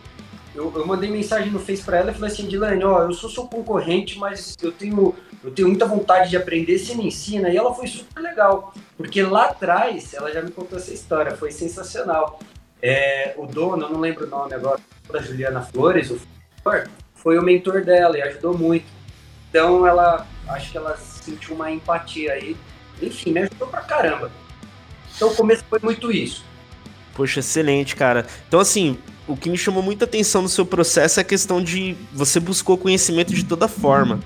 eu, 0.54 0.72
eu 0.74 0.86
mandei 0.86 1.10
mensagem 1.10 1.50
no 1.50 1.58
Face 1.58 1.82
para 1.82 1.98
ela 1.98 2.10
e 2.10 2.14
falei 2.14 2.30
assim, 2.30 2.46
Dilane, 2.46 2.84
ó, 2.84 3.02
eu 3.02 3.12
sou 3.12 3.30
seu 3.30 3.44
concorrente, 3.44 4.18
mas 4.18 4.56
eu 4.62 4.70
tenho, 4.70 5.14
eu 5.44 5.50
tenho 5.50 5.68
muita 5.68 5.86
vontade 5.86 6.30
de 6.30 6.36
aprender, 6.36 6.78
você 6.78 6.94
me 6.94 7.06
ensina. 7.06 7.50
E 7.50 7.56
ela 7.56 7.74
foi 7.74 7.86
super 7.86 8.20
legal, 8.20 8.72
porque 8.96 9.22
lá 9.22 9.46
atrás, 9.46 10.14
ela 10.14 10.32
já 10.32 10.40
me 10.40 10.50
contou 10.50 10.78
essa 10.78 10.92
história, 10.92 11.36
foi 11.36 11.52
sensacional. 11.52 12.40
É, 12.82 13.34
o 13.36 13.46
dono, 13.46 13.84
eu 13.84 13.90
não 13.90 14.00
lembro 14.00 14.26
o 14.26 14.30
nome 14.30 14.54
agora, 14.54 14.80
da 15.10 15.20
Juliana 15.20 15.62
Flores, 15.62 16.10
o 16.10 16.18
foi 17.14 17.38
o 17.38 17.42
mentor 17.42 17.84
dela 17.84 18.18
e 18.18 18.22
ajudou 18.22 18.56
muito. 18.56 18.86
Então, 19.48 19.86
ela, 19.86 20.26
acho 20.48 20.72
que 20.72 20.76
ela 20.76 20.96
sentiu 20.96 21.54
uma 21.54 21.70
empatia 21.70 22.32
aí. 22.32 22.56
Enfim, 23.00 23.32
me 23.32 23.40
ajudou 23.40 23.68
pra 23.68 23.80
caramba. 23.82 24.30
Então 25.14 25.28
o 25.28 25.34
começo 25.34 25.64
foi 25.68 25.78
muito 25.82 26.10
isso. 26.10 26.44
Poxa, 27.14 27.40
excelente, 27.40 27.94
cara. 27.94 28.26
Então, 28.48 28.60
assim, 28.60 28.98
o 29.26 29.36
que 29.36 29.48
me 29.48 29.56
chamou 29.56 29.82
muita 29.82 30.04
atenção 30.04 30.42
no 30.42 30.48
seu 30.48 30.66
processo 30.66 31.20
é 31.20 31.22
a 31.22 31.24
questão 31.24 31.62
de 31.62 31.96
você 32.12 32.40
buscou 32.40 32.76
conhecimento 32.76 33.32
de 33.32 33.44
toda 33.44 33.68
forma. 33.68 34.20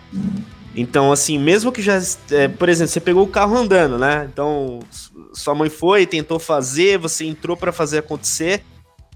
Então, 0.74 1.10
assim, 1.10 1.38
mesmo 1.38 1.72
que 1.72 1.82
já. 1.82 2.00
É, 2.30 2.46
por 2.48 2.68
exemplo, 2.68 2.92
você 2.92 3.00
pegou 3.00 3.24
o 3.24 3.28
carro 3.28 3.56
andando, 3.56 3.98
né? 3.98 4.28
Então, 4.32 4.80
sua 5.32 5.54
mãe 5.54 5.70
foi, 5.70 6.06
tentou 6.06 6.38
fazer, 6.38 6.98
você 6.98 7.24
entrou 7.24 7.56
para 7.56 7.72
fazer 7.72 7.98
acontecer. 7.98 8.62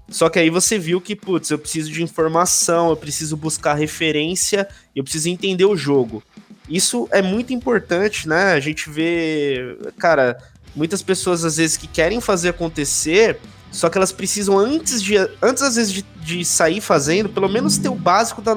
Só 0.09 0.29
que 0.29 0.37
aí 0.37 0.49
você 0.49 0.77
viu 0.77 0.99
que, 0.99 1.15
putz, 1.15 1.49
eu 1.49 1.57
preciso 1.57 1.91
de 1.91 2.03
informação, 2.03 2.89
eu 2.89 2.97
preciso 2.97 3.37
buscar 3.37 3.73
referência, 3.73 4.67
eu 4.95 5.03
preciso 5.03 5.29
entender 5.29 5.65
o 5.65 5.77
jogo. 5.77 6.21
Isso 6.69 7.07
é 7.11 7.21
muito 7.21 7.53
importante, 7.53 8.27
né? 8.27 8.53
A 8.53 8.59
gente 8.59 8.89
vê, 8.89 9.77
cara, 9.97 10.37
muitas 10.75 11.01
pessoas 11.01 11.43
às 11.45 11.57
vezes 11.57 11.77
que 11.77 11.87
querem 11.87 12.19
fazer 12.19 12.49
acontecer, 12.49 13.39
só 13.71 13.89
que 13.89 13.97
elas 13.97 14.11
precisam 14.11 14.57
antes 14.57 15.01
de, 15.01 15.17
antes 15.41 15.63
às 15.63 15.75
vezes 15.75 15.91
de, 15.91 16.05
de 16.21 16.45
sair 16.45 16.79
fazendo, 16.79 17.29
pelo 17.29 17.49
menos 17.49 17.77
ter 17.77 17.89
o 17.89 17.95
básico 17.95 18.41
da, 18.41 18.53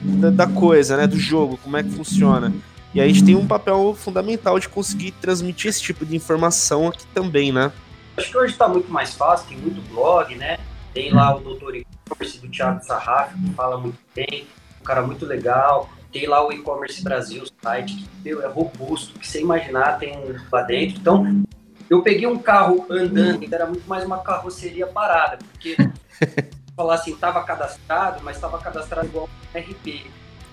da, 0.00 0.30
da 0.30 0.46
coisa, 0.46 0.96
né? 0.96 1.06
Do 1.06 1.18
jogo, 1.18 1.58
como 1.62 1.76
é 1.76 1.82
que 1.82 1.90
funciona. 1.90 2.52
E 2.94 3.00
aí 3.00 3.10
a 3.10 3.12
gente 3.12 3.24
tem 3.24 3.36
um 3.36 3.46
papel 3.46 3.94
fundamental 3.94 4.58
de 4.58 4.68
conseguir 4.68 5.12
transmitir 5.12 5.68
esse 5.68 5.82
tipo 5.82 6.06
de 6.06 6.16
informação 6.16 6.88
aqui 6.88 7.06
também, 7.14 7.52
né? 7.52 7.70
Acho 8.16 8.30
que 8.30 8.38
hoje 8.38 8.52
está 8.52 8.66
muito 8.66 8.90
mais 8.90 9.14
fácil, 9.14 9.48
tem 9.48 9.58
muito 9.58 9.80
blog, 9.92 10.34
né? 10.34 10.58
Tem 10.94 11.12
lá 11.12 11.36
o 11.36 11.40
doutor 11.40 11.76
e-commerce 11.76 12.40
do 12.40 12.48
Thiago 12.48 12.82
Sarraf, 12.82 13.34
que 13.34 13.54
fala 13.54 13.78
muito 13.78 13.98
bem, 14.14 14.46
um 14.80 14.84
cara 14.84 15.02
muito 15.02 15.26
legal. 15.26 15.88
Tem 16.10 16.26
lá 16.26 16.44
o 16.44 16.50
e-commerce 16.50 17.04
Brasil, 17.04 17.44
site 17.62 17.96
que 17.96 18.08
meu, 18.24 18.42
é 18.42 18.48
robusto, 18.48 19.18
que 19.18 19.28
você 19.28 19.42
imaginar 19.42 19.98
tem 19.98 20.18
lá 20.50 20.62
dentro. 20.62 20.98
Então, 20.98 21.44
eu 21.90 22.02
peguei 22.02 22.26
um 22.26 22.38
carro 22.38 22.86
andando, 22.90 23.44
então 23.44 23.58
era 23.58 23.66
muito 23.66 23.86
mais 23.86 24.04
uma 24.04 24.18
carroceria 24.18 24.86
parada, 24.86 25.38
porque 25.52 25.76
falar 26.78 26.94
assim, 26.94 27.12
estava 27.12 27.42
cadastrado, 27.42 28.22
mas 28.22 28.36
estava 28.36 28.58
cadastrado 28.58 29.08
igual 29.08 29.28
RP. 29.52 30.06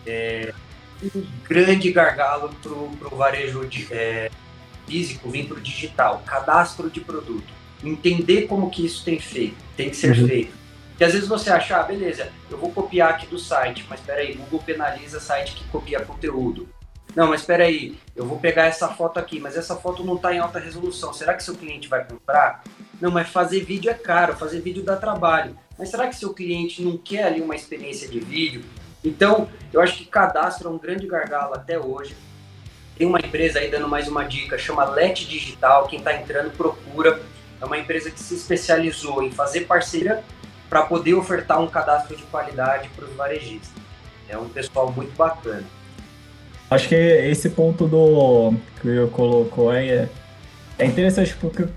É, 0.08 0.54
um 1.16 1.24
grande 1.48 1.92
gargalo 1.92 2.50
para 2.62 2.72
o 2.72 3.16
varejo 3.16 3.66
de, 3.68 3.88
é, 3.94 4.32
físico 4.88 5.30
vir 5.30 5.48
para 5.48 5.58
o 5.58 5.62
digital, 5.62 6.24
cadastro 6.26 6.90
de 6.90 7.00
produto. 7.00 7.54
Entender 7.84 8.48
como 8.48 8.72
que 8.72 8.84
isso 8.84 9.06
tem 9.06 9.20
feito, 9.20 9.58
tem 9.78 9.92
que 9.92 9.96
ser 9.96 10.18
uhum. 10.18 10.28
feito 10.28 10.66
que 10.98 11.04
às 11.04 11.14
vezes 11.14 11.28
você 11.28 11.50
acha, 11.50 11.78
ah, 11.78 11.84
beleza, 11.84 12.30
eu 12.50 12.58
vou 12.58 12.72
copiar 12.72 13.10
aqui 13.10 13.28
do 13.28 13.38
site, 13.38 13.86
mas 13.90 14.00
espera 14.00 14.22
aí, 14.22 14.34
Google 14.34 14.62
penaliza 14.66 15.20
site 15.20 15.54
que 15.54 15.66
copia 15.66 16.00
conteúdo. 16.00 16.70
Não, 17.14 17.28
mas 17.28 17.42
espera 17.42 17.66
aí, 17.66 17.98
eu 18.16 18.26
vou 18.26 18.40
pegar 18.40 18.66
essa 18.66 18.88
foto 18.90 19.20
aqui, 19.20 19.40
mas 19.40 19.58
essa 19.58 19.76
foto 19.76 20.04
não 20.04 20.16
está 20.16 20.34
em 20.34 20.40
alta 20.40 20.60
resolução. 20.60 21.14
Será 21.14 21.34
que 21.34 21.44
seu 21.44 21.56
cliente 21.56 21.88
vai 21.88 22.04
comprar? 22.06 22.64
Não, 23.00 23.12
mas 23.12 23.30
fazer 23.30 23.64
vídeo 23.64 23.90
é 23.90 23.94
caro, 23.94 24.36
fazer 24.36 24.62
vídeo 24.62 24.84
dá 24.84 24.96
trabalho. 24.96 25.58
Mas 25.78 25.90
será 25.90 26.08
que 26.08 26.16
seu 26.16 26.34
cliente 26.34 26.82
não 26.82 26.98
quer 26.98 27.24
ali 27.24 27.42
uma 27.42 27.56
experiência 27.56 28.08
de 28.08 28.20
vídeo? 28.20 28.64
Então, 29.04 29.50
eu 29.72 29.82
acho 29.82 29.98
que 29.98 30.06
cadastro 30.06 30.70
é 30.70 30.72
um 30.72 30.78
grande 30.78 31.06
gargalo 31.06 31.54
até 31.54 31.78
hoje. 31.78 32.16
Tem 32.98 33.06
uma 33.06 33.20
empresa 33.20 33.60
aí 33.60 33.70
dando 33.70 33.88
mais 33.88 34.08
uma 34.08 34.24
dica, 34.24 34.58
chama 34.58 34.86
Let 34.86 35.26
Digital. 35.28 35.88
Quem 35.88 36.00
está 36.00 36.14
entrando 36.16 36.52
procura. 36.52 37.22
É 37.62 37.66
uma 37.66 37.78
empresa 37.78 38.10
que 38.12 38.20
se 38.20 38.36
especializou 38.36 39.24
em 39.24 39.32
fazer 39.32 39.62
parceria 39.62 40.24
para 40.70 40.84
poder 40.84 41.14
ofertar 41.14 41.62
um 41.62 41.68
cadastro 41.68 42.16
de 42.16 42.24
qualidade 42.24 42.90
para 42.90 43.06
os 43.06 43.14
varejistas. 43.14 43.72
É 44.28 44.38
um 44.38 44.50
pessoal 44.50 44.92
muito 44.92 45.16
bacana. 45.16 45.64
Acho 46.70 46.90
que 46.90 46.96
esse 46.96 47.50
ponto 47.50 47.88
do 47.88 48.54
que 48.82 48.88
eu 48.88 49.08
colocou 49.10 49.70
aí 49.70 49.90
é, 49.90 50.10
é 50.80 50.86
interessante 50.86 51.36
porque 51.40 51.68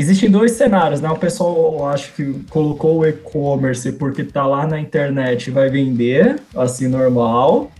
existem 0.00 0.30
dois 0.30 0.52
cenários, 0.52 1.00
né? 1.00 1.10
O 1.10 1.16
pessoal 1.16 1.88
acho 1.88 2.12
que 2.14 2.32
colocou 2.48 3.00
o 3.00 3.06
e-commerce 3.06 3.92
porque 3.92 4.24
tá 4.24 4.46
lá 4.46 4.66
na 4.66 4.80
internet 4.80 5.48
e 5.48 5.50
vai 5.50 5.68
vender, 5.68 6.40
assim, 6.56 6.88
normal. 6.88 7.70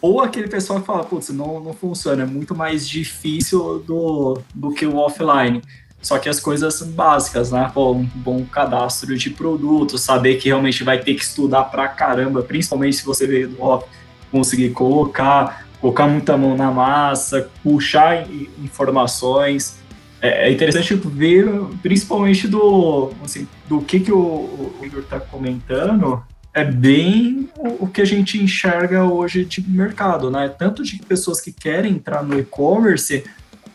Ou 0.00 0.20
aquele 0.20 0.48
pessoal 0.48 0.80
que 0.80 0.86
fala, 0.86 1.04
putz, 1.04 1.30
não, 1.30 1.58
não 1.60 1.72
funciona, 1.72 2.24
é 2.24 2.26
muito 2.26 2.54
mais 2.54 2.86
difícil 2.86 3.78
do, 3.86 4.40
do 4.54 4.72
que 4.72 4.84
o 4.84 4.96
offline. 4.96 5.62
Só 6.02 6.18
que 6.18 6.28
as 6.28 6.40
coisas 6.40 6.82
básicas, 6.82 7.50
né? 7.50 7.70
Pô, 7.72 7.92
um 7.92 8.04
bom 8.04 8.44
cadastro 8.44 9.16
de 9.16 9.30
produto, 9.30 9.96
saber 9.96 10.36
que 10.36 10.48
realmente 10.48 10.84
vai 10.84 10.98
ter 10.98 11.14
que 11.14 11.22
estudar 11.22 11.64
pra 11.64 11.88
caramba, 11.88 12.42
principalmente 12.42 12.96
se 12.96 13.04
você 13.04 13.26
veio 13.26 13.48
do 13.48 13.62
off, 13.62 13.86
conseguir 14.30 14.70
colocar, 14.70 15.66
colocar 15.80 16.08
muita 16.08 16.36
mão 16.36 16.56
na 16.56 16.70
massa, 16.70 17.48
puxar 17.62 18.26
informações. 18.62 19.81
É, 20.22 20.48
é 20.48 20.52
interessante 20.52 20.94
ver, 20.94 21.46
principalmente 21.82 22.46
do, 22.46 23.10
assim, 23.24 23.48
do 23.68 23.80
que, 23.80 23.98
que 23.98 24.12
o, 24.12 24.16
o 24.18 24.78
Igor 24.80 25.00
está 25.00 25.18
comentando, 25.18 26.22
é 26.54 26.64
bem 26.64 27.48
o, 27.58 27.84
o 27.84 27.88
que 27.88 28.00
a 28.00 28.04
gente 28.04 28.40
enxerga 28.40 29.04
hoje 29.04 29.44
de 29.44 29.68
mercado, 29.68 30.30
né? 30.30 30.48
Tanto 30.48 30.84
de 30.84 30.96
pessoas 30.98 31.40
que 31.40 31.50
querem 31.50 31.94
entrar 31.94 32.22
no 32.22 32.38
e-commerce, 32.38 33.24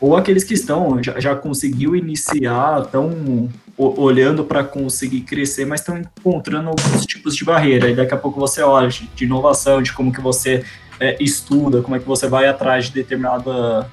ou 0.00 0.16
aqueles 0.16 0.42
que 0.42 0.54
estão 0.54 1.02
já, 1.02 1.20
já 1.20 1.36
conseguiu 1.36 1.94
iniciar, 1.94 2.82
estão 2.82 3.50
olhando 3.76 4.42
para 4.42 4.64
conseguir 4.64 5.20
crescer, 5.20 5.66
mas 5.66 5.80
estão 5.80 5.98
encontrando 5.98 6.68
alguns 6.68 7.04
tipos 7.04 7.36
de 7.36 7.44
barreira. 7.44 7.90
E 7.90 7.94
daqui 7.94 8.14
a 8.14 8.16
pouco 8.16 8.40
você 8.40 8.62
olha 8.62 8.88
de, 8.88 9.06
de 9.14 9.24
inovação, 9.24 9.82
de 9.82 9.92
como 9.92 10.12
que 10.12 10.20
você 10.20 10.64
é, 10.98 11.16
estuda, 11.22 11.82
como 11.82 11.94
é 11.94 11.98
que 11.98 12.06
você 12.06 12.26
vai 12.26 12.48
atrás 12.48 12.86
de 12.86 12.92
determinada, 12.92 13.88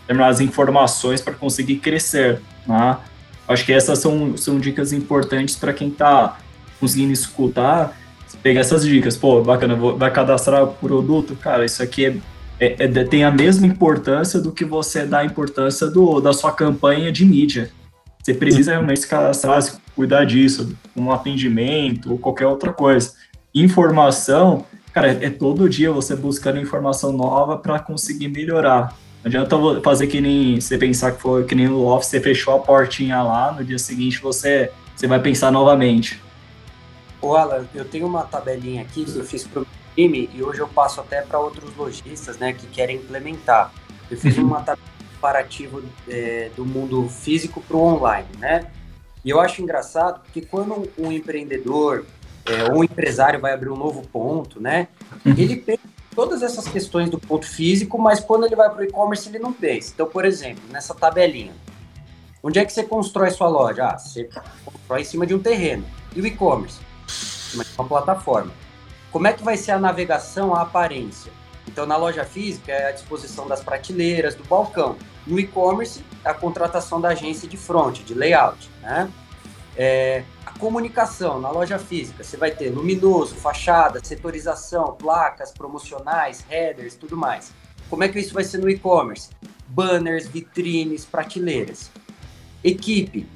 determinadas 0.00 0.40
informações 0.40 1.20
para 1.20 1.34
conseguir 1.34 1.76
crescer. 1.76 2.40
Né? 2.66 2.96
Acho 3.46 3.64
que 3.64 3.72
essas 3.72 3.98
são, 3.98 4.36
são 4.36 4.58
dicas 4.58 4.92
importantes 4.92 5.56
para 5.56 5.72
quem 5.72 5.88
está 5.88 6.38
conseguindo 6.78 7.12
escutar, 7.12 7.96
pegar 8.42 8.60
essas 8.60 8.84
dicas. 8.84 9.16
Pô, 9.16 9.42
bacana, 9.42 9.74
vai 9.74 10.10
cadastrar 10.10 10.62
o 10.64 10.68
produto? 10.68 11.34
Cara, 11.36 11.64
isso 11.64 11.82
aqui 11.82 12.06
é 12.06 12.16
é, 12.60 12.84
é, 12.84 13.04
tem 13.04 13.24
a 13.24 13.30
mesma 13.30 13.66
importância 13.66 14.40
do 14.40 14.50
que 14.50 14.64
você 14.64 15.06
dá 15.06 15.20
a 15.20 15.24
importância 15.24 15.86
do, 15.86 16.20
da 16.20 16.32
sua 16.32 16.52
campanha 16.52 17.12
de 17.12 17.24
mídia. 17.24 17.70
você 18.20 18.34
precisa 18.34 18.72
realmente 18.72 19.00
se 19.00 19.06
cadastrar, 19.06 19.62
se 19.62 19.78
cuidar 19.94 20.24
disso, 20.24 20.76
um 20.96 21.12
atendimento 21.12 22.10
ou 22.10 22.18
qualquer 22.18 22.46
outra 22.46 22.72
coisa. 22.72 23.12
Informação, 23.54 24.66
cara, 24.92 25.12
é 25.12 25.30
todo 25.30 25.68
dia 25.68 25.92
você 25.92 26.16
buscando 26.16 26.58
informação 26.58 27.12
nova 27.12 27.56
para 27.56 27.78
conseguir 27.78 28.28
melhorar. 28.28 28.94
Não 29.22 29.28
adianta 29.28 29.56
fazer 29.82 30.06
que 30.06 30.20
nem 30.20 30.60
você 30.60 30.78
pensar 30.78 31.12
que 31.12 31.20
foi 31.20 31.44
que 31.44 31.54
nem 31.54 31.68
o 31.68 31.86
Office, 31.86 32.10
você 32.10 32.20
fechou 32.20 32.54
a 32.54 32.58
portinha 32.60 33.22
lá, 33.22 33.52
no 33.52 33.64
dia 33.64 33.78
seguinte 33.78 34.20
você, 34.20 34.70
você 34.94 35.06
vai 35.06 35.20
pensar 35.20 35.50
novamente. 35.50 36.22
Ô 37.20 37.34
Alan, 37.34 37.66
eu 37.74 37.84
tenho 37.84 38.06
uma 38.06 38.22
tabelinha 38.22 38.82
aqui 38.82 39.04
que 39.04 39.16
eu 39.16 39.24
fiz 39.24 39.44
para 39.44 39.62
o 39.62 39.66
time 39.96 40.30
e 40.32 40.42
hoje 40.42 40.60
eu 40.60 40.68
passo 40.68 41.00
até 41.00 41.20
para 41.20 41.38
outros 41.40 41.74
lojistas 41.76 42.38
né, 42.38 42.52
que 42.52 42.66
querem 42.68 42.96
implementar. 42.96 43.72
Eu 44.08 44.16
fiz 44.16 44.38
uhum. 44.38 44.44
uma 44.44 44.60
tabela 44.60 44.78
comparativo 45.14 45.82
é, 46.08 46.50
do 46.56 46.64
mundo 46.64 47.08
físico 47.08 47.60
para 47.60 47.76
o 47.76 47.80
online, 47.80 48.28
né? 48.38 48.70
E 49.24 49.30
eu 49.30 49.40
acho 49.40 49.60
engraçado 49.60 50.20
porque 50.22 50.40
quando 50.40 50.88
um 50.96 51.10
empreendedor 51.10 52.06
é, 52.46 52.70
ou 52.70 52.78
um 52.78 52.84
empresário 52.84 53.40
vai 53.40 53.52
abrir 53.52 53.68
um 53.68 53.76
novo 53.76 54.02
ponto, 54.12 54.60
né? 54.60 54.86
Uhum. 55.26 55.34
Ele 55.36 55.56
pensa 55.56 55.80
todas 56.18 56.42
essas 56.42 56.66
questões 56.66 57.08
do 57.08 57.16
ponto 57.16 57.46
físico, 57.46 57.96
mas 57.96 58.18
quando 58.18 58.44
ele 58.44 58.56
vai 58.56 58.68
para 58.68 58.80
o 58.80 58.84
e-commerce 58.84 59.28
ele 59.28 59.38
não 59.38 59.52
pensa. 59.52 59.92
Então, 59.94 60.04
por 60.04 60.24
exemplo, 60.24 60.60
nessa 60.68 60.92
tabelinha, 60.92 61.52
onde 62.42 62.58
é 62.58 62.64
que 62.64 62.72
você 62.72 62.82
constrói 62.82 63.30
sua 63.30 63.46
loja? 63.46 63.84
Ah, 63.84 63.96
você 63.96 64.28
constrói 64.64 65.02
em 65.02 65.04
cima 65.04 65.24
de 65.24 65.32
um 65.32 65.38
terreno. 65.38 65.86
E 66.16 66.20
o 66.20 66.26
e-commerce? 66.26 66.80
Em 67.54 67.62
uma 67.78 67.86
plataforma. 67.86 68.50
Como 69.12 69.28
é 69.28 69.32
que 69.32 69.44
vai 69.44 69.56
ser 69.56 69.70
a 69.70 69.78
navegação, 69.78 70.52
a 70.56 70.62
aparência? 70.62 71.30
Então, 71.68 71.86
na 71.86 71.96
loja 71.96 72.24
física, 72.24 72.72
é 72.72 72.88
a 72.88 72.92
disposição 72.92 73.46
das 73.46 73.60
prateleiras, 73.60 74.34
do 74.34 74.42
balcão. 74.42 74.96
No 75.24 75.38
e-commerce, 75.38 76.04
é 76.24 76.30
a 76.30 76.34
contratação 76.34 77.00
da 77.00 77.10
agência 77.10 77.48
de 77.48 77.56
front, 77.56 78.00
de 78.02 78.14
layout. 78.14 78.68
Né? 78.82 79.08
É, 79.80 80.24
a 80.44 80.58
comunicação 80.58 81.40
na 81.40 81.52
loja 81.52 81.78
física, 81.78 82.24
você 82.24 82.36
vai 82.36 82.50
ter 82.50 82.68
luminoso, 82.68 83.36
fachada, 83.36 84.00
setorização, 84.02 84.96
placas 84.96 85.52
promocionais, 85.52 86.44
headers, 86.48 86.96
tudo 86.96 87.16
mais. 87.16 87.52
Como 87.88 88.02
é 88.02 88.08
que 88.08 88.18
isso 88.18 88.34
vai 88.34 88.42
ser 88.42 88.58
no 88.58 88.68
e-commerce? 88.68 89.30
Banners, 89.68 90.26
vitrines, 90.26 91.04
prateleiras. 91.04 91.92
Equipe. 92.64 93.28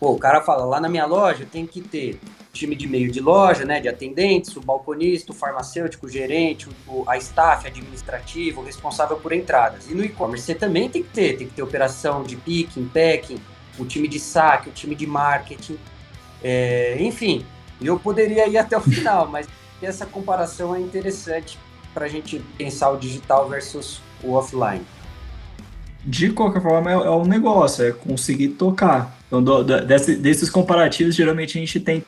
Pô, 0.00 0.12
o 0.12 0.18
cara 0.18 0.40
fala, 0.40 0.64
lá 0.64 0.80
na 0.80 0.88
minha 0.88 1.04
loja 1.04 1.46
tem 1.50 1.66
que 1.66 1.82
ter 1.82 2.18
time 2.54 2.74
de 2.74 2.88
meio 2.88 3.12
de 3.12 3.20
loja, 3.20 3.64
né, 3.66 3.78
de 3.78 3.88
atendentes, 3.88 4.56
o 4.56 4.60
balconista, 4.60 5.32
o 5.32 5.34
farmacêutico, 5.34 6.06
o 6.06 6.08
gerente, 6.08 6.68
o, 6.88 7.04
a 7.06 7.18
staff 7.18 7.66
administrativo, 7.66 8.62
o 8.62 8.64
responsável 8.64 9.18
por 9.18 9.32
entradas. 9.32 9.90
E 9.90 9.94
no 9.94 10.02
e-commerce 10.02 10.46
você 10.46 10.54
também 10.54 10.88
tem 10.88 11.02
que 11.02 11.10
ter, 11.10 11.36
tem 11.36 11.46
que 11.46 11.54
ter 11.54 11.62
operação 11.62 12.22
de 12.22 12.36
picking, 12.36 12.88
packing, 12.88 13.40
o 13.78 13.84
time 13.84 14.08
de 14.08 14.18
saque, 14.18 14.68
o 14.68 14.72
time 14.72 14.94
de 14.94 15.06
marketing, 15.06 15.78
é, 16.42 16.96
enfim. 17.00 17.44
Eu 17.80 17.98
poderia 17.98 18.46
ir 18.46 18.58
até 18.58 18.76
o 18.76 18.80
final, 18.80 19.28
mas 19.28 19.48
essa 19.82 20.06
comparação 20.06 20.74
é 20.74 20.80
interessante 20.80 21.58
para 21.92 22.06
a 22.06 22.08
gente 22.08 22.38
pensar 22.56 22.90
o 22.90 22.96
digital 22.96 23.48
versus 23.48 24.00
o 24.22 24.32
offline. 24.32 24.82
De 26.04 26.30
qualquer 26.30 26.62
forma, 26.62 26.90
é, 26.90 26.94
é 26.94 27.10
um 27.10 27.24
negócio, 27.24 27.84
é 27.84 27.92
conseguir 27.92 28.48
tocar. 28.48 29.16
Então, 29.26 29.42
do, 29.42 29.62
do, 29.62 29.84
desse, 29.84 30.16
desses 30.16 30.50
comparativos, 30.50 31.14
geralmente 31.14 31.56
a 31.56 31.60
gente 31.60 31.78
tem 31.80 32.04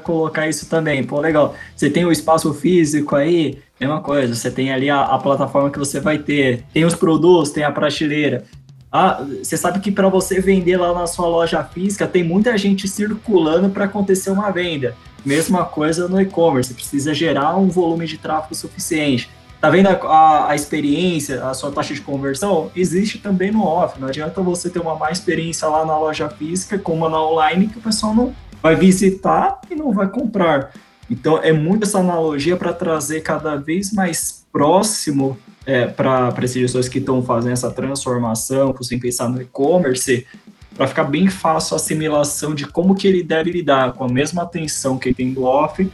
colocar 0.00 0.48
isso 0.48 0.68
também. 0.68 1.04
Pô, 1.04 1.20
legal. 1.20 1.54
Você 1.76 1.88
tem 1.88 2.04
o 2.04 2.12
espaço 2.12 2.52
físico 2.52 3.14
aí, 3.14 3.58
mesma 3.78 4.00
coisa. 4.00 4.34
Você 4.34 4.50
tem 4.50 4.72
ali 4.72 4.90
a, 4.90 5.02
a 5.02 5.18
plataforma 5.18 5.70
que 5.70 5.78
você 5.78 6.00
vai 6.00 6.18
ter. 6.18 6.64
Tem 6.72 6.84
os 6.84 6.94
produtos, 6.94 7.50
tem 7.50 7.64
a 7.64 7.70
prateleira. 7.70 8.44
Ah, 8.92 9.24
você 9.42 9.56
sabe 9.56 9.78
que 9.78 9.92
para 9.92 10.08
você 10.08 10.40
vender 10.40 10.76
lá 10.76 10.92
na 10.92 11.06
sua 11.06 11.28
loja 11.28 11.62
física, 11.62 12.08
tem 12.08 12.24
muita 12.24 12.58
gente 12.58 12.88
circulando 12.88 13.70
para 13.70 13.84
acontecer 13.84 14.30
uma 14.30 14.50
venda. 14.50 14.96
Mesma 15.24 15.64
coisa 15.64 16.08
no 16.08 16.20
e-commerce, 16.20 16.74
precisa 16.74 17.14
gerar 17.14 17.56
um 17.56 17.68
volume 17.68 18.06
de 18.06 18.18
tráfego 18.18 18.54
suficiente. 18.54 19.30
Tá 19.60 19.68
vendo 19.68 19.88
a, 19.88 19.92
a, 19.92 20.50
a, 20.50 20.54
experiência, 20.56 21.46
a 21.46 21.52
sua 21.52 21.70
taxa 21.70 21.94
de 21.94 22.00
conversão? 22.00 22.70
Existe 22.74 23.18
também 23.18 23.52
no 23.52 23.62
off. 23.62 24.00
Não 24.00 24.08
adianta 24.08 24.40
você 24.40 24.70
ter 24.70 24.80
uma 24.80 24.96
má 24.96 25.10
experiência 25.10 25.68
lá 25.68 25.84
na 25.84 25.96
loja 25.98 26.28
física 26.30 26.78
como 26.78 27.08
na 27.08 27.22
online 27.22 27.68
que 27.68 27.78
o 27.78 27.82
pessoal 27.82 28.14
não, 28.14 28.34
vai 28.62 28.74
visitar 28.74 29.60
e 29.70 29.74
não 29.74 29.92
vai 29.92 30.08
comprar. 30.08 30.72
Então, 31.10 31.38
é 31.42 31.52
muito 31.52 31.84
essa 31.84 31.98
analogia 31.98 32.56
para 32.56 32.72
trazer 32.72 33.20
cada 33.20 33.56
vez 33.56 33.92
mais 33.92 34.39
próximo 34.52 35.38
é, 35.66 35.86
para 35.86 36.34
esses 36.42 36.60
gestores 36.60 36.88
que 36.88 36.98
estão 36.98 37.22
fazendo 37.22 37.52
essa 37.52 37.70
transformação, 37.70 38.74
sem 38.82 38.98
pensar 38.98 39.28
no 39.28 39.40
e-commerce, 39.40 40.26
para 40.74 40.86
ficar 40.86 41.04
bem 41.04 41.28
fácil 41.28 41.74
a 41.74 41.76
assimilação 41.76 42.54
de 42.54 42.66
como 42.66 42.94
que 42.94 43.06
ele 43.06 43.22
deve 43.22 43.50
lidar 43.50 43.92
com 43.92 44.04
a 44.04 44.08
mesma 44.08 44.42
atenção 44.42 44.98
que 44.98 45.08
ele 45.08 45.14
tem 45.14 45.32
do 45.32 45.44
off 45.44 45.90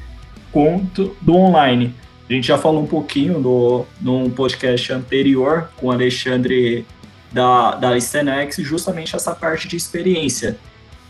quanto 0.52 1.16
do 1.20 1.34
online. 1.34 1.94
A 2.28 2.32
gente 2.32 2.46
já 2.46 2.59
falou 2.59 2.82
um 2.82 2.86
pouquinho 2.86 3.38
no, 3.38 3.86
num 4.00 4.30
podcast 4.30 4.92
anterior 4.92 5.70
com 5.76 5.88
o 5.88 5.92
Alexandre 5.92 6.86
da, 7.32 7.74
da 7.74 8.00
Stenex, 8.00 8.57
justamente 8.59 9.14
essa 9.14 9.34
parte 9.34 9.68
de 9.68 9.76
experiência 9.76 10.59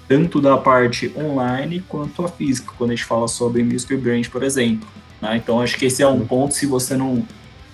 tanto 0.08 0.40
da 0.40 0.56
parte 0.56 1.12
online 1.16 1.84
quanto 1.88 2.24
a 2.24 2.28
física, 2.28 2.72
quando 2.76 2.90
a 2.90 2.94
gente 2.94 3.04
fala 3.04 3.26
sobre 3.28 3.62
Music 3.62 3.96
Brand, 3.96 4.26
por 4.28 4.42
exemplo. 4.42 4.88
Né? 5.30 5.36
Então, 5.36 5.60
acho 5.60 5.76
que 5.76 5.86
esse 5.86 6.02
é 6.02 6.08
um 6.08 6.26
ponto, 6.26 6.54
se 6.54 6.66
você 6.66 6.96
não, 6.96 7.22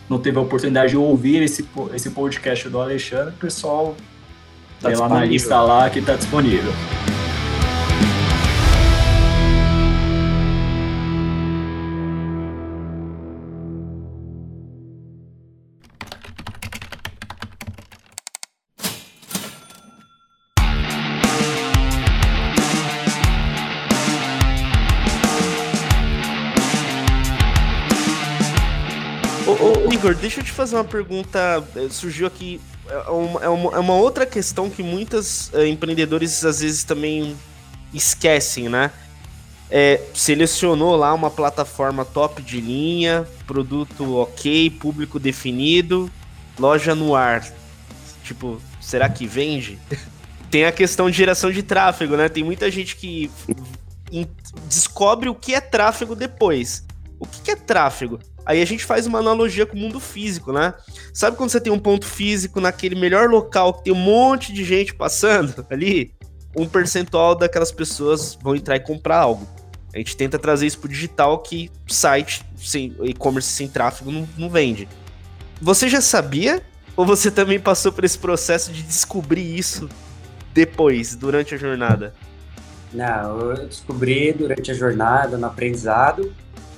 não 0.08 0.18
teve 0.18 0.38
a 0.38 0.40
oportunidade 0.40 0.90
de 0.90 0.96
ouvir 0.96 1.42
esse, 1.42 1.66
esse 1.94 2.10
podcast 2.10 2.68
do 2.68 2.80
Alexandre, 2.80 3.34
o 3.34 3.38
pessoal 3.38 3.96
tá 4.80 4.88
lá 4.88 5.08
na 5.08 5.24
lista 5.24 5.60
lá 5.60 5.88
que 5.88 6.00
está 6.00 6.14
disponível. 6.14 6.72
Igor, 30.02 30.16
deixa 30.16 30.40
eu 30.40 30.44
te 30.44 30.50
fazer 30.50 30.74
uma 30.74 30.82
pergunta. 30.82 31.62
Eh, 31.76 31.86
surgiu 31.88 32.26
aqui. 32.26 32.60
É 32.88 33.08
uma, 33.08 33.40
é 33.44 33.48
uma, 33.48 33.76
é 33.76 33.78
uma 33.78 33.94
outra 33.94 34.26
questão 34.26 34.68
que 34.68 34.82
muitos 34.82 35.54
é, 35.54 35.68
empreendedores 35.68 36.44
às 36.44 36.58
vezes 36.58 36.82
também 36.82 37.36
esquecem, 37.94 38.68
né? 38.68 38.90
É, 39.70 40.02
selecionou 40.12 40.96
lá 40.96 41.14
uma 41.14 41.30
plataforma 41.30 42.04
top 42.04 42.42
de 42.42 42.60
linha, 42.60 43.24
produto 43.46 44.16
ok, 44.16 44.70
público 44.70 45.20
definido, 45.20 46.10
loja 46.58 46.96
no 46.96 47.14
ar. 47.14 47.46
Tipo, 48.24 48.60
será 48.80 49.08
que 49.08 49.24
vende? 49.24 49.78
Tem 50.50 50.64
a 50.64 50.72
questão 50.72 51.08
de 51.08 51.16
geração 51.16 51.52
de 51.52 51.62
tráfego, 51.62 52.16
né? 52.16 52.28
Tem 52.28 52.42
muita 52.42 52.68
gente 52.72 52.96
que 52.96 53.30
descobre 54.66 55.28
o 55.28 55.34
que 55.34 55.54
é 55.54 55.60
tráfego 55.60 56.16
depois. 56.16 56.84
O 57.20 57.24
que 57.24 57.52
é 57.52 57.56
tráfego? 57.56 58.18
Aí 58.44 58.60
a 58.60 58.64
gente 58.64 58.84
faz 58.84 59.06
uma 59.06 59.18
analogia 59.18 59.64
com 59.64 59.76
o 59.76 59.80
mundo 59.80 60.00
físico, 60.00 60.52
né? 60.52 60.74
Sabe 61.14 61.36
quando 61.36 61.50
você 61.50 61.60
tem 61.60 61.72
um 61.72 61.78
ponto 61.78 62.06
físico 62.06 62.60
naquele 62.60 62.94
melhor 62.94 63.28
local 63.28 63.74
que 63.74 63.84
tem 63.84 63.92
um 63.92 63.96
monte 63.96 64.52
de 64.52 64.64
gente 64.64 64.94
passando 64.94 65.64
ali? 65.70 66.14
Um 66.56 66.66
percentual 66.66 67.34
daquelas 67.34 67.72
pessoas 67.72 68.36
vão 68.42 68.54
entrar 68.54 68.76
e 68.76 68.80
comprar 68.80 69.18
algo. 69.18 69.46
A 69.94 69.98
gente 69.98 70.16
tenta 70.16 70.38
trazer 70.38 70.66
isso 70.66 70.78
pro 70.78 70.88
digital 70.88 71.38
que 71.38 71.70
site 71.86 72.42
sem 72.56 72.94
e-commerce 73.02 73.48
sem 73.48 73.68
tráfego 73.68 74.10
não, 74.10 74.28
não 74.36 74.50
vende. 74.50 74.88
Você 75.60 75.88
já 75.88 76.00
sabia? 76.00 76.62
Ou 76.96 77.06
você 77.06 77.30
também 77.30 77.58
passou 77.58 77.92
por 77.92 78.04
esse 78.04 78.18
processo 78.18 78.72
de 78.72 78.82
descobrir 78.82 79.56
isso 79.56 79.88
depois, 80.52 81.14
durante 81.14 81.54
a 81.54 81.58
jornada? 81.58 82.14
Não, 82.92 83.40
eu 83.40 83.66
descobri 83.66 84.32
durante 84.32 84.70
a 84.70 84.74
jornada, 84.74 85.38
no 85.38 85.46
aprendizado, 85.46 86.34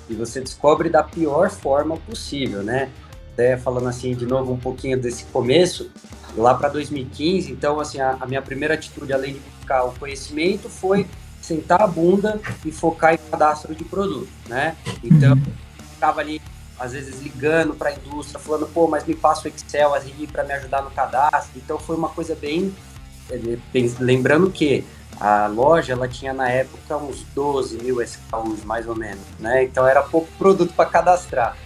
e 0.09 0.15
você 0.15 0.41
descobre 0.41 0.89
da 0.89 1.03
pior 1.03 1.51
forma 1.51 1.97
possível, 1.97 2.63
né? 2.63 2.91
Até 3.33 3.57
falando 3.57 3.89
assim 3.89 4.15
de 4.15 4.27
novo 4.27 4.53
um 4.53 4.59
pouquinho 4.59 5.01
desse 5.01 5.25
começo, 5.25 5.91
lá 6.37 6.55
para 6.55 6.69
2015, 6.69 7.51
então 7.51 7.81
assim, 7.81 8.01
a, 8.01 8.17
a, 8.21 8.27
minha 8.27 8.43
primeira 8.43 8.75
atitude 8.75 9.13
além 9.13 9.35
de 9.35 9.41
buscar 9.41 9.85
o 9.85 9.93
conhecimento 9.93 10.69
foi 10.69 11.07
sentar 11.41 11.83
a 11.83 11.87
bunda 11.87 12.41
e 12.65 12.71
focar 12.71 13.15
em 13.15 13.19
cadastro 13.31 13.75
de 13.75 13.85
produto, 13.85 14.29
né? 14.49 14.77
Então, 15.03 15.37
ficava 15.93 16.21
ali 16.21 16.41
às 16.79 16.93
vezes 16.93 17.21
ligando 17.21 17.75
para 17.75 17.91
a 17.91 17.95
indústria, 17.95 18.39
falando, 18.39 18.67
pô, 18.67 18.87
mas 18.87 19.05
me 19.05 19.15
passa 19.15 19.49
o 19.49 19.51
Excel 19.51 19.95
ali 19.95 20.27
para 20.27 20.45
me 20.45 20.53
ajudar 20.55 20.83
no 20.83 20.91
cadastro. 20.91 21.53
Então 21.57 21.79
foi 21.79 21.97
uma 21.97 22.09
coisa 22.09 22.35
bem, 22.35 22.75
bem 23.73 23.95
lembrando 24.01 24.51
que 24.51 24.85
a 25.21 25.47
loja 25.47 25.93
ela 25.93 26.09
tinha 26.09 26.33
na 26.33 26.49
época 26.49 26.97
uns 26.97 27.23
12 27.35 27.79
mil 27.79 28.03
SKUs, 28.03 28.65
mais 28.65 28.89
ou 28.89 28.97
menos, 28.97 29.25
né? 29.39 29.65
Então 29.65 29.87
era 29.87 30.03
pouco 30.03 30.29
produto 30.39 30.73
para 30.75 30.87
cadastrar. 30.87 31.57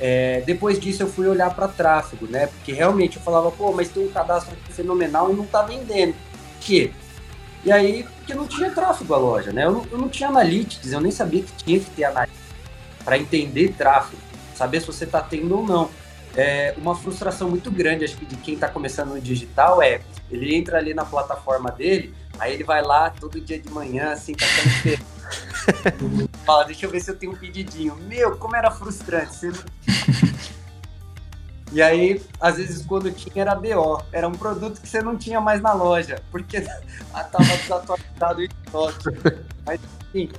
É, 0.00 0.42
depois 0.46 0.80
disso 0.80 1.02
eu 1.02 1.06
fui 1.06 1.26
olhar 1.26 1.54
para 1.54 1.68
tráfego, 1.68 2.26
né? 2.26 2.46
Porque 2.46 2.72
realmente 2.72 3.16
eu 3.16 3.22
falava, 3.22 3.50
pô, 3.50 3.72
mas 3.72 3.88
tem 3.88 4.04
um 4.04 4.10
cadastro 4.10 4.56
fenomenal 4.70 5.30
e 5.30 5.36
não 5.36 5.46
tá 5.46 5.62
vendendo. 5.62 6.14
Que 6.60 6.92
E 7.64 7.70
aí, 7.70 8.04
porque 8.18 8.34
não 8.34 8.46
tinha 8.46 8.70
tráfego 8.70 9.14
a 9.14 9.18
loja, 9.18 9.52
né? 9.52 9.64
Eu 9.64 9.72
não, 9.72 9.86
eu 9.90 9.98
não 9.98 10.08
tinha 10.08 10.28
analytics, 10.28 10.92
eu 10.92 11.00
nem 11.00 11.12
sabia 11.12 11.42
que 11.42 11.52
tinha 11.64 11.78
que 11.78 11.90
ter 11.90 12.04
analytics 12.04 12.42
para 13.04 13.18
entender 13.18 13.74
tráfego, 13.76 14.20
saber 14.54 14.80
se 14.80 14.86
você 14.86 15.04
está 15.04 15.20
tendo 15.20 15.58
ou 15.58 15.66
não. 15.66 15.90
É, 16.34 16.74
uma 16.78 16.96
frustração 16.96 17.48
muito 17.48 17.70
grande, 17.70 18.04
acho 18.04 18.16
que 18.16 18.24
de 18.24 18.36
quem 18.36 18.54
está 18.54 18.66
começando 18.66 19.10
no 19.10 19.20
digital 19.20 19.82
é, 19.82 20.00
ele 20.30 20.54
entra 20.54 20.78
ali 20.78 20.94
na 20.94 21.04
plataforma 21.04 21.70
dele, 21.70 22.14
aí 22.42 22.54
ele 22.54 22.64
vai 22.64 22.82
lá 22.82 23.10
todo 23.10 23.40
dia 23.40 23.58
de 23.58 23.70
manhã, 23.70 24.10
assim, 24.10 24.34
tá 24.34 24.44
Fala, 26.44 26.64
deixa 26.64 26.86
eu 26.86 26.90
ver 26.90 27.00
se 27.00 27.10
eu 27.10 27.16
tenho 27.16 27.32
um 27.32 27.36
pedidinho. 27.36 27.94
Meu, 27.94 28.36
como 28.36 28.56
era 28.56 28.70
frustrante. 28.70 29.32
Você 29.32 29.52
e 31.72 31.80
aí, 31.80 32.20
às 32.40 32.56
vezes, 32.56 32.84
quando 32.84 33.10
tinha, 33.12 33.42
era 33.42 33.54
BO. 33.54 34.02
Era 34.12 34.28
um 34.28 34.32
produto 34.32 34.80
que 34.80 34.88
você 34.88 35.00
não 35.00 35.16
tinha 35.16 35.40
mais 35.40 35.62
na 35.62 35.72
loja, 35.72 36.20
porque 36.30 36.58
estava 37.14 37.44
desatualizado 37.44 38.42
em 38.42 38.48
estoque. 38.66 39.04
Mas, 39.64 39.80
enfim, 40.08 40.30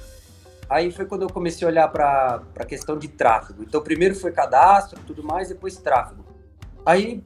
aí 0.69 0.91
foi 0.91 1.05
quando 1.05 1.23
eu 1.23 1.29
comecei 1.29 1.65
a 1.65 1.71
olhar 1.71 1.87
para 1.87 2.43
a 2.59 2.65
questão 2.65 2.99
de 2.99 3.07
tráfego. 3.07 3.63
Então, 3.63 3.81
primeiro 3.81 4.13
foi 4.13 4.31
cadastro 4.31 4.99
tudo 5.07 5.23
mais, 5.23 5.47
depois 5.47 5.77
tráfego. 5.77 6.23
Aí, 6.85 7.23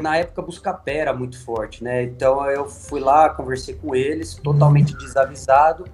na 0.00 0.16
época, 0.16 0.42
Buscapé 0.42 0.96
era 0.98 1.12
muito 1.12 1.42
forte, 1.42 1.82
né? 1.82 2.02
Então, 2.02 2.44
eu 2.50 2.68
fui 2.68 3.00
lá, 3.00 3.30
conversei 3.30 3.74
com 3.74 3.94
eles, 3.94 4.34
totalmente 4.34 4.96
desavisado. 4.96 5.84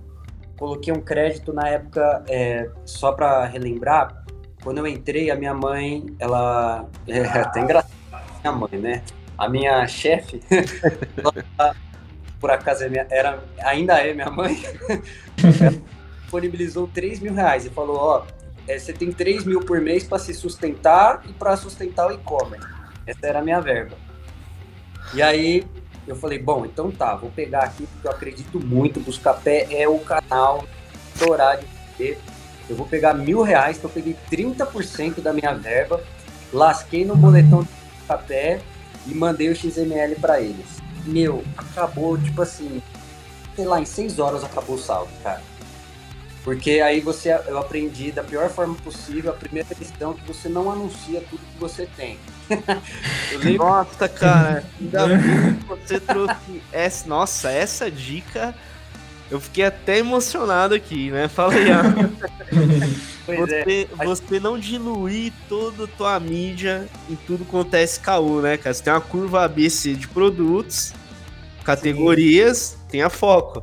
Coloquei 0.58 0.92
um 0.92 1.00
crédito 1.00 1.52
na 1.52 1.68
época, 1.68 2.24
é, 2.28 2.68
só 2.84 3.12
para 3.12 3.44
relembrar, 3.44 4.24
quando 4.64 4.78
eu 4.78 4.86
entrei, 4.86 5.30
a 5.30 5.36
minha 5.36 5.54
mãe, 5.54 6.04
ela. 6.18 6.88
É 7.06 7.20
até 7.20 7.60
engraçado, 7.60 7.92
minha 8.40 8.52
mãe, 8.52 8.78
né? 8.80 9.02
A 9.38 9.48
minha 9.48 9.86
chefe, 9.86 10.40
por 12.40 12.50
acaso 12.50 12.84
é 12.84 12.88
minha, 12.88 13.06
era, 13.10 13.44
ainda 13.62 13.98
é 13.98 14.12
minha 14.14 14.30
mãe, 14.30 14.60
disponibilizou 16.22 16.88
3 16.88 17.20
mil 17.20 17.34
reais 17.34 17.66
e 17.66 17.70
falou: 17.70 17.96
Ó, 17.96 18.26
é, 18.66 18.78
você 18.78 18.92
tem 18.92 19.12
3 19.12 19.44
mil 19.44 19.60
por 19.60 19.80
mês 19.80 20.04
para 20.04 20.18
se 20.18 20.34
sustentar 20.34 21.22
e 21.28 21.32
para 21.32 21.56
sustentar 21.56 22.08
o 22.08 22.12
e-commerce. 22.12 22.75
Essa 23.06 23.26
era 23.26 23.38
a 23.38 23.42
minha 23.42 23.60
verba. 23.60 23.96
E 25.14 25.22
aí 25.22 25.66
eu 26.06 26.16
falei: 26.16 26.38
Bom, 26.38 26.64
então 26.66 26.90
tá, 26.90 27.14
vou 27.14 27.30
pegar 27.30 27.64
aqui 27.64 27.86
porque 27.86 28.06
eu 28.06 28.10
acredito 28.10 28.60
muito. 28.60 29.00
Buscapé 29.00 29.66
é 29.70 29.88
o 29.88 29.98
canal 30.00 30.64
dourar 31.18 31.58
de 31.58 31.66
ter 31.96 32.18
eu 32.68 32.74
vou 32.74 32.86
pegar 32.86 33.14
mil 33.14 33.42
reais, 33.42 33.78
então 33.78 33.88
eu 33.88 33.94
peguei 33.94 34.16
30% 34.30 35.20
da 35.20 35.32
minha 35.32 35.54
verba, 35.54 36.02
lasquei 36.52 37.04
no 37.04 37.16
boletão 37.16 37.62
de 37.62 37.68
café 38.08 38.60
e 39.06 39.14
mandei 39.14 39.48
o 39.48 39.54
XML 39.54 40.16
para 40.16 40.40
eles. 40.40 40.66
Meu, 41.04 41.44
acabou, 41.56 42.18
tipo 42.18 42.42
assim, 42.42 42.82
sei 43.54 43.64
lá, 43.64 43.80
em 43.80 43.84
seis 43.84 44.18
horas 44.18 44.42
acabou 44.42 44.74
o 44.74 44.78
saldo, 44.78 45.10
cara. 45.22 45.40
Porque 46.42 46.80
aí 46.80 47.00
você, 47.00 47.32
eu 47.46 47.58
aprendi 47.58 48.10
da 48.10 48.24
pior 48.24 48.48
forma 48.48 48.74
possível, 48.76 49.30
a 49.30 49.34
primeira 49.34 49.72
questão 49.72 50.12
que 50.12 50.26
você 50.26 50.48
não 50.48 50.70
anuncia 50.70 51.20
tudo 51.30 51.40
que 51.40 51.58
você 51.58 51.88
tem. 51.96 52.18
Nossa, 53.58 54.08
cara, 54.08 54.64
ainda 54.80 55.06
bem 55.06 55.54
que 55.56 55.64
você 55.66 56.00
trouxe 56.00 56.62
essa, 56.72 57.08
nossa, 57.08 57.50
essa 57.50 57.90
dica 57.90 58.54
eu 59.30 59.40
fiquei 59.40 59.64
até 59.64 59.98
emocionado 59.98 60.74
aqui, 60.74 61.10
né? 61.10 61.26
Fala 61.28 61.52
aí, 61.54 61.66
você, 63.36 63.88
é. 63.98 64.04
você 64.04 64.38
não 64.38 64.58
diluir 64.58 65.32
toda 65.48 65.84
a 65.84 65.88
tua 65.88 66.20
mídia 66.20 66.88
em 67.10 67.16
tudo 67.16 67.44
quanto 67.44 67.74
é 67.74 67.82
SKU, 67.82 68.40
né, 68.40 68.56
cara? 68.56 68.72
Você 68.72 68.82
tem 68.84 68.92
uma 68.92 69.00
curva 69.00 69.44
ABC 69.44 69.94
de 69.94 70.06
produtos, 70.06 70.94
categorias, 71.64 72.58
Sim. 72.58 72.78
tem 72.88 73.02
a 73.02 73.10
foco. 73.10 73.62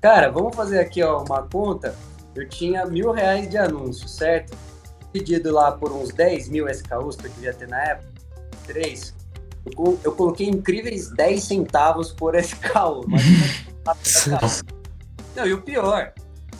Cara, 0.00 0.30
vamos 0.30 0.56
fazer 0.56 0.80
aqui 0.80 1.02
ó, 1.02 1.22
uma 1.22 1.42
conta. 1.42 1.94
Eu 2.34 2.48
tinha 2.48 2.86
mil 2.86 3.12
reais 3.12 3.48
de 3.48 3.58
anúncio, 3.58 4.08
certo? 4.08 4.56
Pedido 5.16 5.50
lá 5.50 5.72
por 5.72 5.90
uns 5.92 6.12
10 6.12 6.50
mil 6.50 6.68
SKUs 6.68 7.16
que 7.16 7.26
eu 7.26 7.30
devia 7.30 7.54
ter 7.54 7.66
na 7.66 7.82
época, 7.82 8.06
três. 8.66 9.14
Eu, 9.64 9.98
eu 10.04 10.12
coloquei 10.12 10.46
incríveis 10.46 11.08
10 11.08 11.42
centavos 11.42 12.12
por 12.12 12.34
SKU. 12.36 13.06
Não, 15.34 15.46
e 15.46 15.54
o 15.54 15.62
pior, 15.62 16.12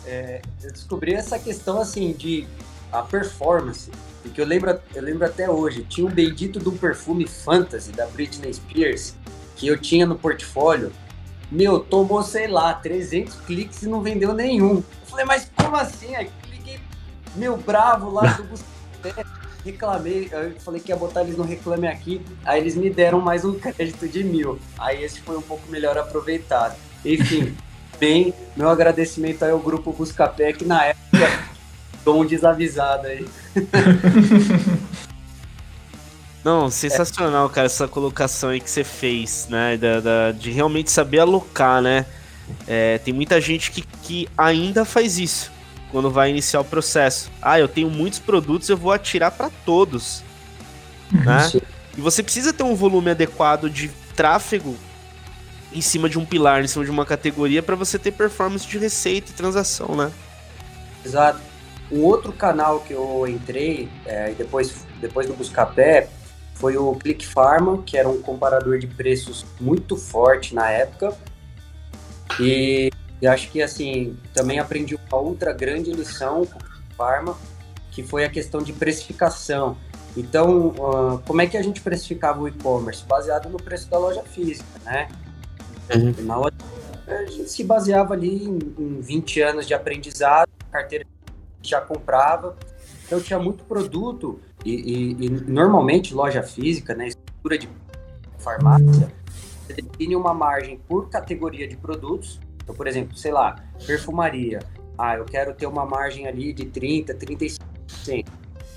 é, 0.07 0.41
eu 0.63 0.71
descobri 0.71 1.13
essa 1.13 1.37
questão 1.37 1.79
assim 1.79 2.13
de 2.13 2.47
a 2.91 3.03
performance. 3.03 3.91
Porque 4.23 4.41
eu 4.41 4.45
lembro, 4.45 4.79
eu 4.95 5.03
lembro 5.03 5.27
até 5.27 5.47
hoje, 5.47 5.83
tinha 5.83 6.07
um 6.07 6.09
bendito 6.09 6.57
de 6.57 6.67
um 6.67 6.75
perfume 6.75 7.27
fantasy 7.27 7.91
da 7.91 8.07
Britney 8.07 8.51
Spears 8.51 9.13
que 9.55 9.67
eu 9.67 9.79
tinha 9.79 10.07
no 10.07 10.17
portfólio. 10.17 10.91
Meu, 11.51 11.79
tomou, 11.79 12.23
sei 12.23 12.47
lá, 12.47 12.73
300 12.73 13.35
cliques 13.41 13.83
e 13.83 13.87
não 13.87 14.01
vendeu 14.01 14.33
nenhum. 14.33 14.77
Eu 14.77 14.83
falei, 15.05 15.25
mas 15.25 15.51
como 15.55 15.75
assim? 15.75 16.15
Aí 16.15 16.31
meu, 17.35 17.57
bravo 17.57 18.11
lá 18.11 18.33
do 18.33 18.45
reclamei, 19.63 20.29
eu 20.31 20.59
falei 20.59 20.79
que 20.79 20.91
ia 20.91 20.95
botar 20.95 21.21
eles 21.21 21.37
no 21.37 21.43
Reclame 21.43 21.87
Aqui, 21.87 22.21
aí 22.45 22.61
eles 22.61 22.75
me 22.75 22.89
deram 22.89 23.19
mais 23.19 23.43
um 23.43 23.53
crédito 23.53 24.07
de 24.07 24.23
mil. 24.23 24.59
Aí 24.77 25.03
esse 25.03 25.19
foi 25.19 25.37
um 25.37 25.41
pouco 25.41 25.69
melhor 25.69 25.97
aproveitado. 25.97 26.75
Enfim, 27.03 27.55
bem, 27.99 28.33
meu 28.55 28.69
agradecimento 28.69 29.43
aí 29.43 29.51
ao 29.51 29.59
grupo 29.59 29.91
Buscapé, 29.91 30.53
que 30.53 30.63
na 30.65 30.85
época 30.85 31.49
dou 32.03 32.21
um 32.21 32.25
desavisado 32.25 33.07
aí. 33.07 33.27
Não, 36.43 36.69
sensacional, 36.69 37.49
cara, 37.49 37.65
essa 37.65 37.89
colocação 37.89 38.51
aí 38.51 38.61
que 38.61 38.69
você 38.69 38.83
fez, 38.83 39.47
né? 39.49 39.75
Da, 39.75 39.99
da 39.99 40.31
de 40.31 40.49
realmente 40.49 40.89
saber 40.89 41.19
alocar, 41.19 41.81
né? 41.81 42.05
É, 42.65 42.97
tem 42.99 43.13
muita 43.13 43.41
gente 43.41 43.69
que, 43.69 43.81
que 43.81 44.29
ainda 44.37 44.85
faz 44.85 45.19
isso 45.19 45.51
quando 45.91 46.09
vai 46.09 46.29
iniciar 46.29 46.61
o 46.61 46.65
processo. 46.65 47.31
Ah, 47.41 47.59
eu 47.59 47.67
tenho 47.67 47.89
muitos 47.89 48.19
produtos, 48.19 48.69
eu 48.69 48.77
vou 48.77 48.91
atirar 48.91 49.31
para 49.31 49.49
todos. 49.65 50.23
Né? 51.11 51.61
E 51.97 52.01
você 52.01 52.21
precisa 52.21 52.51
ter 52.53 52.63
um 52.63 52.75
volume 52.75 53.11
adequado 53.11 53.69
de 53.69 53.89
tráfego 54.15 54.75
em 55.73 55.81
cima 55.81 56.09
de 56.09 56.17
um 56.17 56.25
pilar, 56.25 56.63
em 56.63 56.67
cima 56.67 56.85
de 56.85 56.91
uma 56.91 57.05
categoria, 57.05 57.61
para 57.61 57.75
você 57.75 57.99
ter 57.99 58.11
performance 58.11 58.67
de 58.67 58.77
receita 58.77 59.31
e 59.31 59.33
transação, 59.33 59.95
né? 59.95 60.11
Exato. 61.05 61.39
Um 61.91 62.03
outro 62.03 62.33
canal 62.33 62.81
que 62.81 62.93
eu 62.93 63.25
entrei, 63.27 63.89
é, 64.05 64.31
depois, 64.31 64.85
depois 64.99 65.27
do 65.27 65.33
Buscapé, 65.33 66.09
foi 66.55 66.75
o 66.75 66.93
Click 66.95 67.25
Pharma, 67.25 67.81
que 67.83 67.97
era 67.97 68.09
um 68.09 68.21
comparador 68.21 68.79
de 68.79 68.87
preços 68.87 69.45
muito 69.59 69.95
forte 69.95 70.53
na 70.53 70.69
época. 70.69 71.15
E, 72.39 72.91
e 73.21 73.27
acho 73.27 73.51
que, 73.51 73.61
assim, 73.61 74.17
também 74.33 74.59
aprendi 74.59 74.95
uma 74.95 75.19
outra 75.19 75.51
grande 75.53 75.91
lição 75.91 76.45
com 76.45 76.59
o 76.59 76.95
Pharma, 76.95 77.37
que 77.91 78.03
foi 78.03 78.23
a 78.23 78.29
questão 78.29 78.61
de 78.61 78.73
precificação. 78.73 79.77
Então, 80.15 80.67
uh, 80.69 81.21
como 81.25 81.41
é 81.41 81.47
que 81.47 81.57
a 81.57 81.61
gente 81.61 81.81
precificava 81.81 82.41
o 82.41 82.47
e-commerce? 82.47 83.03
Baseado 83.05 83.49
no 83.49 83.57
preço 83.57 83.89
da 83.89 83.97
loja 83.97 84.23
física, 84.23 84.67
né? 84.85 85.07
Uhum. 85.93 86.25
Na 86.25 86.37
a 87.07 87.25
gente 87.25 87.49
se 87.49 87.63
baseava 87.63 88.13
ali 88.13 88.43
em, 88.43 88.59
em 88.77 89.01
20 89.01 89.41
anos 89.41 89.67
de 89.67 89.73
aprendizado, 89.73 90.49
carteira 90.71 91.05
já 91.61 91.79
comprava. 91.79 92.57
Então 93.05 93.21
tinha 93.21 93.39
muito 93.39 93.63
produto 93.63 94.39
e, 94.65 94.73
e, 94.73 95.25
e 95.25 95.29
normalmente 95.29 96.13
loja 96.13 96.43
física, 96.43 96.93
né, 96.93 97.07
estrutura 97.07 97.57
de 97.57 97.69
farmácia, 98.37 99.11
você 99.65 99.81
define 99.81 100.15
uma 100.15 100.33
margem 100.33 100.77
por 100.87 101.09
categoria 101.09 101.67
de 101.67 101.77
produtos. 101.77 102.39
Então, 102.67 102.75
por 102.75 102.87
exemplo, 102.87 103.15
sei 103.15 103.31
lá, 103.31 103.55
perfumaria. 103.85 104.59
Ah, 104.97 105.15
eu 105.15 105.23
quero 105.23 105.53
ter 105.53 105.67
uma 105.67 105.85
margem 105.85 106.27
ali 106.27 106.51
de 106.51 106.65
30, 106.65 107.13
35%. 107.13 108.25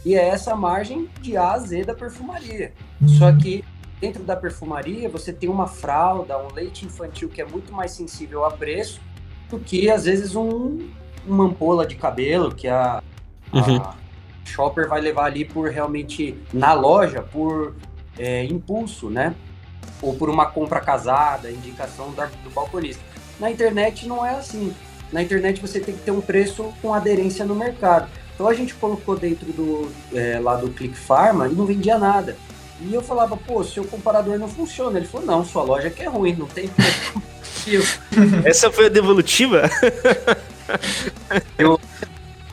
E 0.05 0.14
é 0.14 0.28
essa 0.28 0.55
margem 0.55 1.09
de 1.20 1.36
A 1.36 1.53
a 1.53 1.59
Z 1.59 1.84
da 1.84 1.95
perfumaria. 1.95 2.72
Só 3.18 3.32
que 3.32 3.64
Dentro 4.01 4.22
da 4.22 4.34
perfumaria, 4.34 5.11
você 5.11 5.30
tem 5.30 5.51
uma 5.51 5.66
fralda, 5.66 6.38
um 6.38 6.51
leite 6.55 6.86
infantil 6.86 7.28
que 7.28 7.43
é 7.43 7.45
muito 7.45 7.70
mais 7.70 7.91
sensível 7.91 8.47
a 8.47 8.51
preço 8.51 8.99
do 9.51 9.59
que, 9.59 9.91
às 9.91 10.07
vezes, 10.07 10.34
um, 10.34 10.88
uma 11.26 11.45
ampola 11.45 11.86
de 11.86 11.97
cabelo 11.97 12.55
que 12.55 12.66
a, 12.66 13.03
uhum. 13.53 13.76
a 13.76 13.95
shopper 14.47 14.88
vai 14.88 15.03
levar 15.03 15.26
ali 15.26 15.45
por 15.45 15.68
realmente, 15.68 16.34
na 16.51 16.72
loja, 16.72 17.20
por 17.20 17.76
é, 18.18 18.45
impulso, 18.45 19.11
né? 19.11 19.34
Ou 20.01 20.14
por 20.14 20.30
uma 20.30 20.47
compra 20.47 20.80
casada, 20.80 21.51
indicação 21.51 22.11
da, 22.14 22.24
do 22.24 22.49
balconista. 22.49 23.03
Na 23.41 23.51
internet 23.51 24.07
não 24.07 24.24
é 24.24 24.34
assim. 24.34 24.72
Na 25.11 25.22
internet 25.22 25.61
você 25.61 25.80
tem 25.80 25.97
que 25.97 26.03
ter 26.03 26.11
um 26.11 26.20
preço 26.20 26.72
com 26.80 26.95
aderência 26.95 27.45
no 27.45 27.57
mercado. 27.57 28.09
Então 28.34 28.47
a 28.47 28.55
gente 28.55 28.74
colocou 28.74 29.16
dentro 29.18 29.53
do 29.53 29.91
é, 30.14 30.38
lá 30.38 30.57
do 30.57 30.70
Click 30.70 30.97
Pharma 30.97 31.49
e 31.49 31.55
não 31.55 31.66
vendia 31.66 31.99
nada. 31.99 32.36
E 32.82 32.95
eu 32.95 33.03
falava, 33.03 33.36
pô, 33.36 33.62
seu 33.64 33.84
comparador 33.84 34.38
não 34.38 34.49
funciona. 34.49 34.99
Ele 34.99 35.07
falou, 35.07 35.26
não, 35.26 35.45
sua 35.45 35.62
loja 35.62 35.91
que 35.91 36.03
é 36.03 36.09
ruim, 36.09 36.34
não 36.34 36.47
tem 36.47 36.70
Essa 38.45 38.70
foi 38.70 38.86
a 38.86 38.88
devolutiva? 38.88 39.68
eu, 41.59 41.78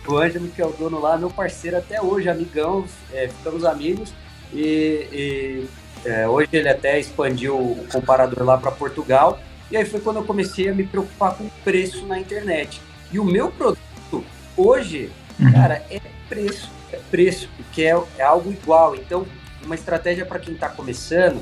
o 0.06 0.18
Ângelo, 0.18 0.50
que 0.50 0.62
é 0.62 0.66
o 0.66 0.72
dono 0.72 1.00
lá, 1.00 1.18
meu 1.18 1.30
parceiro 1.30 1.78
até 1.78 2.02
hoje, 2.02 2.28
amigão, 2.28 2.86
é, 3.14 3.28
ficamos 3.30 3.64
amigos. 3.64 4.14
E, 4.54 5.08
e 5.12 5.68
é, 6.06 6.28
hoje 6.28 6.50
ele 6.52 6.70
até 6.70 7.00
expandiu 7.00 7.56
o 7.56 7.88
comparador 7.92 8.44
lá 8.44 8.58
para 8.58 8.72
Portugal. 8.72 9.40
E 9.70 9.78
aí 9.78 9.86
foi 9.86 10.00
quando 10.00 10.18
eu 10.18 10.24
comecei 10.24 10.70
a 10.70 10.74
me 10.74 10.86
preocupar 10.86 11.36
com 11.36 11.46
o 11.46 11.52
preço 11.64 12.06
na 12.06 12.20
internet. 12.20 12.82
E 13.12 13.20
o 13.20 13.26
meu 13.26 13.52
produto, 13.52 14.24
hoje, 14.56 15.12
uhum. 15.40 15.52
cara, 15.52 15.86
é 15.90 16.00
preço. 16.30 16.72
É 16.92 17.00
preço, 17.12 17.50
porque 17.58 17.84
é, 17.84 18.02
é 18.18 18.24
algo 18.24 18.52
igual. 18.52 18.96
Então, 18.96 19.26
uma 19.64 19.76
estratégia 19.76 20.26
para 20.26 20.40
quem 20.40 20.54
está 20.54 20.70
começando 20.70 21.42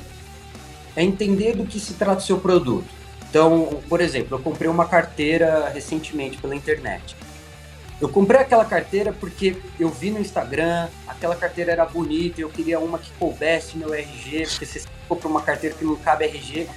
é 0.96 1.04
entender 1.04 1.56
do 1.56 1.66
que 1.66 1.80
se 1.80 1.94
trata 1.94 2.22
o 2.22 2.26
seu 2.26 2.40
produto. 2.40 2.88
Então, 3.30 3.82
por 3.90 4.02
exemplo, 4.02 4.38
eu 4.38 4.42
comprei 4.42 4.70
uma 4.70 4.88
carteira 4.88 5.70
recentemente 5.70 6.38
pela 6.38 6.56
internet. 6.56 7.16
Eu 8.00 8.10
comprei 8.10 8.42
aquela 8.42 8.66
carteira 8.66 9.14
porque 9.14 9.58
eu 9.80 9.90
vi 9.90 10.10
no 10.10 10.20
Instagram, 10.20 10.88
aquela 11.08 11.36
carteira 11.36 11.72
era 11.72 11.86
bonita, 11.86 12.42
eu 12.42 12.50
queria 12.50 12.80
uma 12.80 12.98
que 12.98 13.12
coubesse 13.20 13.78
meu 13.78 13.94
RG, 13.94 14.48
porque 14.50 14.66
você 14.66 14.84
compra 15.08 15.28
uma 15.28 15.42
carteira 15.42 15.76
que 15.76 15.86
não 15.86 15.96
cabe 15.96 16.26
RG. 16.26 16.68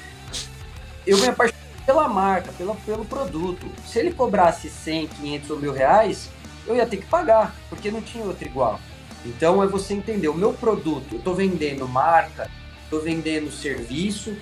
Eu 1.09 1.16
me 1.16 1.26
apaixonei 1.26 1.59
pela 1.86 2.06
marca, 2.06 2.52
pela, 2.52 2.74
pelo 2.74 3.02
produto. 3.02 3.66
Se 3.86 3.98
ele 3.98 4.12
cobrasse 4.12 4.68
100, 4.68 5.06
500 5.06 5.50
ou 5.50 5.59
mil 5.59 5.72
reais, 5.72 6.28
eu 6.66 6.76
ia 6.76 6.84
ter 6.84 6.98
que 6.98 7.06
pagar, 7.06 7.54
porque 7.70 7.90
não 7.90 8.02
tinha 8.02 8.22
outro 8.26 8.46
igual. 8.46 8.78
Então 9.24 9.62
é 9.62 9.66
você 9.66 9.94
entender, 9.94 10.28
o 10.28 10.34
meu 10.34 10.52
produto, 10.52 11.14
eu 11.14 11.18
estou 11.18 11.34
vendendo 11.34 11.88
marca, 11.88 12.50
estou 12.84 13.00
vendendo 13.00 13.50
serviço, 13.50 14.36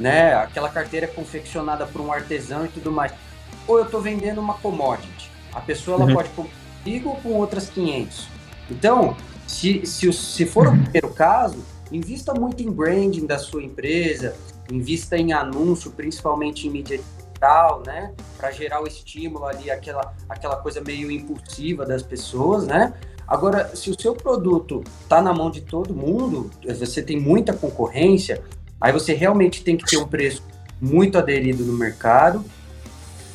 né? 0.00 0.34
Aquela 0.34 0.70
carteira 0.70 1.06
confeccionada 1.06 1.84
por 1.84 2.00
um 2.00 2.10
artesão 2.10 2.64
e 2.64 2.68
tudo 2.68 2.90
mais. 2.90 3.12
Ou 3.68 3.76
eu 3.78 3.84
estou 3.84 4.00
vendendo 4.00 4.40
uma 4.40 4.54
commodity. 4.54 5.30
A 5.52 5.60
pessoa 5.60 5.96
ela 5.96 6.06
uhum. 6.06 6.14
pode 6.14 6.30
comprar 6.30 6.56
comigo 6.82 7.10
ou 7.10 7.16
com 7.16 7.28
outras 7.34 7.68
500. 7.68 8.26
Então, 8.70 9.14
se, 9.46 9.84
se, 9.84 10.10
se 10.14 10.46
for 10.46 10.68
o 10.68 10.70
primeiro 10.70 11.10
caso, 11.10 11.62
invista 11.92 12.32
muito 12.32 12.62
em 12.62 12.70
branding 12.70 13.26
da 13.26 13.38
sua 13.38 13.62
empresa, 13.62 14.34
invista 14.70 15.16
em 15.16 15.32
anúncio, 15.32 15.90
principalmente 15.90 16.66
em 16.66 16.70
mídia 16.70 16.98
digital, 16.98 17.82
né? 17.84 18.12
Para 18.36 18.50
gerar 18.50 18.82
o 18.82 18.86
estímulo 18.86 19.44
ali, 19.44 19.70
aquela, 19.70 20.14
aquela 20.28 20.56
coisa 20.56 20.80
meio 20.80 21.10
impulsiva 21.10 21.84
das 21.84 22.02
pessoas, 22.02 22.66
né? 22.66 22.94
Agora, 23.26 23.74
se 23.74 23.90
o 23.90 24.00
seu 24.00 24.14
produto 24.14 24.84
está 25.02 25.20
na 25.20 25.32
mão 25.32 25.50
de 25.50 25.60
todo 25.60 25.94
mundo, 25.94 26.50
você 26.64 27.02
tem 27.02 27.18
muita 27.18 27.52
concorrência, 27.52 28.42
aí 28.80 28.92
você 28.92 29.12
realmente 29.14 29.64
tem 29.64 29.76
que 29.76 29.84
ter 29.84 29.96
um 29.96 30.06
preço 30.06 30.42
muito 30.80 31.18
aderido 31.18 31.64
no 31.64 31.72
mercado 31.72 32.44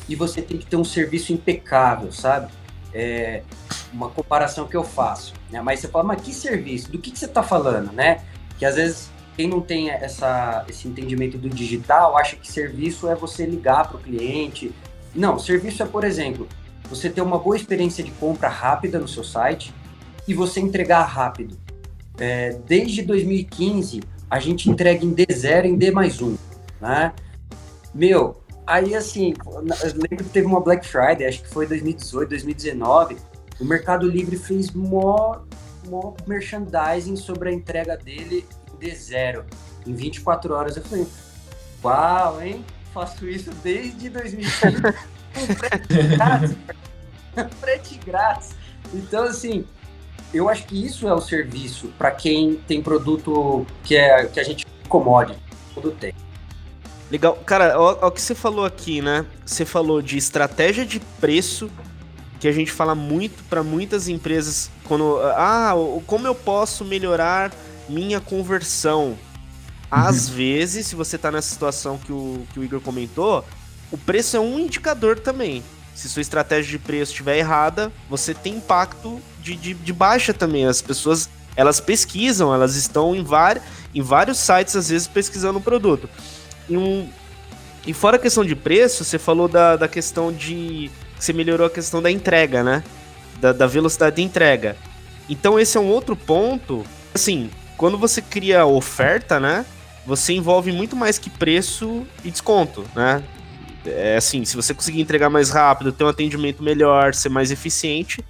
e 0.08 0.16
você 0.16 0.40
tem 0.40 0.56
que 0.56 0.66
ter 0.66 0.76
um 0.76 0.84
serviço 0.84 1.32
impecável, 1.32 2.10
sabe? 2.10 2.50
É 2.94 3.42
uma 3.92 4.08
comparação 4.08 4.66
que 4.66 4.76
eu 4.76 4.84
faço. 4.84 5.34
Né? 5.50 5.60
Mas 5.60 5.80
você 5.80 5.88
fala, 5.88 6.04
mas 6.04 6.22
que 6.22 6.32
serviço? 6.32 6.90
Do 6.90 6.98
que, 6.98 7.10
que 7.10 7.18
você 7.18 7.26
está 7.26 7.42
falando, 7.42 7.92
né? 7.92 8.22
Que 8.58 8.64
às 8.64 8.76
vezes 8.76 9.10
quem 9.36 9.48
não 9.48 9.60
tem 9.60 9.90
essa, 9.90 10.64
esse 10.68 10.86
entendimento 10.86 11.38
do 11.38 11.48
digital 11.48 12.16
acha 12.16 12.36
que 12.36 12.50
serviço 12.50 13.08
é 13.08 13.14
você 13.14 13.46
ligar 13.46 13.88
para 13.88 13.96
o 13.96 14.00
cliente. 14.00 14.72
Não, 15.14 15.38
serviço 15.38 15.82
é, 15.82 15.86
por 15.86 16.04
exemplo, 16.04 16.46
você 16.88 17.08
ter 17.08 17.22
uma 17.22 17.38
boa 17.38 17.56
experiência 17.56 18.04
de 18.04 18.10
compra 18.12 18.48
rápida 18.48 18.98
no 18.98 19.08
seu 19.08 19.24
site 19.24 19.72
e 20.28 20.34
você 20.34 20.60
entregar 20.60 21.02
rápido. 21.04 21.56
É, 22.18 22.58
desde 22.66 23.02
2015, 23.02 24.02
a 24.28 24.38
gente 24.38 24.68
entrega 24.68 25.04
em 25.04 25.14
D0 25.14 25.64
em 25.64 25.76
D 25.76 25.90
mais 25.90 26.20
1, 26.20 26.36
né? 26.80 27.12
Meu, 27.94 28.42
Aí, 28.66 28.94
assim, 28.94 29.34
eu 29.44 29.60
lembro 29.60 30.24
que 30.24 30.30
teve 30.30 30.46
uma 30.46 30.60
Black 30.60 30.86
Friday, 30.86 31.26
acho 31.26 31.42
que 31.42 31.48
foi 31.48 31.66
2018, 31.66 32.28
2019. 32.28 33.16
O 33.60 33.64
Mercado 33.64 34.08
Livre 34.08 34.36
fez 34.36 34.70
mó, 34.70 35.40
mó 35.88 36.14
merchandising 36.26 37.16
sobre 37.16 37.50
a 37.50 37.52
entrega 37.52 37.96
dele 37.96 38.44
em 38.82 38.90
D0, 38.90 39.44
em 39.86 39.94
24 39.94 40.54
horas. 40.54 40.76
Eu 40.76 40.82
falei, 40.82 41.06
uau, 41.82 42.42
hein? 42.42 42.64
Faço 42.92 43.26
isso 43.28 43.50
desde 43.62 44.10
2015 44.10 44.82
com 45.32 45.46
frete 45.54 46.02
grátis. 46.16 46.56
frete 47.60 47.98
grátis. 48.04 48.50
Então, 48.92 49.24
assim, 49.24 49.64
eu 50.34 50.48
acho 50.48 50.66
que 50.66 50.84
isso 50.84 51.08
é 51.08 51.14
o 51.14 51.20
serviço 51.20 51.88
para 51.98 52.10
quem 52.10 52.56
tem 52.66 52.82
produto 52.82 53.66
que, 53.82 53.96
é, 53.96 54.26
que 54.26 54.40
a 54.40 54.42
gente 54.42 54.66
commodity, 54.88 55.40
tudo 55.74 55.90
tem. 55.92 56.12
Legal. 57.10 57.36
Cara, 57.46 57.78
o 57.78 58.10
que 58.10 58.20
você 58.20 58.34
falou 58.34 58.64
aqui, 58.64 59.02
né? 59.02 59.24
Você 59.44 59.64
falou 59.64 60.00
de 60.00 60.16
estratégia 60.16 60.84
de 60.84 61.00
preço, 61.20 61.70
que 62.40 62.48
a 62.48 62.52
gente 62.52 62.72
fala 62.72 62.94
muito 62.94 63.42
para 63.44 63.62
muitas 63.62 64.08
empresas 64.08 64.70
quando. 64.84 65.18
Ah, 65.36 65.72
como 66.06 66.26
eu 66.26 66.34
posso 66.34 66.84
melhorar 66.84 67.52
minha 67.88 68.20
conversão? 68.20 69.16
Às 69.90 70.28
uhum. 70.28 70.34
vezes, 70.34 70.86
se 70.86 70.94
você 70.94 71.18
tá 71.18 71.30
nessa 71.30 71.50
situação 71.50 71.98
que 71.98 72.12
o, 72.12 72.46
que 72.52 72.58
o 72.58 72.64
Igor 72.64 72.80
comentou, 72.80 73.44
o 73.90 73.98
preço 73.98 74.36
é 74.36 74.40
um 74.40 74.58
indicador 74.58 75.18
também. 75.18 75.62
Se 75.94 76.08
sua 76.08 76.22
estratégia 76.22 76.70
de 76.70 76.78
preço 76.78 77.12
estiver 77.12 77.36
errada, 77.36 77.92
você 78.08 78.32
tem 78.32 78.56
impacto 78.56 79.20
de, 79.42 79.54
de, 79.54 79.74
de 79.74 79.92
baixa 79.92 80.32
também. 80.32 80.64
As 80.64 80.80
pessoas 80.80 81.28
elas 81.54 81.80
pesquisam, 81.80 82.54
elas 82.54 82.76
estão 82.76 83.14
em, 83.14 83.22
var, 83.22 83.60
em 83.94 84.00
vários 84.00 84.38
sites, 84.38 84.74
às 84.74 84.88
vezes, 84.88 85.06
pesquisando 85.06 85.58
o 85.58 85.62
produto. 85.62 86.08
E, 86.68 86.76
um, 86.76 87.08
e 87.86 87.92
fora 87.92 88.16
a 88.16 88.18
questão 88.18 88.44
de 88.44 88.56
preço, 88.56 89.04
você 89.04 89.18
falou 89.18 89.48
da, 89.48 89.76
da 89.76 89.88
questão 89.88 90.32
de. 90.32 90.90
Você 91.18 91.32
melhorou 91.32 91.66
a 91.66 91.70
questão 91.70 92.00
da 92.00 92.10
entrega, 92.10 92.62
né? 92.62 92.82
Da, 93.40 93.52
da 93.52 93.66
velocidade 93.66 94.16
de 94.16 94.22
entrega. 94.22 94.76
Então 95.28 95.58
esse 95.58 95.76
é 95.76 95.80
um 95.80 95.88
outro 95.88 96.16
ponto. 96.16 96.84
Assim, 97.14 97.50
quando 97.82 97.98
você 97.98 98.22
cria 98.22 98.64
oferta, 98.64 99.40
né? 99.40 99.66
Você 100.06 100.32
envolve 100.32 100.70
muito 100.70 100.94
mais 100.94 101.18
que 101.18 101.28
preço 101.28 102.06
e 102.22 102.30
desconto, 102.30 102.84
né? 102.94 103.20
É 103.84 104.16
assim, 104.16 104.44
se 104.44 104.54
você 104.54 104.72
conseguir 104.72 105.00
entregar 105.00 105.28
mais 105.28 105.50
rápido, 105.50 105.90
ter 105.90 106.04
um 106.04 106.08
atendimento 106.08 106.62
melhor, 106.62 107.12
ser 107.12 107.28
mais 107.28 107.50
eficiente, 107.50 108.24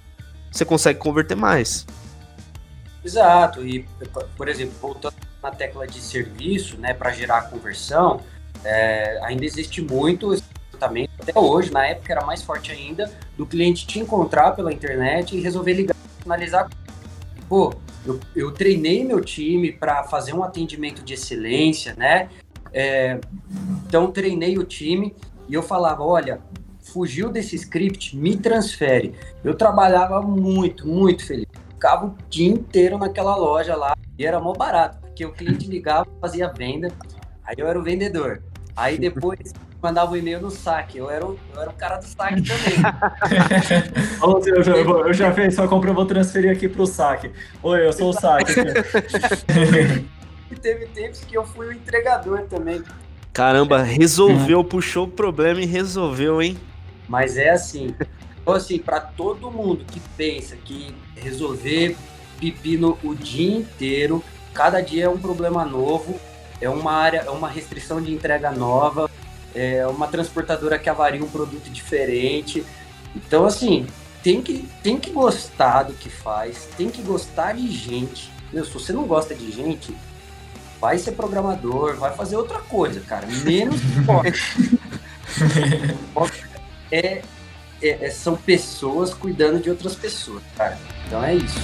você 0.50 0.64
consegue 0.64 0.98
converter 0.98 1.34
mais. 1.34 1.84
Exato. 3.04 3.62
E, 3.62 3.86
por 4.38 4.48
exemplo, 4.48 4.72
voltando 4.80 5.16
na 5.42 5.50
tecla 5.50 5.86
de 5.86 6.00
serviço, 6.00 6.78
né, 6.78 6.94
para 6.94 7.12
gerar 7.12 7.50
conversão, 7.50 8.22
é, 8.64 9.20
ainda 9.22 9.44
existe 9.44 9.82
muito 9.82 10.34
também 10.80 11.06
até 11.20 11.38
hoje, 11.38 11.70
na 11.70 11.86
época 11.88 12.10
era 12.10 12.24
mais 12.24 12.40
forte 12.42 12.72
ainda, 12.72 13.12
do 13.36 13.44
cliente 13.44 13.86
te 13.86 14.00
encontrar 14.00 14.52
pela 14.52 14.72
internet 14.72 15.36
e 15.36 15.42
resolver 15.42 15.74
ligar, 15.74 15.96
finalizar. 16.22 16.70
Pô, 17.50 17.74
eu, 18.06 18.20
eu 18.34 18.50
treinei 18.52 19.04
meu 19.04 19.20
time 19.20 19.72
para 19.72 20.04
fazer 20.04 20.34
um 20.34 20.42
atendimento 20.42 21.02
de 21.02 21.14
excelência, 21.14 21.94
né? 21.94 22.28
É, 22.72 23.20
então 23.86 24.10
treinei 24.10 24.58
o 24.58 24.64
time 24.64 25.14
e 25.48 25.54
eu 25.54 25.62
falava, 25.62 26.02
olha, 26.02 26.40
fugiu 26.80 27.30
desse 27.30 27.56
script, 27.56 28.16
me 28.16 28.36
transfere. 28.36 29.14
Eu 29.44 29.54
trabalhava 29.54 30.20
muito, 30.22 30.86
muito 30.86 31.24
feliz. 31.24 31.46
Ficava 31.70 32.06
o 32.06 32.16
dia 32.28 32.48
inteiro 32.48 32.98
naquela 32.98 33.36
loja 33.36 33.76
lá 33.76 33.96
e 34.18 34.24
era 34.24 34.40
mó 34.40 34.52
barato 34.52 35.02
que 35.14 35.26
o 35.26 35.32
cliente 35.32 35.66
ligava, 35.68 36.08
fazia 36.20 36.48
venda, 36.48 36.88
aí 37.44 37.54
eu 37.58 37.66
era 37.66 37.78
o 37.78 37.82
vendedor. 37.82 38.42
Aí 38.74 38.98
depois 38.98 39.52
mandava 39.82 40.12
o 40.12 40.14
um 40.14 40.16
e-mail 40.16 40.40
no 40.40 40.50
saque, 40.50 40.98
eu 40.98 41.10
era, 41.10 41.26
o, 41.26 41.38
eu 41.54 41.60
era 41.60 41.70
o 41.70 41.74
cara 41.74 41.96
do 41.96 42.06
saque 42.06 42.42
também. 42.42 42.78
eu, 44.46 44.62
já, 44.62 44.76
eu 44.76 45.12
já 45.12 45.32
fiz 45.32 45.54
só 45.54 45.66
compra, 45.66 45.90
eu 45.90 45.94
vou 45.94 46.06
transferir 46.06 46.52
aqui 46.52 46.68
pro 46.68 46.86
saque. 46.86 47.32
Oi, 47.62 47.86
eu 47.86 47.92
sou 47.92 48.10
o 48.10 48.12
saque. 48.12 48.52
e 50.50 50.54
teve 50.54 50.86
tempos 50.86 51.20
que 51.24 51.36
eu 51.36 51.44
fui 51.44 51.66
o 51.66 51.72
entregador 51.72 52.42
também. 52.42 52.82
Caramba, 53.32 53.82
resolveu, 53.82 54.62
puxou 54.62 55.06
o 55.06 55.10
problema 55.10 55.60
e 55.60 55.66
resolveu, 55.66 56.40
hein? 56.40 56.56
Mas 57.08 57.36
é 57.36 57.50
assim. 57.50 57.94
Então, 58.40 58.54
assim, 58.54 58.78
para 58.78 59.00
todo 59.00 59.50
mundo 59.50 59.84
que 59.84 60.00
pensa 60.16 60.56
que 60.56 60.94
resolver 61.16 61.96
pepino 62.38 62.98
o 63.02 63.14
dia 63.14 63.56
inteiro 63.56 64.22
cada 64.52 64.80
dia 64.80 65.04
é 65.04 65.08
um 65.08 65.18
problema 65.18 65.64
novo, 65.64 66.20
é 66.60 66.68
uma 66.68 66.92
área, 66.92 67.24
é 67.26 67.30
uma 67.30 67.48
restrição 67.48 68.00
de 68.00 68.12
entrega 68.12 68.50
nova, 68.50 69.10
é 69.54 69.86
uma 69.86 70.06
transportadora 70.06 70.78
que 70.78 70.88
avaria 70.88 71.22
um 71.22 71.28
produto 71.28 71.70
diferente. 71.70 72.64
Então, 73.14 73.44
assim, 73.44 73.86
tem 74.22 74.40
que, 74.40 74.68
tem 74.82 74.98
que 74.98 75.10
gostar 75.10 75.84
do 75.84 75.92
que 75.94 76.08
faz, 76.08 76.68
tem 76.76 76.88
que 76.88 77.02
gostar 77.02 77.52
de 77.54 77.70
gente. 77.70 78.30
Meu, 78.52 78.64
se 78.64 78.72
você 78.72 78.92
não 78.92 79.04
gosta 79.04 79.34
de 79.34 79.50
gente, 79.50 79.94
vai 80.80 80.98
ser 80.98 81.12
programador, 81.12 81.96
vai 81.96 82.14
fazer 82.14 82.36
outra 82.36 82.58
coisa, 82.60 83.00
cara. 83.00 83.26
Menos 83.26 83.80
é, 86.90 87.22
é, 87.82 88.06
é, 88.06 88.10
são 88.10 88.36
pessoas 88.36 89.14
cuidando 89.14 89.60
de 89.60 89.70
outras 89.70 89.94
pessoas, 89.94 90.42
cara. 90.56 90.78
Então 91.06 91.22
é 91.22 91.34
isso. 91.34 91.58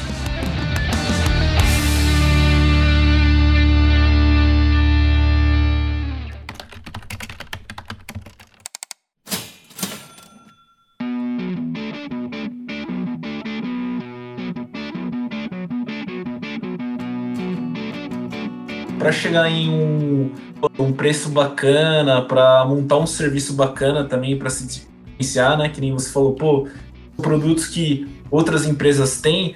Para 18.99 19.12
chegar 19.12 19.51
em 19.51 19.70
um, 19.70 20.30
um 20.78 20.92
preço 20.92 21.28
bacana, 21.28 22.22
para 22.22 22.64
montar 22.64 22.99
um 22.99 23.07
serviço 23.07 23.55
bacana 23.55 24.05
também 24.05 24.38
para 24.38 24.51
se 24.51 24.66
diferenciar, 24.66 25.57
né? 25.57 25.68
Que 25.68 25.80
nem 25.80 25.92
você 25.92 26.11
falou, 26.11 26.34
pô, 26.34 26.68
produtos 27.16 27.66
que 27.66 28.09
outras 28.30 28.66
empresas 28.66 29.20
têm. 29.20 29.55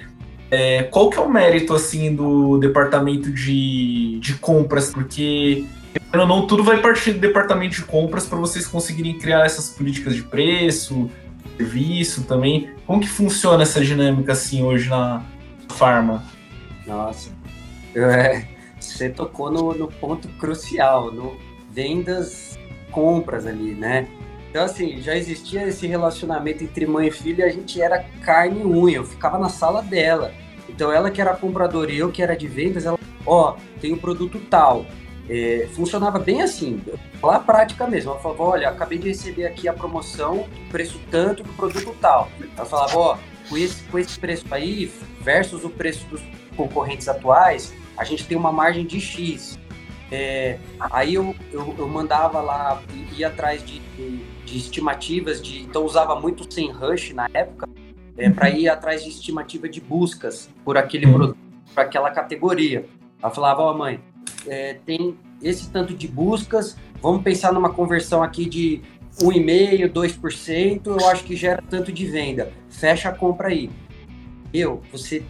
É, 0.49 0.83
qual 0.83 1.09
que 1.09 1.17
é 1.17 1.21
o 1.21 1.29
mérito 1.29 1.73
assim 1.73 2.15
do 2.15 2.57
departamento 2.59 3.31
de, 3.31 4.19
de 4.19 4.35
compras? 4.35 4.91
Porque 4.91 5.65
ou 6.13 6.27
não, 6.27 6.45
tudo 6.45 6.63
vai 6.63 6.79
partir 6.79 7.13
do 7.13 7.19
departamento 7.19 7.75
de 7.75 7.83
compras 7.83 8.25
para 8.25 8.37
vocês 8.37 8.67
conseguirem 8.67 9.17
criar 9.17 9.45
essas 9.45 9.69
políticas 9.69 10.15
de 10.15 10.23
preço, 10.23 11.09
serviço 11.57 12.23
também. 12.23 12.69
Como 12.85 12.99
que 12.99 13.07
funciona 13.07 13.63
essa 13.63 13.83
dinâmica 13.83 14.31
assim 14.31 14.63
hoje 14.63 14.89
na 14.89 15.23
farma? 15.69 16.23
Nossa, 16.85 17.29
é, 17.95 18.45
você 18.93 19.09
tocou 19.09 19.51
no, 19.51 19.73
no 19.73 19.87
ponto 19.87 20.27
crucial, 20.37 21.11
no 21.11 21.37
vendas, 21.71 22.57
compras 22.91 23.47
ali, 23.47 23.73
né? 23.73 24.07
Então, 24.49 24.63
assim, 24.63 25.01
já 25.01 25.15
existia 25.15 25.67
esse 25.67 25.87
relacionamento 25.87 26.63
entre 26.63 26.85
mãe 26.85 27.07
e 27.07 27.11
filha 27.11 27.45
a 27.45 27.49
gente 27.49 27.81
era 27.81 28.05
carne 28.23 28.61
e 28.61 28.65
unha. 28.65 28.97
Eu 28.97 29.03
ficava 29.03 29.39
na 29.39 29.49
sala 29.49 29.81
dela. 29.81 30.31
Então, 30.69 30.91
ela 30.91 31.09
que 31.09 31.19
era 31.19 31.35
compradora 31.35 31.91
e 31.91 31.97
eu 31.97 32.11
que 32.11 32.21
era 32.21 32.37
de 32.37 32.47
vendas, 32.47 32.85
ela, 32.85 32.99
ó, 33.25 33.51
oh, 33.51 33.79
tem 33.79 33.93
um 33.93 33.97
produto 33.97 34.39
tal. 34.51 34.85
É, 35.27 35.67
funcionava 35.73 36.19
bem 36.19 36.43
assim, 36.43 36.79
lá 37.21 37.39
prática 37.39 37.87
mesmo. 37.87 38.11
Ela 38.11 38.19
falava, 38.19 38.43
olha, 38.43 38.69
acabei 38.69 38.99
de 38.99 39.07
receber 39.07 39.47
aqui 39.47 39.67
a 39.67 39.73
promoção, 39.73 40.45
preço 40.69 40.99
tanto 41.09 41.41
do 41.41 41.51
produto 41.53 41.95
tal. 41.99 42.29
Ela 42.55 42.65
falava, 42.67 42.95
ó, 42.95 43.15
oh, 43.15 43.49
com 43.49 43.57
esse, 43.57 43.83
com 43.85 43.97
esse 43.97 44.19
preço 44.19 44.45
aí, 44.51 44.91
versus 45.19 45.63
o 45.63 45.69
preço 45.69 46.05
dos 46.05 46.21
concorrentes 46.55 47.07
atuais, 47.07 47.73
a 47.97 48.03
gente 48.03 48.25
tem 48.25 48.37
uma 48.37 48.51
margem 48.51 48.85
de 48.85 48.99
X. 48.99 49.59
É, 50.11 50.59
aí 50.91 51.15
eu, 51.15 51.35
eu, 51.51 51.75
eu, 51.77 51.87
mandava 51.87 52.39
lá, 52.39 52.81
ia 53.17 53.29
atrás 53.29 53.65
de, 53.65 53.79
de, 54.45 54.57
estimativas, 54.57 55.41
de, 55.41 55.61
então 55.63 55.83
usava 55.83 56.19
muito 56.19 56.51
sem 56.53 56.71
rush 56.71 57.13
na 57.13 57.27
época, 57.33 57.67
é, 58.15 58.29
para 58.29 58.49
ir 58.49 58.69
atrás 58.69 59.03
de 59.03 59.09
estimativa 59.09 59.67
de 59.67 59.81
buscas 59.81 60.49
por 60.63 60.77
aquele 60.77 61.07
uhum. 61.07 61.13
produto, 61.13 61.37
para 61.73 61.83
aquela 61.83 62.11
categoria. 62.11 62.85
Ela 63.21 63.31
falava, 63.31 63.61
ó 63.63 63.71
oh, 63.71 63.77
mãe, 63.77 63.99
é, 64.45 64.75
tem 64.85 65.17
esse 65.41 65.71
tanto 65.71 65.95
de 65.95 66.07
buscas, 66.07 66.77
vamos 67.01 67.23
pensar 67.23 67.51
numa 67.51 67.73
conversão 67.73 68.21
aqui 68.21 68.45
de 68.45 68.81
1,5%, 69.19 69.91
2%, 69.91 70.87
eu 71.01 71.09
acho 71.09 71.23
que 71.23 71.35
gera 71.35 71.63
tanto 71.69 71.91
de 71.91 72.05
venda. 72.05 72.51
Fecha 72.69 73.09
a 73.09 73.13
compra 73.13 73.47
aí. 73.47 73.69
Eu, 74.53 74.81
você, 74.91 75.23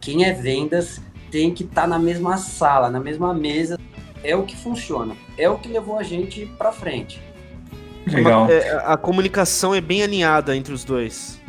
quem 0.00 0.24
é 0.24 0.32
vendas, 0.32 1.00
tem 1.30 1.52
que 1.52 1.64
estar 1.64 1.82
tá 1.82 1.86
na 1.86 1.98
mesma 1.98 2.36
sala, 2.36 2.90
na 2.90 3.00
mesma 3.00 3.32
mesa. 3.32 3.78
É 4.22 4.36
o 4.36 4.44
que 4.44 4.56
funciona. 4.56 5.16
É 5.38 5.48
o 5.48 5.58
que 5.58 5.68
levou 5.68 5.98
a 5.98 6.02
gente 6.02 6.46
para 6.58 6.72
frente. 6.72 7.22
Legal. 8.06 8.50
É, 8.50 8.82
a 8.84 8.96
comunicação 8.96 9.74
é 9.74 9.80
bem 9.80 10.02
alinhada 10.02 10.56
entre 10.56 10.72
os 10.72 10.84
dois. 10.84 11.40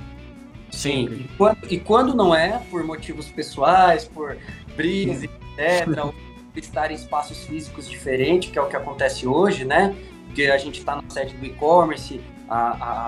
Sim. 0.69 1.05
E 1.05 1.29
quando, 1.37 1.57
e 1.69 1.79
quando, 1.79 2.15
não 2.15 2.33
é, 2.33 2.61
por 2.69 2.83
motivos 2.83 3.27
pessoais, 3.27 4.05
por 4.05 4.37
brigas, 4.75 5.23
etc., 5.57 6.13
estar 6.55 6.91
em 6.91 6.95
espaços 6.95 7.45
físicos 7.45 7.89
diferentes, 7.89 8.51
que 8.51 8.59
é 8.59 8.61
o 8.61 8.67
que 8.67 8.75
acontece 8.75 9.27
hoje, 9.27 9.65
né? 9.65 9.95
Porque 10.25 10.43
a 10.43 10.57
gente 10.57 10.79
está 10.79 10.95
na 10.95 11.03
sede 11.09 11.35
do 11.35 11.45
e-commerce, 11.45 12.21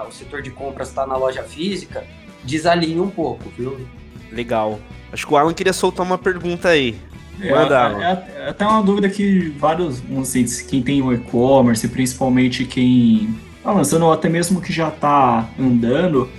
o 0.08 0.12
setor 0.12 0.42
de 0.42 0.50
compras 0.52 0.90
está 0.90 1.06
na 1.06 1.18
loja 1.18 1.44
física, 1.44 2.06
desalinha 2.44 3.02
um 3.02 3.10
pouco, 3.10 3.50
viu? 3.50 3.86
Legal. 4.34 4.80
Acho 5.12 5.28
que 5.28 5.34
o 5.34 5.38
Alan 5.38 5.54
queria 5.54 5.74
soltar 5.74 6.06
uma 6.06 6.18
pergunta 6.18 6.70
aí. 6.70 6.96
É, 7.40 7.52
Manda, 7.52 8.26
é, 8.38 8.42
é, 8.42 8.50
até 8.50 8.66
uma 8.66 8.82
dúvida 8.82 9.10
que 9.10 9.54
vários, 9.58 10.02
não 10.08 10.24
sei, 10.24 10.46
quem 10.68 10.82
tem 10.82 11.02
o 11.02 11.12
e-commerce, 11.12 11.88
principalmente 11.88 12.66
quem 12.66 13.36
tá 13.64 13.72
lançando, 13.72 14.06
ou 14.06 14.12
até 14.12 14.30
mesmo 14.30 14.62
que 14.62 14.72
já 14.72 14.90
está 14.90 15.50
andando, 15.60 16.30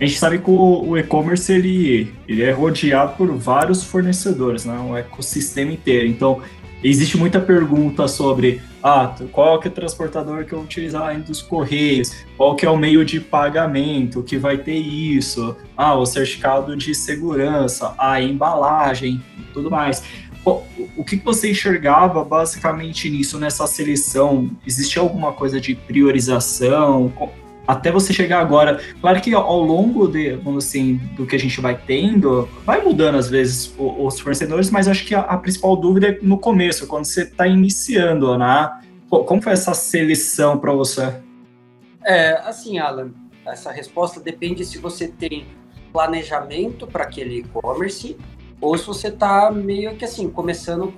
a 0.00 0.04
gente 0.06 0.18
sabe 0.18 0.38
que 0.38 0.50
o, 0.50 0.96
e-commerce 0.96 1.52
ele, 1.52 2.12
ele 2.26 2.42
é 2.42 2.50
rodeado 2.50 3.16
por 3.16 3.30
vários 3.36 3.84
fornecedores, 3.84 4.64
né? 4.64 4.74
um 4.74 4.96
ecossistema 4.96 5.72
inteiro. 5.72 6.06
Então, 6.06 6.40
existe 6.82 7.16
muita 7.16 7.40
pergunta 7.40 8.08
sobre 8.08 8.62
ah, 8.82 9.14
qual 9.32 9.60
que 9.60 9.68
é 9.68 9.70
o 9.70 9.74
transportador 9.74 10.44
que 10.44 10.52
eu 10.52 10.58
vou 10.58 10.64
utilizar 10.64 11.14
entre 11.14 11.30
os 11.30 11.42
correios, 11.42 12.24
qual 12.36 12.56
que 12.56 12.64
é 12.64 12.70
o 12.70 12.76
meio 12.76 13.04
de 13.04 13.20
pagamento 13.20 14.22
que 14.22 14.38
vai 14.38 14.58
ter 14.58 14.78
isso, 14.78 15.56
ah, 15.76 15.94
o 15.94 16.06
certificado 16.06 16.76
de 16.76 16.94
segurança, 16.94 17.94
a 17.98 18.20
embalagem 18.20 19.22
tudo 19.52 19.70
mais. 19.70 20.02
O 20.96 21.04
que 21.04 21.16
você 21.16 21.50
enxergava 21.50 22.24
basicamente 22.24 23.10
nisso, 23.10 23.38
nessa 23.38 23.66
seleção? 23.66 24.50
Existe 24.66 24.98
alguma 24.98 25.32
coisa 25.32 25.60
de 25.60 25.74
priorização? 25.74 27.12
Até 27.70 27.90
você 27.90 28.12
chegar 28.12 28.40
agora. 28.40 28.80
Claro 29.00 29.20
que 29.20 29.32
ao 29.32 29.60
longo 29.60 30.08
de, 30.08 30.38
assim, 30.56 30.96
do 31.16 31.26
que 31.26 31.36
a 31.36 31.38
gente 31.38 31.60
vai 31.60 31.76
tendo, 31.76 32.48
vai 32.64 32.82
mudando 32.82 33.16
às 33.16 33.28
vezes 33.28 33.74
os 33.78 34.18
fornecedores, 34.18 34.70
mas 34.70 34.88
acho 34.88 35.04
que 35.06 35.14
a, 35.14 35.20
a 35.20 35.36
principal 35.38 35.76
dúvida 35.76 36.08
é 36.08 36.18
no 36.22 36.38
começo, 36.38 36.86
quando 36.86 37.04
você 37.04 37.22
está 37.22 37.46
iniciando, 37.46 38.36
né? 38.36 38.80
Como 39.08 39.42
foi 39.42 39.52
essa 39.52 39.74
seleção 39.74 40.58
para 40.58 40.72
você? 40.72 41.12
É, 42.04 42.32
assim, 42.44 42.78
Alan, 42.78 43.10
essa 43.44 43.70
resposta 43.72 44.20
depende 44.20 44.64
se 44.64 44.78
você 44.78 45.08
tem 45.08 45.46
planejamento 45.92 46.86
para 46.86 47.04
aquele 47.04 47.38
e-commerce 47.38 48.16
ou 48.60 48.76
se 48.76 48.86
você 48.86 49.08
está 49.08 49.50
meio 49.50 49.96
que 49.96 50.04
assim, 50.04 50.28
começando 50.28 50.92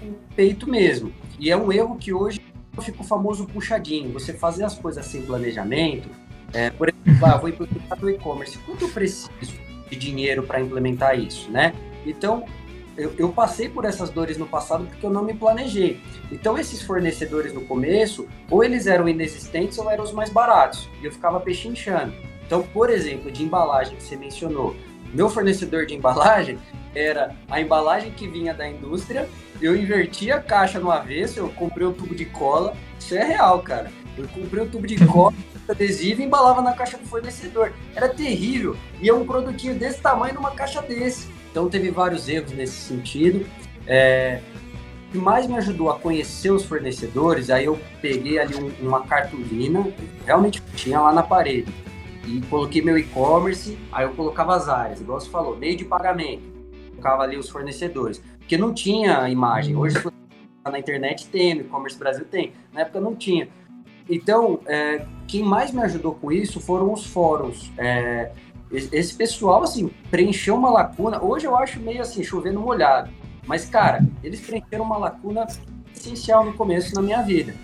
com 0.00 0.06
o 0.08 0.14
peito 0.36 0.68
mesmo. 0.68 1.12
E 1.38 1.50
é 1.50 1.56
um 1.56 1.72
erro 1.72 1.96
que 1.96 2.12
hoje 2.12 2.40
fica 2.82 3.02
o 3.02 3.04
famoso 3.04 3.46
puxadinho. 3.46 4.12
Você 4.12 4.32
fazer 4.32 4.64
as 4.64 4.78
coisas 4.78 5.04
sem 5.06 5.22
planejamento. 5.22 6.08
É, 6.52 6.70
por 6.70 6.88
exemplo, 6.88 7.26
ah, 7.26 7.36
vou 7.36 7.48
implementar 7.48 8.02
o 8.02 8.10
e-commerce. 8.10 8.58
Quanto 8.58 8.84
eu 8.84 8.88
preciso 8.88 9.30
de 9.90 9.96
dinheiro 9.96 10.42
para 10.42 10.60
implementar 10.60 11.18
isso, 11.18 11.50
né? 11.50 11.74
Então, 12.06 12.44
eu, 12.96 13.12
eu, 13.18 13.32
passei 13.32 13.68
por 13.68 13.84
essas 13.84 14.10
dores 14.10 14.38
no 14.38 14.46
passado 14.46 14.86
porque 14.86 15.04
eu 15.04 15.10
não 15.10 15.24
me 15.24 15.34
planejei. 15.34 16.00
Então, 16.30 16.56
esses 16.56 16.82
fornecedores 16.82 17.52
no 17.52 17.62
começo, 17.62 18.28
ou 18.48 18.62
eles 18.62 18.86
eram 18.86 19.08
inexistentes 19.08 19.78
ou 19.78 19.90
eram 19.90 20.04
os 20.04 20.12
mais 20.12 20.30
baratos. 20.30 20.88
E 21.02 21.04
eu 21.04 21.12
ficava 21.12 21.40
pechinchando. 21.40 22.14
Então, 22.46 22.62
por 22.62 22.90
exemplo, 22.90 23.30
de 23.32 23.42
embalagem 23.42 23.96
que 23.96 24.02
você 24.02 24.16
mencionou. 24.16 24.76
Meu 25.12 25.28
fornecedor 25.28 25.86
de 25.86 25.94
embalagem 25.94 26.58
era 26.94 27.34
a 27.50 27.60
embalagem 27.60 28.12
que 28.12 28.28
vinha 28.28 28.54
da 28.54 28.68
indústria 28.68 29.28
eu 29.60 29.76
inverti 29.76 30.30
a 30.30 30.40
caixa 30.40 30.78
no 30.78 30.90
avesso, 30.90 31.38
eu 31.38 31.48
comprei 31.50 31.86
um 31.86 31.92
tubo 31.92 32.14
de 32.14 32.24
cola. 32.24 32.76
Isso 32.98 33.14
é 33.14 33.24
real, 33.24 33.60
cara. 33.60 33.90
Eu 34.16 34.26
comprei 34.28 34.62
um 34.62 34.68
tubo 34.68 34.86
de 34.86 34.96
cola, 35.06 35.34
adesivo 35.68 36.22
e 36.22 36.24
embalava 36.24 36.62
na 36.62 36.72
caixa 36.72 36.98
do 36.98 37.06
fornecedor. 37.06 37.72
Era 37.94 38.08
terrível. 38.08 38.76
E 39.00 39.08
é 39.08 39.14
um 39.14 39.26
produtinho 39.26 39.74
desse 39.74 40.00
tamanho 40.00 40.34
numa 40.34 40.50
caixa 40.50 40.82
desse. 40.82 41.28
Então 41.50 41.68
teve 41.68 41.90
vários 41.90 42.28
erros 42.28 42.52
nesse 42.52 42.74
sentido. 42.74 43.46
É, 43.86 44.40
o 45.08 45.12
que 45.12 45.18
mais 45.18 45.46
me 45.46 45.56
ajudou 45.56 45.90
a 45.90 45.98
conhecer 45.98 46.50
os 46.50 46.64
fornecedores, 46.64 47.48
aí 47.48 47.66
eu 47.66 47.78
peguei 48.02 48.38
ali 48.38 48.56
um, 48.56 48.72
uma 48.86 49.06
cartolina, 49.06 49.86
realmente 50.26 50.60
tinha 50.74 51.00
lá 51.00 51.12
na 51.12 51.22
parede. 51.22 51.72
E 52.26 52.40
coloquei 52.48 52.82
meu 52.82 52.98
e-commerce, 52.98 53.78
aí 53.92 54.04
eu 54.04 54.12
colocava 54.14 54.56
as 54.56 54.68
áreas, 54.68 55.00
igual 55.00 55.20
você 55.20 55.28
falou, 55.28 55.56
meio 55.56 55.76
de 55.76 55.84
pagamento. 55.84 56.42
Colocava 56.90 57.22
ali 57.22 57.36
os 57.36 57.48
fornecedores 57.48 58.20
porque 58.44 58.58
não 58.58 58.72
tinha 58.74 59.28
imagem. 59.28 59.74
Hoje, 59.74 59.96
na 60.64 60.78
internet 60.78 61.26
tem, 61.28 61.54
no 61.54 61.60
e-commerce 61.62 61.98
Brasil 61.98 62.26
tem. 62.30 62.52
Na 62.72 62.82
época 62.82 63.00
não 63.00 63.14
tinha. 63.14 63.48
Então, 64.08 64.60
é, 64.66 65.06
quem 65.26 65.42
mais 65.42 65.72
me 65.72 65.82
ajudou 65.82 66.14
com 66.14 66.30
isso 66.30 66.60
foram 66.60 66.92
os 66.92 67.06
fóruns. 67.06 67.72
É, 67.78 68.30
esse 68.70 69.14
pessoal, 69.14 69.62
assim, 69.62 69.90
preencheu 70.10 70.54
uma 70.54 70.70
lacuna. 70.70 71.22
Hoje 71.22 71.46
eu 71.46 71.56
acho 71.56 71.80
meio 71.80 72.02
assim, 72.02 72.22
chovendo 72.22 72.60
molhado. 72.60 73.10
Mas, 73.46 73.66
cara, 73.68 74.06
eles 74.22 74.40
preencheram 74.40 74.84
uma 74.84 74.98
lacuna 74.98 75.46
essencial 75.94 76.44
no 76.44 76.52
começo 76.52 76.94
na 76.94 77.00
minha 77.00 77.22
vida. 77.22 77.54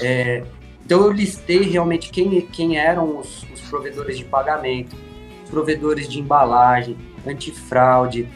É, 0.00 0.44
então, 0.84 1.00
eu 1.00 1.10
listei 1.10 1.62
realmente 1.62 2.10
quem, 2.10 2.40
quem 2.42 2.78
eram 2.78 3.18
os, 3.18 3.42
os 3.52 3.60
provedores 3.62 4.16
de 4.16 4.24
pagamento, 4.24 4.96
os 5.44 5.50
provedores 5.50 6.08
de 6.08 6.20
embalagem, 6.20 6.96
antifraude, 7.26 8.28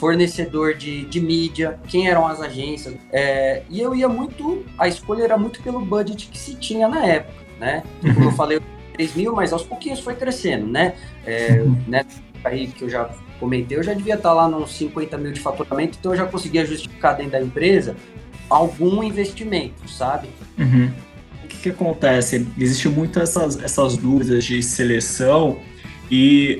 fornecedor 0.00 0.74
de, 0.74 1.04
de 1.04 1.20
mídia, 1.20 1.78
quem 1.86 2.08
eram 2.08 2.26
as 2.26 2.40
agências. 2.40 2.94
É, 3.12 3.62
e 3.68 3.78
eu 3.78 3.94
ia 3.94 4.08
muito, 4.08 4.64
a 4.78 4.88
escolha 4.88 5.22
era 5.24 5.36
muito 5.36 5.62
pelo 5.62 5.78
budget 5.78 6.28
que 6.28 6.38
se 6.38 6.54
tinha 6.54 6.88
na 6.88 7.04
época, 7.04 7.44
né? 7.60 7.82
Como 8.00 8.24
eu 8.24 8.32
falei, 8.32 8.60
3 8.94 9.14
mil, 9.14 9.34
mas 9.34 9.52
aos 9.52 9.62
pouquinhos 9.62 10.00
foi 10.00 10.14
crescendo, 10.14 10.66
né? 10.66 10.94
É, 11.26 11.62
né 11.86 12.06
aí 12.42 12.68
que 12.68 12.84
eu 12.84 12.88
já 12.88 13.10
comentei, 13.38 13.76
eu 13.76 13.82
já 13.82 13.92
devia 13.92 14.14
estar 14.14 14.32
lá 14.32 14.48
nos 14.48 14.72
50 14.72 15.18
mil 15.18 15.32
de 15.32 15.40
faturamento, 15.40 15.98
então 16.00 16.12
eu 16.12 16.16
já 16.16 16.24
conseguia 16.24 16.64
justificar 16.64 17.14
dentro 17.16 17.32
da 17.32 17.42
empresa 17.42 17.94
algum 18.48 19.02
investimento, 19.02 19.86
sabe? 19.86 20.28
Uhum. 20.58 20.90
O 21.44 21.46
que, 21.46 21.58
que 21.58 21.68
acontece? 21.68 22.48
Existe 22.56 22.88
muitas 22.88 23.36
essas, 23.36 23.62
essas 23.62 23.98
dúvidas 23.98 24.44
de 24.44 24.62
seleção 24.62 25.58
e 26.10 26.58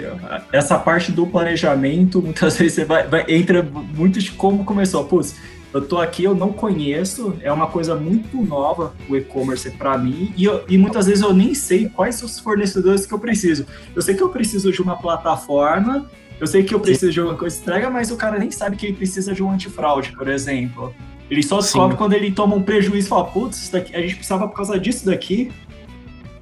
essa 0.52 0.78
parte 0.78 1.10
do 1.10 1.26
planejamento, 1.26 2.22
muitas 2.22 2.56
vezes 2.58 2.74
você 2.74 2.84
vai, 2.84 3.06
vai, 3.06 3.24
entra 3.28 3.62
muito 3.62 4.20
de 4.20 4.30
como 4.32 4.64
começou. 4.64 5.04
Putz, 5.04 5.34
eu 5.72 5.86
tô 5.86 5.98
aqui, 5.98 6.24
eu 6.24 6.34
não 6.34 6.52
conheço, 6.52 7.36
é 7.42 7.52
uma 7.52 7.66
coisa 7.66 7.94
muito 7.94 8.42
nova 8.42 8.92
o 9.08 9.16
e-commerce 9.16 9.70
para 9.70 9.96
mim, 9.96 10.32
e, 10.36 10.44
eu, 10.44 10.64
e 10.68 10.76
muitas 10.76 11.06
vezes 11.06 11.22
eu 11.22 11.32
nem 11.32 11.54
sei 11.54 11.88
quais 11.88 12.22
os 12.22 12.38
fornecedores 12.40 13.06
que 13.06 13.14
eu 13.14 13.18
preciso. 13.18 13.66
Eu 13.94 14.02
sei 14.02 14.14
que 14.14 14.22
eu 14.22 14.28
preciso 14.28 14.72
de 14.72 14.82
uma 14.82 14.96
plataforma, 14.96 16.10
eu 16.40 16.46
sei 16.46 16.64
que 16.64 16.74
eu 16.74 16.80
preciso 16.80 17.12
de 17.12 17.20
uma 17.20 17.34
coisa 17.34 17.60
entrega, 17.60 17.90
mas 17.90 18.10
o 18.10 18.16
cara 18.16 18.38
nem 18.38 18.50
sabe 18.50 18.76
que 18.76 18.86
ele 18.86 18.96
precisa 18.96 19.32
de 19.32 19.42
um 19.42 19.50
antifraude, 19.50 20.12
por 20.12 20.28
exemplo. 20.28 20.94
Ele 21.30 21.42
só 21.42 21.58
descobre 21.58 21.92
Sim. 21.92 21.98
quando 21.98 22.14
ele 22.14 22.32
toma 22.32 22.56
um 22.56 22.62
prejuízo 22.62 23.06
e 23.06 23.08
fala, 23.08 23.24
putz, 23.24 23.72
a 23.72 23.78
gente 23.78 24.16
precisava 24.16 24.48
por 24.48 24.56
causa 24.56 24.78
disso 24.78 25.06
daqui. 25.06 25.52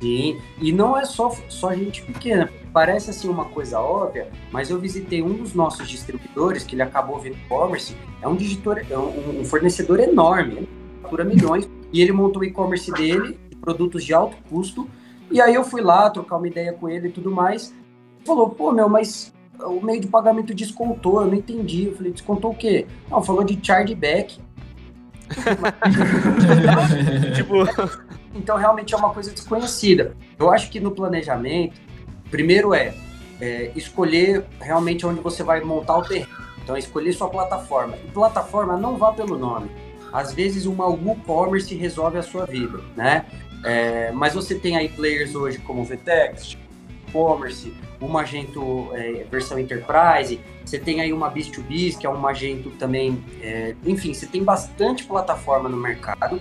Sim, 0.00 0.40
e 0.60 0.72
não 0.72 0.96
é 0.96 1.04
só, 1.04 1.34
só 1.48 1.74
gente 1.74 2.02
pequena. 2.02 2.48
Parece 2.72 3.10
assim 3.10 3.28
uma 3.28 3.46
coisa 3.46 3.80
óbvia, 3.80 4.28
mas 4.52 4.70
eu 4.70 4.78
visitei 4.78 5.22
um 5.22 5.34
dos 5.34 5.54
nossos 5.54 5.88
distribuidores, 5.88 6.62
que 6.62 6.74
ele 6.74 6.82
acabou 6.82 7.18
vendo 7.18 7.36
e-commerce, 7.36 7.96
é 8.22 8.28
um, 8.28 8.36
digitor, 8.36 8.84
é 8.88 8.96
um, 8.96 9.40
um 9.40 9.44
fornecedor 9.44 9.98
enorme, 9.98 10.58
ele 10.58 10.68
fatura 11.02 11.24
milhões, 11.24 11.68
e 11.92 12.00
ele 12.00 12.12
montou 12.12 12.42
o 12.42 12.44
e-commerce 12.44 12.92
dele, 12.92 13.38
produtos 13.60 14.04
de 14.04 14.14
alto 14.14 14.36
custo, 14.48 14.88
e 15.30 15.40
aí 15.40 15.54
eu 15.54 15.64
fui 15.64 15.80
lá 15.80 16.08
trocar 16.10 16.36
uma 16.36 16.46
ideia 16.46 16.72
com 16.72 16.88
ele 16.88 17.08
e 17.08 17.10
tudo 17.10 17.30
mais, 17.30 17.74
falou, 18.24 18.50
pô, 18.50 18.70
meu, 18.70 18.88
mas 18.88 19.32
o 19.60 19.80
meio 19.80 20.00
de 20.00 20.06
pagamento 20.06 20.54
descontou, 20.54 21.22
eu 21.22 21.26
não 21.26 21.34
entendi. 21.34 21.86
Eu 21.86 21.96
falei, 21.96 22.12
descontou 22.12 22.52
o 22.52 22.54
quê? 22.54 22.86
Não, 23.10 23.22
falou 23.22 23.44
de 23.44 23.58
chargeback. 23.60 24.40
tipo, 27.34 27.54
então 28.38 28.56
realmente 28.56 28.94
é 28.94 28.96
uma 28.96 29.10
coisa 29.10 29.32
desconhecida. 29.32 30.16
Eu 30.38 30.50
acho 30.50 30.70
que 30.70 30.80
no 30.80 30.92
planejamento, 30.92 31.80
primeiro 32.30 32.72
é, 32.72 32.94
é 33.40 33.72
escolher 33.74 34.44
realmente 34.60 35.04
onde 35.04 35.20
você 35.20 35.42
vai 35.42 35.60
montar 35.60 35.98
o 35.98 36.02
terreno. 36.02 36.28
Então 36.62 36.76
é 36.76 36.78
escolher 36.78 37.12
sua 37.12 37.28
plataforma. 37.28 37.96
E 37.96 38.10
plataforma 38.10 38.76
não 38.76 38.96
vá 38.96 39.12
pelo 39.12 39.38
nome. 39.38 39.70
Às 40.12 40.32
vezes 40.32 40.66
uma 40.66 40.86
WooCommerce 40.86 41.74
resolve 41.74 42.18
a 42.18 42.22
sua 42.22 42.46
vida, 42.46 42.80
né? 42.96 43.26
É, 43.64 44.12
mas 44.12 44.34
você 44.34 44.54
tem 44.54 44.76
aí 44.76 44.88
players 44.88 45.34
hoje 45.34 45.58
como 45.58 45.84
Vtext, 45.84 46.56
e-commerce, 47.08 47.72
o 48.00 48.06
Magento 48.06 48.90
é, 48.92 49.24
versão 49.30 49.58
Enterprise, 49.58 50.38
você 50.64 50.78
tem 50.78 51.00
aí 51.00 51.12
uma 51.12 51.30
Biz2Biz, 51.32 51.98
que 51.98 52.06
é 52.06 52.10
um 52.10 52.16
Magento 52.16 52.70
também, 52.72 53.22
é, 53.42 53.74
enfim, 53.84 54.12
você 54.12 54.26
tem 54.26 54.44
bastante 54.44 55.04
plataforma 55.04 55.68
no 55.68 55.76
mercado. 55.76 56.40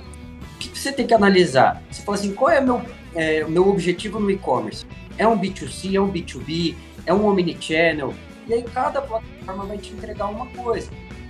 O 0.58 0.60
que 0.60 0.78
você 0.78 0.92
tem 0.92 1.06
que 1.06 1.14
analisar? 1.14 1.84
Você 1.92 2.02
fala 2.02 2.18
assim, 2.18 2.34
qual 2.34 2.50
é 2.50 2.60
o 2.60 2.64
meu, 2.64 2.82
é, 3.14 3.44
meu 3.46 3.70
objetivo 3.70 4.20
no 4.20 4.32
e-commerce? 4.32 4.86
É 5.16 5.28
um 5.28 5.38
B2C, 5.38 5.96
é 5.96 6.02
um 6.02 6.12
B2B, 6.12 6.76
é 7.06 7.14
um 7.14 7.28
omnichannel? 7.28 8.14
E 8.48 8.54
aí 8.56 8.64
cada 8.64 9.02
plataforma 9.02 9.66
vai 9.66 9.78
te 9.78 9.94
entregar 9.94 10.28
uma 10.28 10.48
coisa. 10.48 10.90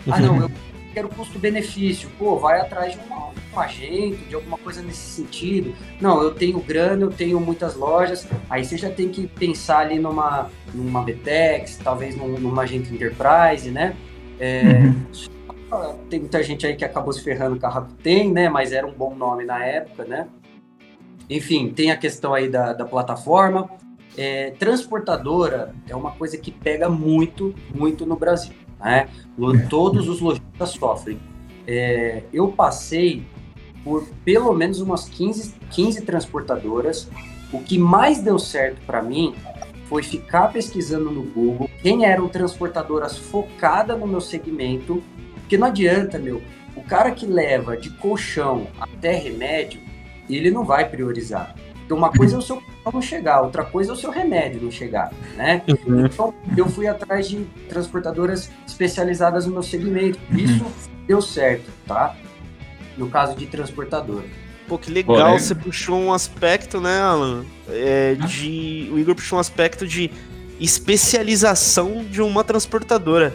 Ah, 0.10 0.20
não, 0.22 0.42
eu 0.42 0.52
quero 0.94 1.10
custo-benefício. 1.10 2.10
Pô, 2.18 2.38
vai 2.38 2.62
atrás 2.62 2.94
de 2.94 3.00
uma, 3.00 3.32
um 3.54 3.60
agente, 3.60 4.24
de 4.26 4.36
alguma 4.36 4.58
coisa 4.58 4.82
nesse 4.82 5.22
sentido. 5.22 5.76
Não, 6.00 6.22
eu 6.22 6.34
tenho 6.34 6.60
grana, 6.60 7.04
eu 7.04 7.12
tenho 7.12 7.40
muitas 7.40 7.76
lojas. 7.76 8.26
Aí 8.50 8.64
você 8.64 8.78
já 8.78 8.90
tem 8.90 9.10
que 9.10 9.28
pensar 9.28 9.80
ali 9.80 10.00
numa, 10.00 10.50
numa 10.74 11.02
Betex, 11.02 11.78
talvez 11.84 12.16
num, 12.16 12.40
numa 12.40 12.64
agente 12.64 12.94
enterprise, 12.94 13.70
né? 13.70 13.94
É, 14.40 14.62
uhum. 14.64 15.06
Tem 16.10 16.20
muita 16.20 16.42
gente 16.42 16.66
aí 16.66 16.76
que 16.76 16.86
acabou 16.86 17.12
se 17.12 17.22
ferrando 17.22 17.60
com 17.60 17.66
a 17.66 17.70
Rakuten, 17.70 18.32
né? 18.32 18.50
Mas 18.50 18.72
era 18.72 18.88
um 18.88 18.94
bom 18.94 19.16
nome 19.16 19.44
na 19.44 19.64
época, 19.66 20.06
né? 20.06 20.28
Enfim, 21.30 21.70
tem 21.70 21.92
a 21.92 21.98
questão 21.98 22.34
aí 22.34 22.48
da, 22.48 22.74
da 22.74 22.86
plataforma. 22.86 23.70
É, 24.18 24.52
transportadora 24.52 25.76
é 25.88 25.96
uma 25.96 26.12
coisa 26.12 26.38
que 26.38 26.52
pega 26.52 26.90
muito, 26.90 27.54
muito 27.74 28.06
no 28.06 28.16
Brasil. 28.16 28.54
Né? 28.80 29.10
Todos 29.70 30.08
os 30.08 30.22
lojistas 30.22 30.70
sofrem. 30.70 31.20
É, 31.68 32.24
eu 32.32 32.48
passei 32.48 33.26
por 33.84 34.08
pelo 34.24 34.54
menos 34.54 34.80
umas 34.80 35.08
15, 35.10 35.56
15 35.72 36.02
transportadoras. 36.02 37.10
O 37.52 37.60
que 37.62 37.78
mais 37.78 38.20
deu 38.20 38.40
certo 38.40 38.82
para 38.86 39.02
mim 39.02 39.36
foi 39.88 40.04
ficar 40.04 40.52
pesquisando 40.52 41.12
no 41.12 41.24
Google 41.24 41.70
quem 41.82 42.06
eram 42.06 42.28
transportadoras 42.28 43.18
focadas 43.18 43.98
no 43.98 44.08
meu 44.08 44.20
segmento, 44.20 45.02
porque 45.48 45.58
não 45.58 45.68
adianta, 45.68 46.20
meu, 46.20 46.44
o 46.76 46.84
cara 46.84 47.10
que 47.12 47.26
leva 47.26 47.78
de 47.78 47.90
colchão 47.90 48.68
até 48.78 49.16
remédio, 49.16 49.80
ele 50.30 50.52
não 50.52 50.66
vai 50.66 50.90
priorizar. 50.90 51.56
Porque 51.78 51.94
uma 51.94 52.12
coisa 52.12 52.36
é 52.36 52.38
o 52.38 52.42
seu 52.42 52.62
não 52.94 53.02
chegar, 53.02 53.42
outra 53.42 53.64
coisa 53.64 53.92
é 53.92 53.94
o 53.94 53.96
seu 53.96 54.12
remédio 54.12 54.62
não 54.62 54.70
chegar, 54.70 55.12
né? 55.38 55.62
Uhum. 55.68 56.06
Então, 56.06 56.34
eu 56.56 56.68
fui 56.68 56.86
atrás 56.86 57.30
de 57.30 57.46
transportadoras 57.70 58.52
especializadas 58.68 59.46
no 59.46 59.54
meu 59.54 59.64
segmento. 59.64 60.20
Uhum. 60.30 60.38
Isso 60.38 60.66
deu 61.08 61.22
certo, 61.22 61.72
tá? 61.86 62.14
No 62.98 63.10
caso 63.10 63.34
de 63.38 63.46
transportadora. 63.46 64.26
Pô, 64.68 64.78
que 64.78 64.92
legal, 64.92 65.32
Pô, 65.32 65.40
você 65.40 65.56
puxou 65.56 65.98
um 65.98 66.12
aspecto, 66.12 66.82
né, 66.82 67.00
Alan? 67.00 67.46
É, 67.70 68.16
de, 68.16 68.90
o 68.92 69.00
Igor 69.00 69.16
puxou 69.16 69.38
um 69.38 69.40
aspecto 69.40 69.88
de 69.88 70.12
especialização 70.60 72.04
de 72.04 72.22
uma 72.22 72.44
transportadora. 72.44 73.34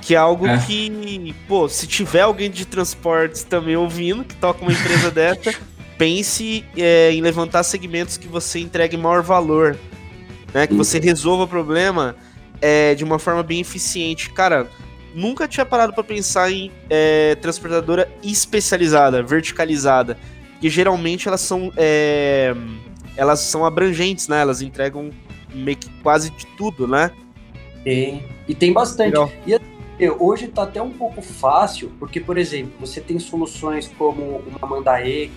Que 0.00 0.14
é 0.14 0.18
algo 0.18 0.46
é. 0.46 0.58
que, 0.58 1.34
pô, 1.46 1.68
se 1.68 1.86
tiver 1.86 2.22
alguém 2.22 2.50
de 2.50 2.64
transportes 2.64 3.42
também 3.42 3.76
ouvindo, 3.76 4.24
que 4.24 4.34
toca 4.36 4.62
uma 4.62 4.72
empresa 4.72 5.10
dessa, 5.12 5.54
pense 5.98 6.64
é, 6.76 7.12
em 7.12 7.20
levantar 7.20 7.62
segmentos 7.62 8.16
que 8.16 8.26
você 8.26 8.58
entregue 8.58 8.96
maior 8.96 9.22
valor, 9.22 9.76
né? 10.54 10.66
Que 10.66 10.74
você 10.74 10.98
resolva 10.98 11.44
o 11.44 11.48
problema 11.48 12.16
é, 12.60 12.94
de 12.94 13.04
uma 13.04 13.18
forma 13.18 13.42
bem 13.42 13.60
eficiente. 13.60 14.30
Cara, 14.30 14.66
nunca 15.14 15.46
tinha 15.46 15.66
parado 15.66 15.92
para 15.92 16.04
pensar 16.04 16.50
em 16.50 16.70
é, 16.88 17.34
transportadora 17.36 18.10
especializada, 18.22 19.22
verticalizada, 19.22 20.16
que 20.60 20.68
geralmente 20.68 21.28
elas 21.28 21.40
são 21.40 21.72
é, 21.76 22.54
elas 23.16 23.40
são 23.40 23.64
abrangentes, 23.64 24.28
né? 24.28 24.40
Elas 24.40 24.62
entregam 24.62 25.10
meio 25.52 25.76
que 25.76 25.90
quase 26.02 26.30
de 26.30 26.46
tudo, 26.56 26.86
né? 26.86 27.10
Tem 27.84 28.24
e 28.48 28.54
tem 28.54 28.72
bastante. 28.72 29.10
Legal. 29.10 29.30
E 29.46 29.60
hoje 30.08 30.46
está 30.46 30.62
até 30.62 30.80
um 30.80 30.90
pouco 30.90 31.20
fácil, 31.20 31.92
porque 31.98 32.20
por 32.20 32.38
exemplo, 32.38 32.72
você 32.80 33.00
tem 33.00 33.18
soluções 33.18 33.88
como 33.98 34.38
uma 34.38 34.66
Mandae 34.66 35.30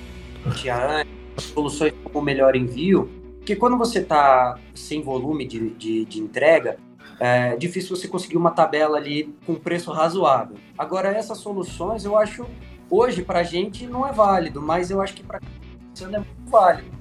soluções 1.38 1.94
como 2.04 2.24
melhor 2.24 2.56
envio, 2.56 3.10
que 3.46 3.56
quando 3.56 3.78
você 3.78 4.00
está 4.00 4.58
sem 4.74 5.02
volume 5.02 5.46
de, 5.46 5.70
de, 5.72 6.06
de, 6.06 6.20
entrega, 6.20 6.78
é 7.20 7.56
difícil 7.56 7.96
você 7.96 8.08
conseguir 8.08 8.38
uma 8.38 8.52
tabela 8.52 8.98
ali 8.98 9.34
com 9.46 9.56
preço 9.56 9.92
razoável. 9.92 10.56
Agora, 10.78 11.10
essas 11.10 11.38
soluções 11.40 12.06
eu 12.06 12.18
acho, 12.18 12.46
hoje, 12.90 13.22
para 13.24 13.40
a 13.40 13.44
gente 13.44 13.86
não 13.88 14.08
é 14.08 14.12
válido, 14.12 14.62
mas 14.62 14.90
eu 14.90 15.02
acho 15.02 15.14
que 15.14 15.24
para 15.24 15.40
quem 15.40 16.08
é 16.08 16.18
muito 16.18 16.50
válido. 16.50 16.92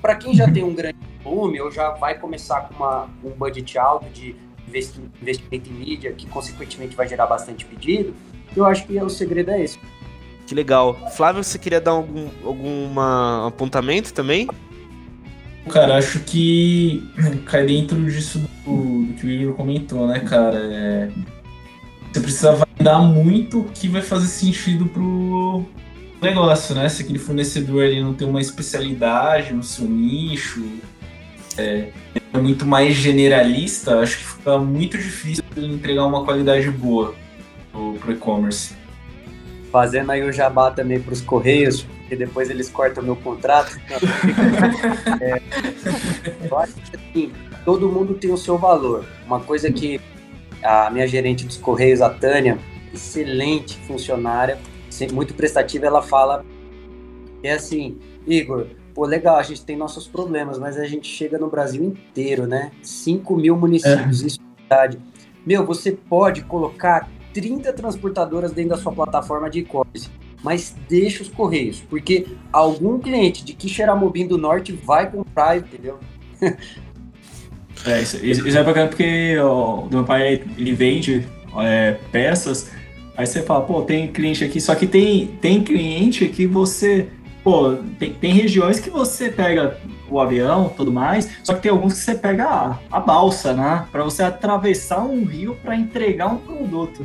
Para 0.00 0.16
quem 0.16 0.34
já 0.34 0.50
tem 0.50 0.64
um 0.64 0.74
grande 0.74 0.98
volume 1.22 1.60
ou 1.60 1.70
já 1.70 1.90
vai 1.90 2.18
começar 2.18 2.62
com 2.62 2.74
uma, 2.74 3.08
um 3.22 3.30
budget 3.30 3.78
alto 3.78 4.08
de 4.10 4.34
investimento 5.20 5.70
em 5.70 5.72
mídia, 5.72 6.12
que 6.12 6.26
consequentemente 6.26 6.96
vai 6.96 7.08
gerar 7.08 7.26
bastante 7.26 7.64
pedido, 7.64 8.14
eu 8.56 8.64
acho 8.64 8.86
que 8.86 9.00
o 9.00 9.08
segredo 9.08 9.50
é 9.50 9.62
esse. 9.62 9.78
Que 10.46 10.54
legal. 10.54 11.10
Flávio, 11.16 11.42
você 11.42 11.58
queria 11.58 11.80
dar 11.80 11.92
algum 11.92 12.28
alguma 12.44 13.46
apontamento 13.48 14.12
também? 14.12 14.48
Cara, 15.70 15.96
acho 15.96 16.20
que 16.20 17.02
cai 17.46 17.64
dentro 17.64 18.02
disso 18.04 18.38
do, 18.38 19.04
do 19.06 19.14
que 19.14 19.26
o 19.26 19.30
Igor 19.30 19.54
comentou, 19.54 20.06
né, 20.06 20.20
cara? 20.20 20.58
É... 20.58 21.10
Você 22.12 22.20
precisa 22.20 22.52
validar 22.52 23.02
muito 23.02 23.60
o 23.60 23.64
que 23.64 23.88
vai 23.88 24.02
fazer 24.02 24.26
sentido 24.26 24.86
pro 24.86 25.64
negócio, 26.20 26.74
né? 26.74 26.88
Se 26.88 27.02
aquele 27.02 27.18
fornecedor 27.18 27.84
ali 27.84 28.02
não 28.02 28.12
tem 28.12 28.28
uma 28.28 28.40
especialidade 28.40 29.54
no 29.54 29.62
seu 29.62 29.86
nicho, 29.86 30.62
é, 31.58 31.88
é 32.32 32.38
muito 32.38 32.66
mais 32.66 32.94
generalista, 32.94 34.00
acho 34.00 34.18
que 34.18 34.24
fica 34.24 34.58
muito 34.58 34.96
difícil 34.96 35.44
entregar 35.56 36.06
uma 36.06 36.24
qualidade 36.24 36.70
boa 36.70 37.14
pro, 37.70 37.94
pro 37.94 38.12
e-commerce 38.12 38.82
fazendo 39.72 40.12
aí 40.12 40.22
o 40.22 40.30
jabá 40.30 40.70
também 40.70 41.00
para 41.00 41.14
os 41.14 41.22
Correios, 41.22 41.82
porque 41.82 42.14
depois 42.14 42.50
eles 42.50 42.68
cortam 42.68 43.02
o 43.02 43.06
meu 43.06 43.16
contrato. 43.16 43.80
é, 45.18 45.40
eu 46.46 46.58
acho 46.58 46.74
que 46.74 46.96
assim, 46.96 47.32
todo 47.64 47.88
mundo 47.88 48.12
tem 48.14 48.30
o 48.30 48.36
seu 48.36 48.58
valor. 48.58 49.06
Uma 49.26 49.40
coisa 49.40 49.72
que 49.72 49.98
a 50.62 50.90
minha 50.90 51.08
gerente 51.08 51.46
dos 51.46 51.56
Correios, 51.56 52.02
a 52.02 52.10
Tânia, 52.10 52.58
excelente 52.92 53.78
funcionária, 53.86 54.58
muito 55.10 55.32
prestativa, 55.32 55.86
ela 55.86 56.02
fala 56.02 56.44
é 57.42 57.52
assim, 57.52 57.98
Igor, 58.26 58.66
pô, 58.94 59.04
legal, 59.04 59.36
a 59.36 59.42
gente 59.42 59.64
tem 59.64 59.76
nossos 59.76 60.06
problemas, 60.06 60.58
mas 60.58 60.78
a 60.78 60.84
gente 60.84 61.08
chega 61.08 61.38
no 61.38 61.48
Brasil 61.48 61.82
inteiro, 61.82 62.46
né? 62.46 62.70
5 62.82 63.36
mil 63.36 63.56
municípios, 63.56 64.22
é. 64.22 64.26
isso 64.26 64.38
é 64.40 64.60
verdade. 64.60 64.98
Meu, 65.44 65.66
você 65.66 65.92
pode 65.92 66.42
colocar 66.42 67.08
30 67.32 67.72
transportadoras 67.72 68.52
dentro 68.52 68.70
da 68.70 68.76
sua 68.76 68.92
plataforma 68.92 69.48
de 69.50 69.60
e-commerce. 69.60 70.10
Mas 70.42 70.74
deixa 70.88 71.22
os 71.22 71.28
correios, 71.28 71.80
porque 71.88 72.26
algum 72.52 72.98
cliente 72.98 73.44
de 73.44 73.52
Quixeramobim 73.52 74.26
do 74.26 74.36
Norte 74.36 74.72
vai 74.72 75.08
comprar, 75.08 75.56
entendeu? 75.56 75.98
é, 77.86 78.02
isso, 78.02 78.24
isso 78.24 78.58
é 78.58 78.62
bacana 78.64 78.88
porque 78.88 79.38
o 79.38 79.86
meu 79.88 80.04
pai 80.04 80.42
ele 80.58 80.72
vende 80.72 81.28
é, 81.58 81.96
peças 82.10 82.72
Aí 83.16 83.26
você 83.26 83.42
fala, 83.42 83.62
pô, 83.62 83.82
tem 83.82 84.08
cliente 84.08 84.42
aqui, 84.42 84.60
só 84.60 84.74
que 84.74 84.86
tem, 84.86 85.26
tem 85.40 85.62
cliente 85.62 86.26
que 86.28 86.46
você. 86.46 87.08
Pô, 87.42 87.76
tem, 87.98 88.12
tem 88.14 88.32
regiões 88.32 88.78
que 88.78 88.88
você 88.88 89.28
pega 89.28 89.78
o 90.08 90.20
avião 90.20 90.68
tudo 90.68 90.92
mais, 90.92 91.28
só 91.42 91.54
que 91.54 91.62
tem 91.62 91.70
alguns 91.70 91.94
que 91.94 92.00
você 92.00 92.14
pega 92.14 92.44
a, 92.44 92.78
a 92.90 93.00
balsa, 93.00 93.52
né? 93.52 93.86
Para 93.90 94.04
você 94.04 94.22
atravessar 94.22 95.02
um 95.02 95.24
rio 95.24 95.56
para 95.62 95.74
entregar 95.74 96.28
um 96.28 96.36
produto. 96.36 97.04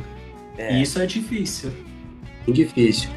É. 0.56 0.74
E 0.74 0.82
isso 0.82 1.00
é 1.00 1.06
difícil. 1.06 1.72
Difícil. 2.46 3.10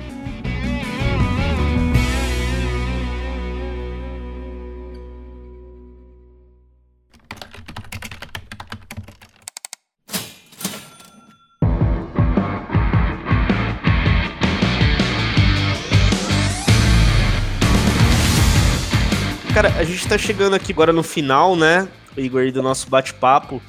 Cara, 19.61 19.77
a 19.77 19.83
gente 19.83 20.07
tá 20.07 20.17
chegando 20.17 20.55
aqui 20.55 20.71
agora 20.71 20.91
no 20.91 21.03
final, 21.03 21.55
né, 21.55 21.87
Igor, 22.17 22.51
do 22.51 22.63
nosso 22.63 22.89
bate-papo. 22.89 23.61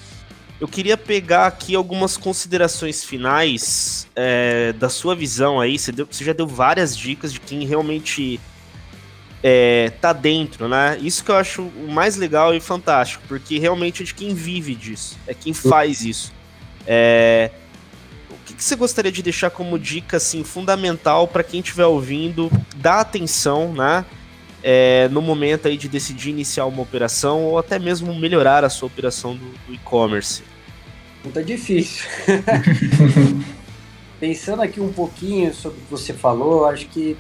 Eu 0.59 0.67
queria 0.67 0.97
pegar 0.97 1.45
aqui 1.47 1.75
algumas 1.75 2.17
considerações 2.17 3.05
finais 3.05 4.09
é, 4.17 4.73
da 4.73 4.89
sua 4.89 5.15
visão 5.15 5.61
aí. 5.61 5.79
Você, 5.79 5.93
deu, 5.93 6.09
você, 6.11 6.25
já 6.25 6.33
deu 6.33 6.47
várias 6.47 6.97
dicas 6.97 7.31
de 7.31 7.39
quem 7.39 7.67
realmente 7.67 8.41
é, 9.43 9.93
tá 10.01 10.15
dentro, 10.15 10.67
né? 10.67 10.97
Isso 10.99 11.23
que 11.23 11.31
eu 11.31 11.37
acho 11.37 11.61
o 11.61 11.93
mais 11.93 12.17
legal 12.17 12.55
e 12.55 12.61
fantástico, 12.61 13.23
porque 13.29 13.59
realmente 13.59 14.03
é 14.03 14.07
de 14.07 14.15
quem 14.15 14.35
vive 14.35 14.75
disso, 14.75 15.19
é 15.27 15.35
quem 15.35 15.53
faz 15.53 16.03
isso. 16.03 16.33
É, 16.87 17.51
o 18.31 18.37
que, 18.47 18.55
que 18.55 18.65
você 18.65 18.77
gostaria 18.77 19.13
de 19.13 19.23
deixar 19.23 19.51
como 19.51 19.79
dica 19.79 20.17
assim 20.17 20.43
fundamental 20.43 21.29
para 21.29 21.45
quem 21.45 21.61
estiver 21.61 21.85
ouvindo? 21.85 22.51
Dá 22.77 23.01
atenção, 23.01 23.75
né? 23.75 24.07
É, 24.63 25.09
no 25.09 25.21
momento 25.21 25.69
aí 25.69 25.77
de 25.77 25.89
decidir 25.89 26.31
iniciar 26.31 26.67
uma 26.67 26.83
operação 26.83 27.45
ou 27.45 27.59
até 27.59 27.79
mesmo 27.79 28.15
melhorar 28.15 28.65
a 28.65 28.69
sua 28.69 28.87
operação 28.87 29.35
do, 29.35 29.47
do 29.67 29.75
e-commerce? 29.75 30.43
Muito 31.25 31.43
difícil. 31.45 32.05
Pensando 34.21 34.63
aqui 34.63 34.81
um 34.81 34.93
pouquinho 34.93 35.53
sobre 35.53 35.79
o 35.79 35.81
que 35.83 35.91
você 35.91 36.13
falou, 36.13 36.67
acho 36.67 36.87
que 36.87 37.17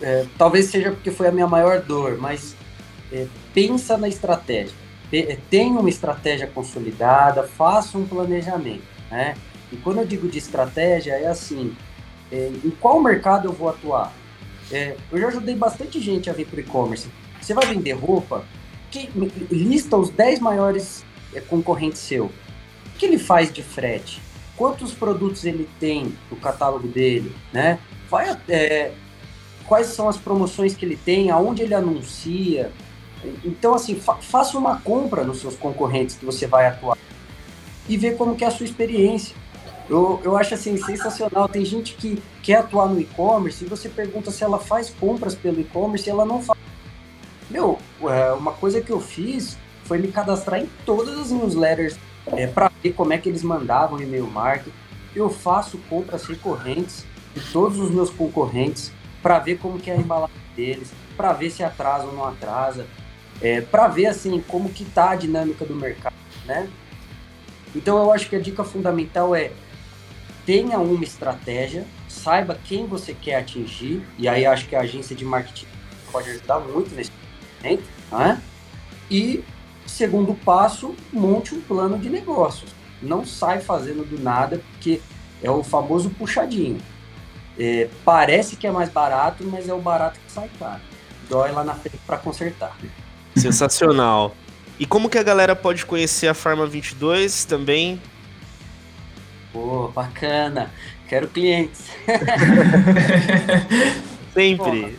é, 0.00 0.26
talvez 0.38 0.66
seja 0.66 0.90
porque 0.90 1.10
foi 1.10 1.28
a 1.28 1.32
minha 1.32 1.46
maior 1.46 1.80
dor, 1.80 2.16
mas 2.18 2.56
é, 3.12 3.26
pensa 3.52 3.98
na 3.98 4.08
estratégia. 4.08 4.74
É, 5.12 5.36
tenha 5.50 5.78
uma 5.78 5.88
estratégia 5.88 6.46
consolidada, 6.46 7.42
faça 7.42 7.98
um 7.98 8.06
planejamento. 8.06 8.82
Né? 9.10 9.34
E 9.72 9.76
quando 9.76 9.98
eu 9.98 10.06
digo 10.06 10.28
de 10.28 10.38
estratégia, 10.38 11.12
é 11.12 11.26
assim: 11.26 11.74
é, 12.30 12.50
em 12.64 12.70
qual 12.70 13.00
mercado 13.02 13.48
eu 13.48 13.52
vou 13.52 13.68
atuar? 13.68 14.12
É, 14.70 14.96
eu 15.10 15.18
já 15.18 15.28
ajudei 15.28 15.54
bastante 15.54 16.00
gente 16.00 16.30
a 16.30 16.32
vir 16.32 16.46
para 16.46 16.58
o 16.58 16.60
e-commerce. 16.60 17.08
Você 17.40 17.54
vai 17.54 17.66
vender 17.66 17.92
roupa, 17.92 18.44
que, 18.90 19.08
lista 19.50 19.96
os 19.96 20.10
10 20.10 20.40
maiores 20.40 21.04
é, 21.34 21.40
concorrentes 21.40 22.00
seu. 22.00 22.26
O 22.26 22.98
que 22.98 23.06
ele 23.06 23.18
faz 23.18 23.52
de 23.52 23.62
frete? 23.62 24.20
Quantos 24.56 24.92
produtos 24.92 25.44
ele 25.44 25.68
tem 25.78 26.14
no 26.30 26.36
catálogo 26.36 26.86
dele? 26.86 27.34
Né? 27.52 27.78
Vai, 28.10 28.36
é, 28.48 28.92
quais 29.66 29.88
são 29.88 30.08
as 30.08 30.16
promoções 30.16 30.74
que 30.74 30.84
ele 30.84 30.96
tem? 30.96 31.30
Aonde 31.30 31.62
ele 31.62 31.74
anuncia? 31.74 32.70
Então, 33.44 33.74
assim, 33.74 33.94
fa 33.96 34.16
faça 34.16 34.58
uma 34.58 34.80
compra 34.80 35.24
nos 35.24 35.40
seus 35.40 35.56
concorrentes 35.56 36.16
que 36.16 36.24
você 36.24 36.46
vai 36.46 36.66
atuar 36.66 36.96
e 37.88 37.96
ver 37.96 38.16
como 38.16 38.36
que 38.36 38.44
é 38.44 38.46
a 38.46 38.50
sua 38.50 38.64
experiência. 38.64 39.34
Eu, 39.90 40.20
eu 40.22 40.36
acho 40.36 40.54
assim 40.54 40.76
sensacional. 40.76 41.48
Tem 41.48 41.64
gente 41.64 41.94
que 41.94 42.22
quer 42.44 42.58
atuar 42.58 42.86
no 42.88 43.00
e-commerce 43.00 43.64
e 43.64 43.68
você 43.68 43.88
pergunta 43.88 44.30
se 44.30 44.44
ela 44.44 44.60
faz 44.60 44.88
compras 44.88 45.34
pelo 45.34 45.60
e-commerce 45.60 46.08
e 46.08 46.10
ela 46.10 46.24
não 46.24 46.40
faz. 46.40 46.58
Meu, 47.50 47.76
é, 48.02 48.30
uma 48.32 48.52
coisa 48.52 48.80
que 48.80 48.90
eu 48.90 49.00
fiz 49.00 49.58
foi 49.82 49.98
me 49.98 50.06
cadastrar 50.06 50.60
em 50.60 50.68
todas 50.86 51.18
as 51.18 51.32
newsletters 51.32 51.98
é, 52.26 52.46
para 52.46 52.70
ver 52.80 52.92
como 52.92 53.12
é 53.12 53.18
que 53.18 53.28
eles 53.28 53.42
mandavam 53.42 54.00
e-mail 54.00 54.28
marketing. 54.28 54.72
Eu 55.12 55.28
faço 55.28 55.76
compras 55.90 56.24
recorrentes 56.24 57.04
de 57.34 57.40
todos 57.52 57.80
os 57.80 57.90
meus 57.90 58.10
concorrentes 58.10 58.92
para 59.20 59.40
ver 59.40 59.58
como 59.58 59.80
que 59.80 59.90
é 59.90 59.94
a 59.94 59.96
embalagem 59.96 60.36
deles, 60.54 60.92
para 61.16 61.32
ver 61.32 61.50
se 61.50 61.64
atrasa 61.64 62.06
ou 62.06 62.12
não 62.12 62.24
atrasa, 62.24 62.86
é, 63.42 63.60
para 63.60 63.88
ver 63.88 64.06
assim 64.06 64.40
como 64.46 64.68
que 64.68 64.84
tá 64.84 65.10
a 65.10 65.16
dinâmica 65.16 65.64
do 65.64 65.74
mercado, 65.74 66.14
né? 66.46 66.68
Então 67.74 67.98
eu 67.98 68.12
acho 68.12 68.28
que 68.28 68.36
a 68.36 68.40
dica 68.40 68.62
fundamental 68.62 69.34
é 69.34 69.50
tenha 70.44 70.78
uma 70.78 71.04
estratégia, 71.04 71.86
saiba 72.08 72.58
quem 72.64 72.86
você 72.86 73.14
quer 73.14 73.36
atingir, 73.36 74.02
e 74.18 74.28
aí 74.28 74.46
acho 74.46 74.66
que 74.68 74.76
a 74.76 74.80
agência 74.80 75.14
de 75.14 75.24
marketing 75.24 75.66
pode 76.10 76.30
ajudar 76.30 76.60
muito 76.60 76.94
nesse 76.94 77.10
momento, 77.62 77.84
né? 78.10 78.40
E 79.10 79.44
segundo 79.86 80.34
passo, 80.34 80.94
monte 81.12 81.54
um 81.54 81.60
plano 81.60 81.98
de 81.98 82.08
negócios. 82.08 82.70
Não 83.02 83.24
sai 83.24 83.60
fazendo 83.60 84.04
do 84.04 84.22
nada, 84.22 84.62
porque 84.72 85.00
é 85.42 85.50
o 85.50 85.62
famoso 85.62 86.10
puxadinho. 86.10 86.80
É, 87.58 87.88
parece 88.04 88.56
que 88.56 88.66
é 88.66 88.70
mais 88.70 88.88
barato, 88.88 89.44
mas 89.44 89.68
é 89.68 89.74
o 89.74 89.80
barato 89.80 90.18
que 90.24 90.32
sai 90.32 90.50
caro. 90.58 90.80
Dói 91.28 91.50
lá 91.52 91.64
na 91.64 91.74
frente 91.74 91.98
para 92.06 92.16
consertar. 92.16 92.76
Sensacional. 93.36 94.34
E 94.78 94.86
como 94.86 95.10
que 95.10 95.18
a 95.18 95.22
galera 95.22 95.54
pode 95.54 95.84
conhecer 95.84 96.26
a 96.28 96.34
Farma 96.34 96.66
22 96.66 97.44
também? 97.44 98.00
Pô, 99.52 99.88
bacana. 99.88 100.70
Quero 101.08 101.28
clientes. 101.28 101.90
Sempre. 104.32 104.96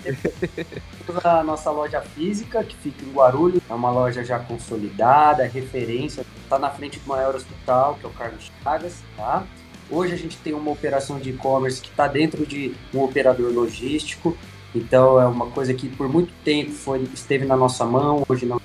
Bom, 1.07 1.19
a 1.23 1.43
nossa 1.43 1.71
loja 1.71 2.01
física, 2.01 2.63
que 2.63 2.75
fica 2.75 3.05
em 3.05 3.13
Guarulhos, 3.13 3.61
é 3.69 3.73
uma 3.73 3.89
loja 3.89 4.25
já 4.25 4.39
consolidada, 4.39 5.45
referência, 5.45 6.25
está 6.43 6.59
na 6.59 6.69
frente 6.69 6.99
do 6.99 7.07
maior 7.07 7.33
hospital, 7.33 7.95
que 7.95 8.05
é 8.05 8.09
o 8.09 8.11
Carlos 8.11 8.51
Chagas, 8.61 9.01
tá? 9.15 9.45
Hoje 9.89 10.13
a 10.13 10.17
gente 10.17 10.37
tem 10.37 10.53
uma 10.53 10.71
operação 10.71 11.17
de 11.17 11.29
e-commerce 11.29 11.81
que 11.81 11.89
está 11.89 12.07
dentro 12.07 12.45
de 12.45 12.73
um 12.93 13.01
operador 13.01 13.53
logístico, 13.53 14.37
então 14.75 15.19
é 15.19 15.25
uma 15.25 15.47
coisa 15.47 15.73
que 15.73 15.87
por 15.87 16.09
muito 16.09 16.33
tempo 16.43 16.71
foi, 16.71 17.01
esteve 17.13 17.45
na 17.45 17.55
nossa 17.55 17.85
mão, 17.85 18.23
hoje 18.27 18.45
não, 18.45 18.61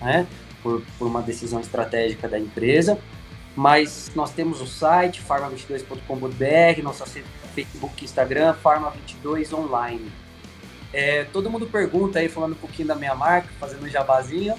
né? 0.00 0.26
Por, 0.62 0.82
por 0.98 1.06
uma 1.06 1.20
decisão 1.20 1.60
estratégica 1.60 2.28
da 2.28 2.38
empresa 2.38 2.98
mas 3.56 4.12
nós 4.14 4.30
temos 4.30 4.60
o 4.60 4.66
site 4.66 5.22
farma22.com.br, 5.26 6.82
nosso 6.82 7.04
Facebook 7.54 8.04
Instagram, 8.04 8.54
Farma22 8.62 9.52
Online. 9.54 10.12
É, 10.92 11.24
todo 11.24 11.50
mundo 11.50 11.66
pergunta 11.66 12.18
aí, 12.18 12.28
falando 12.28 12.52
um 12.52 12.56
pouquinho 12.56 12.88
da 12.88 12.94
minha 12.94 13.14
marca, 13.14 13.48
fazendo 13.58 13.84
um 13.84 13.88
jabazinho, 13.88 14.54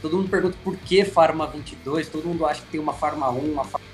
todo 0.00 0.16
mundo 0.16 0.30
pergunta 0.30 0.56
por 0.64 0.76
que 0.76 1.04
Farma 1.04 1.46
22, 1.46 2.08
todo 2.08 2.26
mundo 2.26 2.46
acha 2.46 2.62
que 2.62 2.68
tem 2.68 2.80
uma 2.80 2.94
Farma 2.94 3.30
1, 3.30 3.52
uma 3.52 3.64
Farma... 3.64 3.86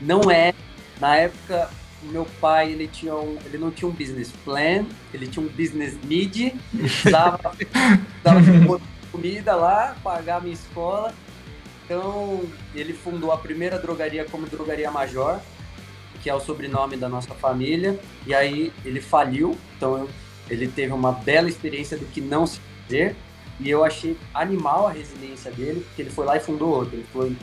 Não 0.00 0.30
é. 0.30 0.54
Na 1.00 1.16
época, 1.16 1.70
meu 2.02 2.26
pai, 2.40 2.72
ele, 2.72 2.86
tinha 2.88 3.14
um, 3.14 3.38
ele 3.44 3.58
não 3.58 3.70
tinha 3.70 3.88
um 3.88 3.92
business 3.92 4.30
plan, 4.44 4.86
ele 5.12 5.26
tinha 5.26 5.44
um 5.44 5.48
business 5.48 5.98
need, 6.04 6.42
ele 6.42 6.60
precisava, 6.82 7.38
precisava 7.38 8.42
de 8.42 9.10
comida 9.10 9.54
lá, 9.54 9.96
pagar 10.02 10.36
a 10.36 10.40
minha 10.40 10.54
escola, 10.54 11.14
então, 11.86 12.42
ele 12.74 12.92
fundou 12.92 13.30
a 13.30 13.38
primeira 13.38 13.78
drogaria 13.78 14.24
como 14.24 14.44
Drogaria 14.46 14.90
Major, 14.90 15.38
que 16.20 16.28
é 16.28 16.34
o 16.34 16.40
sobrenome 16.40 16.96
da 16.96 17.08
nossa 17.08 17.32
família, 17.32 17.96
e 18.26 18.34
aí 18.34 18.72
ele 18.84 19.00
faliu, 19.00 19.56
então 19.76 20.08
ele 20.50 20.66
teve 20.66 20.92
uma 20.92 21.12
bela 21.12 21.48
experiência 21.48 21.96
do 21.96 22.04
que 22.06 22.20
não 22.20 22.44
se 22.44 22.58
fazer, 22.82 23.14
e 23.60 23.70
eu 23.70 23.84
achei 23.84 24.18
animal 24.34 24.88
a 24.88 24.90
resiliência 24.90 25.52
dele, 25.52 25.80
porque 25.86 26.02
ele 26.02 26.10
foi 26.10 26.26
lá 26.26 26.36
e 26.36 26.40
fundou 26.40 26.70
outro. 26.70 26.96
Ele 26.96 27.06
foi, 27.12 27.36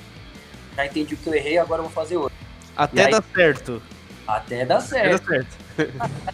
já 0.76 0.86
entendi 0.86 1.14
o 1.14 1.18
que 1.18 1.28
eu 1.28 1.34
errei, 1.34 1.58
agora 1.58 1.80
eu 1.80 1.86
vou 1.86 1.94
fazer 1.94 2.18
outro. 2.18 2.36
Até 2.76 3.06
aí, 3.06 3.12
dar 3.12 3.24
certo. 3.34 3.82
Até 4.28 4.66
dar 4.66 4.82
certo. 4.82 5.24
Até 5.24 5.38
dar 5.38 5.48
certo. 5.48 5.58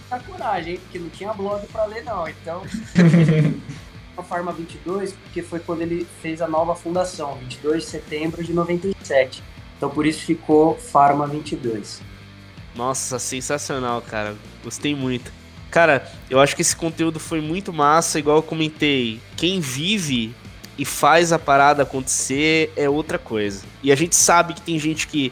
Até 0.10 0.26
coragem, 0.26 0.74
hein? 0.74 0.80
Porque 0.82 0.99
não 0.99 1.10
tinha 1.10 1.34
blog 1.34 1.66
para 1.68 1.86
ler, 1.86 2.03
não. 2.03 2.28
Então, 2.28 2.64
a 4.20 4.24
Farma 4.24 4.52
22 4.52 5.14
porque 5.14 5.42
foi 5.42 5.60
quando 5.60 5.82
ele 5.82 6.08
fez 6.22 6.42
a 6.42 6.48
nova 6.48 6.76
fundação, 6.76 7.38
22 7.40 7.84
de 7.84 7.90
setembro 7.90 8.44
de 8.44 8.54
97. 8.54 9.44
Então 9.78 9.90
por 9.90 10.06
isso 10.06 10.26
ficou 10.26 10.76
Farma 10.76 11.28
22. 11.28 12.02
Nossa, 12.76 13.20
sensacional, 13.20 14.02
cara. 14.02 14.36
Gostei 14.64 14.96
muito. 14.96 15.32
Cara, 15.72 16.10
eu 16.30 16.40
acho 16.40 16.56
que 16.56 16.62
esse 16.62 16.76
conteúdo 16.76 17.20
foi 17.20 17.42
muito 17.42 17.72
massa, 17.72 18.18
igual 18.18 18.38
eu 18.38 18.44
comentei. 18.44 19.20
Quem 19.36 19.60
vive 19.60 20.34
e 20.78 20.86
faz 20.86 21.34
a 21.34 21.38
parada 21.38 21.84
acontecer 21.84 22.72
é 22.76 22.90
outra 22.90 23.20
coisa. 23.20 23.66
E 23.84 23.92
a 23.92 23.96
gente 23.96 24.16
sabe 24.16 24.54
que 24.54 24.62
tem 24.62 24.80
gente 24.80 25.08
que 25.08 25.32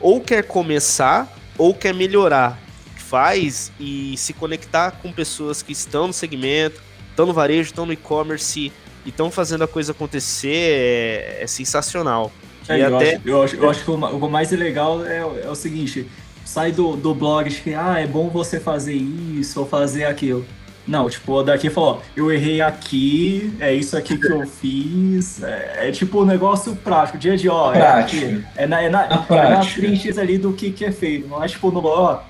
ou 0.00 0.20
quer 0.20 0.42
começar 0.42 1.32
ou 1.58 1.74
quer 1.74 1.94
melhorar. 1.94 2.58
Faz 2.96 3.70
e 3.78 4.16
se 4.16 4.32
conectar 4.32 4.90
com 4.90 5.12
pessoas 5.12 5.62
que 5.62 5.72
estão 5.72 6.08
no 6.08 6.12
segmento, 6.12 6.82
estão 7.16 7.24
no 7.24 7.32
varejo, 7.32 7.70
estão 7.70 7.86
no 7.86 7.92
e-commerce 7.94 8.70
e 9.04 9.08
estão 9.08 9.30
fazendo 9.30 9.64
a 9.64 9.68
coisa 9.68 9.92
acontecer 9.92 10.48
é, 10.54 11.38
é 11.40 11.46
sensacional. 11.46 12.30
É, 12.68 12.80
eu, 12.80 12.96
acho, 12.96 13.20
eu, 13.24 13.42
acho, 13.42 13.56
eu, 13.56 13.70
acho, 13.70 13.84
que 13.84 13.90
o, 13.90 14.28
mais 14.28 14.50
legal 14.50 15.04
é, 15.06 15.18
é 15.18 15.48
o 15.48 15.54
seguinte: 15.54 16.06
sai 16.44 16.72
do, 16.72 16.94
do 16.96 17.14
blog 17.14 17.48
de 17.48 17.56
que 17.56 17.74
ah, 17.74 17.98
é 17.98 18.06
bom 18.06 18.28
você 18.28 18.60
fazer 18.60 18.94
isso 18.94 19.60
ou 19.60 19.66
fazer 19.66 20.04
aquilo. 20.04 20.44
Não, 20.86 21.10
tipo, 21.10 21.32
o 21.32 21.42
daqui 21.42 21.68
falou, 21.68 22.00
eu 22.14 22.30
errei 22.30 22.60
aqui, 22.60 23.52
é 23.58 23.74
isso 23.74 23.96
aqui 23.96 24.16
que 24.16 24.30
eu 24.30 24.46
fiz. 24.46 25.42
É, 25.42 25.88
é 25.88 25.92
tipo 25.92 26.22
um 26.22 26.24
negócio 26.24 26.76
prático, 26.76 27.18
dia 27.18 27.36
de 27.36 27.48
ó, 27.48 27.72
é, 27.72 27.80
aqui, 27.80 28.44
é 28.56 28.66
na, 28.66 28.82
é 28.82 28.88
na, 28.88 29.04
é 29.04 29.48
na 29.48 30.20
ali 30.20 30.38
do 30.38 30.52
que, 30.52 30.70
que 30.70 30.84
é 30.84 30.92
feito. 30.92 31.26
Não 31.28 31.42
é 31.42 31.48
tipo 31.48 31.70
no 31.70 31.84
ó, 31.84 32.20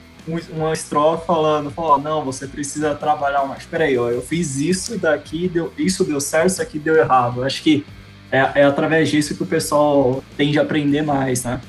uma 0.50 0.72
estrofe 0.72 1.26
falando, 1.26 1.70
falou, 1.70 1.98
não, 1.98 2.24
você 2.24 2.46
precisa 2.46 2.94
trabalhar 2.94 3.44
mais. 3.44 3.64
Peraí, 3.64 3.96
ó, 3.96 4.10
eu 4.10 4.20
fiz 4.20 4.56
isso 4.56 4.98
daqui, 4.98 5.48
deu, 5.48 5.72
isso 5.78 6.04
deu 6.04 6.20
certo, 6.20 6.48
isso 6.48 6.62
aqui 6.62 6.78
deu 6.78 6.96
errado. 6.96 7.44
Acho 7.44 7.62
que 7.62 7.84
é, 8.30 8.38
é 8.60 8.64
através 8.64 9.08
disso 9.08 9.36
que 9.36 9.42
o 9.42 9.46
pessoal 9.46 10.22
tende 10.36 10.58
a 10.58 10.62
aprender 10.62 11.02
mais, 11.02 11.44
né? 11.44 11.60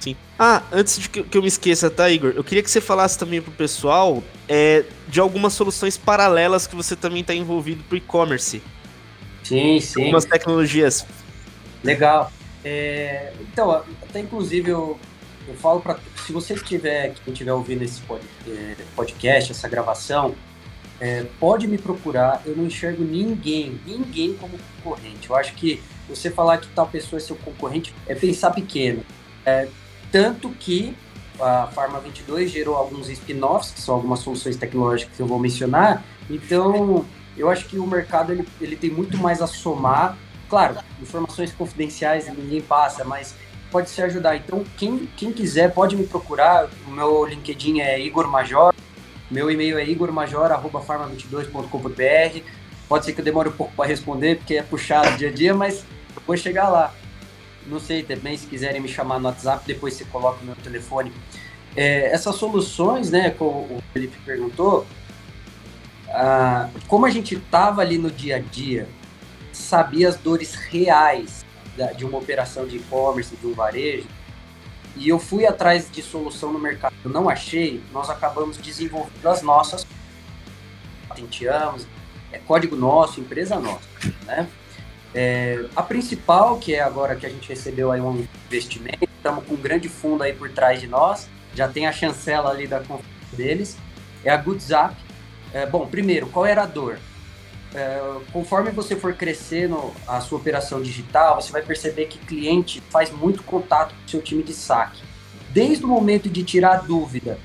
Sim. 0.00 0.16
Ah, 0.38 0.62
antes 0.72 0.98
de 0.98 1.08
que 1.08 1.36
eu 1.36 1.42
me 1.42 1.48
esqueça, 1.48 1.90
tá, 1.90 2.10
Igor? 2.10 2.32
Eu 2.34 2.42
queria 2.42 2.62
que 2.62 2.70
você 2.70 2.80
falasse 2.80 3.18
também 3.18 3.40
pro 3.40 3.52
pessoal 3.52 4.22
é, 4.48 4.84
de 5.06 5.20
algumas 5.20 5.52
soluções 5.52 5.96
paralelas 5.96 6.66
que 6.66 6.74
você 6.74 6.96
também 6.96 7.20
está 7.20 7.34
envolvido 7.34 7.84
pro 7.84 7.96
e-commerce. 7.96 8.62
Sim, 9.44 9.78
sim. 9.80 10.00
Algumas 10.02 10.24
tecnologias. 10.24 11.06
Legal. 11.84 12.32
É, 12.64 13.32
então, 13.40 13.70
até 13.70 14.20
inclusive 14.20 14.70
eu, 14.70 14.98
eu 15.50 15.56
falo 15.56 15.80
para 15.80 15.98
se 16.24 16.32
você 16.32 16.54
tiver, 16.54 17.12
quem 17.24 17.32
estiver 17.32 17.52
ouvindo 17.52 17.82
esse 17.82 18.00
é, 18.46 18.76
podcast, 18.94 19.50
essa 19.50 19.68
gravação, 19.68 20.34
é, 21.00 21.26
pode 21.40 21.66
me 21.66 21.76
procurar. 21.76 22.40
Eu 22.46 22.56
não 22.56 22.66
enxergo 22.66 23.02
ninguém, 23.02 23.80
ninguém 23.84 24.34
como 24.34 24.56
concorrente. 24.76 25.28
Eu 25.28 25.34
acho 25.34 25.52
que 25.54 25.82
você 26.08 26.30
falar 26.30 26.58
que 26.58 26.68
tal 26.68 26.86
pessoa 26.86 27.18
é 27.18 27.20
seu 27.20 27.34
concorrente 27.34 27.92
é 28.06 28.14
pensar 28.14 28.52
pequeno. 28.52 29.02
É, 29.44 29.66
tanto 30.12 30.50
que 30.50 30.96
a 31.40 31.66
Pharma 31.66 31.98
22 31.98 32.50
gerou 32.50 32.76
alguns 32.76 33.08
spin-offs, 33.08 33.72
que 33.72 33.80
são 33.80 33.96
algumas 33.96 34.20
soluções 34.20 34.56
tecnológicas 34.56 35.16
que 35.16 35.22
eu 35.22 35.26
vou 35.26 35.38
mencionar. 35.38 36.04
Então, 36.28 37.04
eu 37.36 37.50
acho 37.50 37.66
que 37.66 37.76
o 37.76 37.86
mercado 37.86 38.30
ele, 38.32 38.46
ele 38.60 38.76
tem 38.76 38.90
muito 38.90 39.18
mais 39.18 39.42
a 39.42 39.48
somar. 39.48 40.16
Claro, 40.48 40.76
informações 41.00 41.52
confidenciais 41.52 42.26
ninguém 42.36 42.60
passa, 42.60 43.04
mas 43.04 43.34
pode 43.70 43.90
se 43.90 44.02
ajudar. 44.02 44.36
Então, 44.36 44.64
quem, 44.76 45.08
quem 45.16 45.32
quiser 45.32 45.72
pode 45.72 45.96
me 45.96 46.06
procurar. 46.06 46.68
O 46.86 46.90
meu 46.90 47.24
LinkedIn 47.24 47.80
é 47.80 47.98
Igor 48.00 48.28
Major, 48.28 48.74
meu 49.30 49.50
e-mail 49.50 49.78
é 49.78 49.88
igormajor.farma22.com.br. 49.88 52.40
Pode 52.88 53.04
ser 53.04 53.12
que 53.12 53.20
eu 53.20 53.24
demore 53.24 53.48
um 53.48 53.52
pouco 53.52 53.72
para 53.74 53.86
responder, 53.86 54.38
porque 54.38 54.54
é 54.54 54.62
puxado 54.62 55.16
dia 55.16 55.28
a 55.28 55.32
dia, 55.32 55.54
mas 55.54 55.84
vou 56.26 56.36
chegar 56.36 56.68
lá. 56.68 56.92
Não 57.66 57.78
sei 57.78 58.02
também, 58.02 58.36
se 58.36 58.48
quiserem 58.48 58.80
me 58.80 58.88
chamar 58.88 59.20
no 59.20 59.26
WhatsApp, 59.26 59.62
depois 59.64 59.94
você 59.94 60.04
coloca 60.06 60.42
o 60.42 60.44
meu 60.44 60.56
telefone. 60.56 61.12
É, 61.76 62.12
essas 62.12 62.34
soluções, 62.34 63.12
né, 63.12 63.30
como 63.30 63.60
o 63.60 63.80
Felipe 63.92 64.18
perguntou, 64.26 64.84
ah, 66.08 66.68
como 66.88 67.06
a 67.06 67.10
gente 67.10 67.36
estava 67.36 67.82
ali 67.82 67.96
no 67.96 68.10
dia 68.10 68.34
a 68.36 68.40
dia, 68.40 68.88
sabia 69.52 70.08
as 70.08 70.16
dores 70.16 70.54
reais 70.54 71.44
de 71.96 72.04
uma 72.04 72.18
operação 72.18 72.66
de 72.66 72.76
e-commerce, 72.76 73.34
de 73.36 73.46
um 73.46 73.54
varejo, 73.54 74.06
e 74.96 75.08
eu 75.08 75.18
fui 75.18 75.46
atrás 75.46 75.90
de 75.90 76.02
solução 76.02 76.52
no 76.52 76.58
mercado, 76.58 76.94
eu 77.04 77.10
não 77.10 77.28
achei, 77.28 77.82
nós 77.92 78.10
acabamos 78.10 78.56
desenvolvendo 78.58 79.26
as 79.26 79.40
nossas, 79.40 79.86
patenteamos, 81.08 81.86
é 82.32 82.38
código 82.38 82.76
nosso, 82.76 83.20
empresa 83.20 83.58
nossa, 83.58 83.88
né? 84.24 84.48
É, 85.12 85.64
a 85.74 85.82
principal, 85.82 86.58
que 86.58 86.74
é 86.74 86.80
agora 86.80 87.16
que 87.16 87.26
a 87.26 87.28
gente 87.28 87.48
recebeu 87.48 87.90
aí 87.90 88.00
um 88.00 88.26
investimento, 88.46 89.08
estamos 89.16 89.44
com 89.44 89.54
um 89.54 89.60
grande 89.60 89.88
fundo 89.88 90.22
aí 90.22 90.32
por 90.32 90.50
trás 90.50 90.80
de 90.80 90.86
nós, 90.86 91.28
já 91.54 91.68
tem 91.68 91.86
a 91.86 91.92
chancela 91.92 92.50
ali 92.50 92.66
da 92.66 92.80
deles, 93.32 93.76
é 94.24 94.30
a 94.30 94.36
GoodZap. 94.36 94.94
É, 95.52 95.66
bom, 95.66 95.86
primeiro, 95.86 96.28
qual 96.28 96.46
era 96.46 96.62
a 96.62 96.66
dor? 96.66 96.98
É, 97.74 98.00
conforme 98.32 98.70
você 98.70 98.96
for 98.96 99.14
crescendo 99.14 99.92
a 100.06 100.20
sua 100.20 100.38
operação 100.38 100.82
digital, 100.82 101.40
você 101.40 101.52
vai 101.52 101.62
perceber 101.62 102.06
que 102.06 102.18
cliente 102.18 102.82
faz 102.90 103.10
muito 103.12 103.42
contato 103.42 103.94
com 103.94 104.06
o 104.06 104.08
seu 104.08 104.20
time 104.20 104.42
de 104.42 104.52
saque. 104.52 105.02
Desde 105.50 105.84
o 105.84 105.88
momento 105.88 106.28
de 106.28 106.42
tirar 106.42 106.82
dúvida 106.82 107.38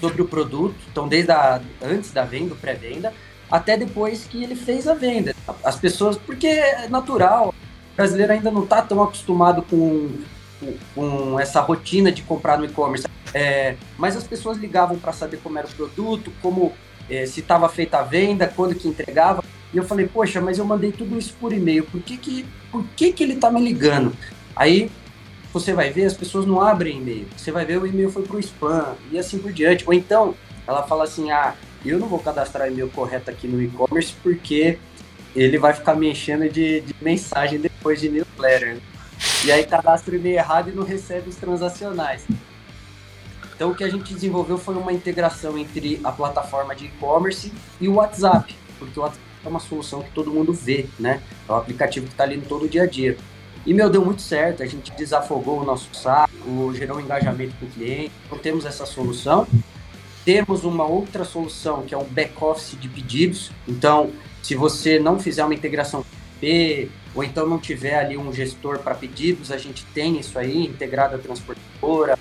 sobre 0.00 0.22
o 0.22 0.28
produto, 0.28 0.76
então 0.90 1.08
desde 1.08 1.32
a, 1.32 1.60
antes 1.80 2.12
da 2.12 2.24
venda, 2.24 2.54
pré-venda, 2.54 3.12
até 3.50 3.76
depois 3.76 4.24
que 4.24 4.42
ele 4.42 4.54
fez 4.54 4.88
a 4.88 4.94
venda. 4.94 5.34
As 5.62 5.76
pessoas, 5.76 6.16
porque 6.16 6.46
é 6.46 6.88
natural, 6.88 7.54
o 7.92 7.96
brasileiro 7.96 8.32
ainda 8.32 8.50
não 8.50 8.64
está 8.64 8.80
tão 8.80 9.02
acostumado 9.02 9.62
com, 9.62 10.10
com 10.94 11.38
essa 11.38 11.60
rotina 11.60 12.10
de 12.10 12.22
comprar 12.22 12.58
no 12.58 12.64
e-commerce. 12.64 13.06
É, 13.34 13.76
mas 13.98 14.16
as 14.16 14.24
pessoas 14.24 14.58
ligavam 14.58 14.98
para 14.98 15.12
saber 15.12 15.38
como 15.38 15.58
era 15.58 15.66
o 15.66 15.70
produto, 15.70 16.32
como 16.40 16.72
é, 17.08 17.26
se 17.26 17.40
estava 17.40 17.68
feita 17.68 17.98
a 17.98 18.02
venda, 18.02 18.46
quando 18.46 18.74
que 18.74 18.88
entregava. 18.88 19.42
E 19.72 19.76
eu 19.76 19.84
falei, 19.84 20.06
poxa, 20.06 20.40
mas 20.40 20.58
eu 20.58 20.64
mandei 20.64 20.92
tudo 20.92 21.18
isso 21.18 21.34
por 21.40 21.52
e-mail, 21.52 21.84
por 21.84 22.00
que, 22.00 22.16
que, 22.16 22.44
por 22.70 22.84
que, 22.94 23.12
que 23.12 23.22
ele 23.22 23.34
está 23.34 23.50
me 23.50 23.60
ligando? 23.60 24.12
Aí 24.54 24.90
você 25.52 25.72
vai 25.72 25.90
ver, 25.90 26.06
as 26.06 26.14
pessoas 26.14 26.46
não 26.46 26.60
abrem 26.60 26.98
e-mail. 26.98 27.26
Você 27.36 27.50
vai 27.50 27.64
ver, 27.64 27.78
o 27.78 27.86
e-mail 27.86 28.10
foi 28.10 28.22
para 28.22 28.36
o 28.36 28.40
spam 28.40 28.96
e 29.10 29.18
assim 29.18 29.38
por 29.38 29.52
diante. 29.52 29.84
Ou 29.86 29.92
então, 29.92 30.34
ela 30.66 30.82
fala 30.82 31.04
assim, 31.04 31.30
ah, 31.30 31.54
eu 31.84 31.98
não 31.98 32.08
vou 32.08 32.18
cadastrar 32.18 32.68
e-mail 32.68 32.88
correto 32.88 33.30
aqui 33.30 33.46
no 33.46 33.60
e-commerce 33.60 34.14
porque 34.22 34.78
ele 35.34 35.58
vai 35.58 35.72
ficar 35.74 35.94
me 35.94 36.10
enchendo 36.10 36.48
de, 36.48 36.80
de 36.80 36.94
mensagem 37.00 37.58
depois 37.58 38.00
de 38.00 38.08
newsletter. 38.08 38.78
E 39.44 39.52
aí 39.52 39.64
cadastra 39.64 40.14
o 40.14 40.16
e-mail 40.16 40.36
errado 40.36 40.70
e 40.70 40.72
não 40.72 40.84
recebe 40.84 41.28
os 41.28 41.36
transacionais. 41.36 42.24
Então 43.54 43.70
o 43.70 43.74
que 43.74 43.84
a 43.84 43.88
gente 43.88 44.12
desenvolveu 44.12 44.58
foi 44.58 44.74
uma 44.74 44.92
integração 44.92 45.56
entre 45.56 46.00
a 46.02 46.10
plataforma 46.10 46.74
de 46.74 46.86
e-commerce 46.86 47.52
e 47.80 47.88
o 47.88 47.94
WhatsApp, 47.94 48.56
porque 48.78 48.98
o 48.98 49.02
WhatsApp 49.02 49.24
é 49.44 49.48
uma 49.48 49.60
solução 49.60 50.02
que 50.02 50.10
todo 50.10 50.30
mundo 50.30 50.52
vê, 50.52 50.86
né? 50.98 51.20
É 51.48 51.52
um 51.52 51.56
aplicativo 51.56 52.06
que 52.06 52.12
está 52.12 52.24
ali 52.24 52.36
no 52.36 52.44
todo 52.44 52.68
dia 52.68 52.82
a 52.82 52.86
dia. 52.86 53.16
E, 53.64 53.72
meu, 53.72 53.88
deu 53.88 54.04
muito 54.04 54.22
certo, 54.22 54.62
a 54.62 54.66
gente 54.66 54.90
desafogou 54.92 55.60
o 55.60 55.64
nosso 55.64 55.88
saco, 55.94 56.74
gerou 56.74 56.96
um 56.96 57.00
engajamento 57.00 57.54
com 57.60 57.66
o 57.66 57.68
cliente, 57.68 58.12
então 58.26 58.38
temos 58.38 58.64
essa 58.64 58.84
solução. 58.84 59.46
Temos 60.24 60.64
uma 60.64 60.84
outra 60.84 61.24
solução 61.24 61.82
que 61.82 61.94
é 61.94 61.98
um 61.98 62.04
back-office 62.04 62.76
de 62.80 62.88
pedidos. 62.88 63.50
Então, 63.66 64.10
se 64.42 64.54
você 64.54 64.98
não 64.98 65.18
fizer 65.18 65.44
uma 65.44 65.54
integração 65.54 66.04
P, 66.40 66.88
ou 67.14 67.22
então 67.22 67.46
não 67.46 67.58
tiver 67.58 67.96
ali 67.96 68.16
um 68.16 68.32
gestor 68.32 68.80
para 68.80 68.94
pedidos, 68.94 69.52
a 69.52 69.56
gente 69.56 69.84
tem 69.86 70.18
isso 70.18 70.38
aí 70.38 70.66
integrado 70.66 71.14
à 71.14 71.18
transportadora, 71.18 72.18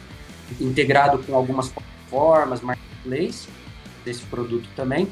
integrado 0.64 1.20
com 1.20 1.36
algumas 1.36 1.70
plataformas, 1.70 2.62
marketplace 2.62 3.47
desse 4.03 4.22
produto 4.24 4.68
também. 4.76 5.07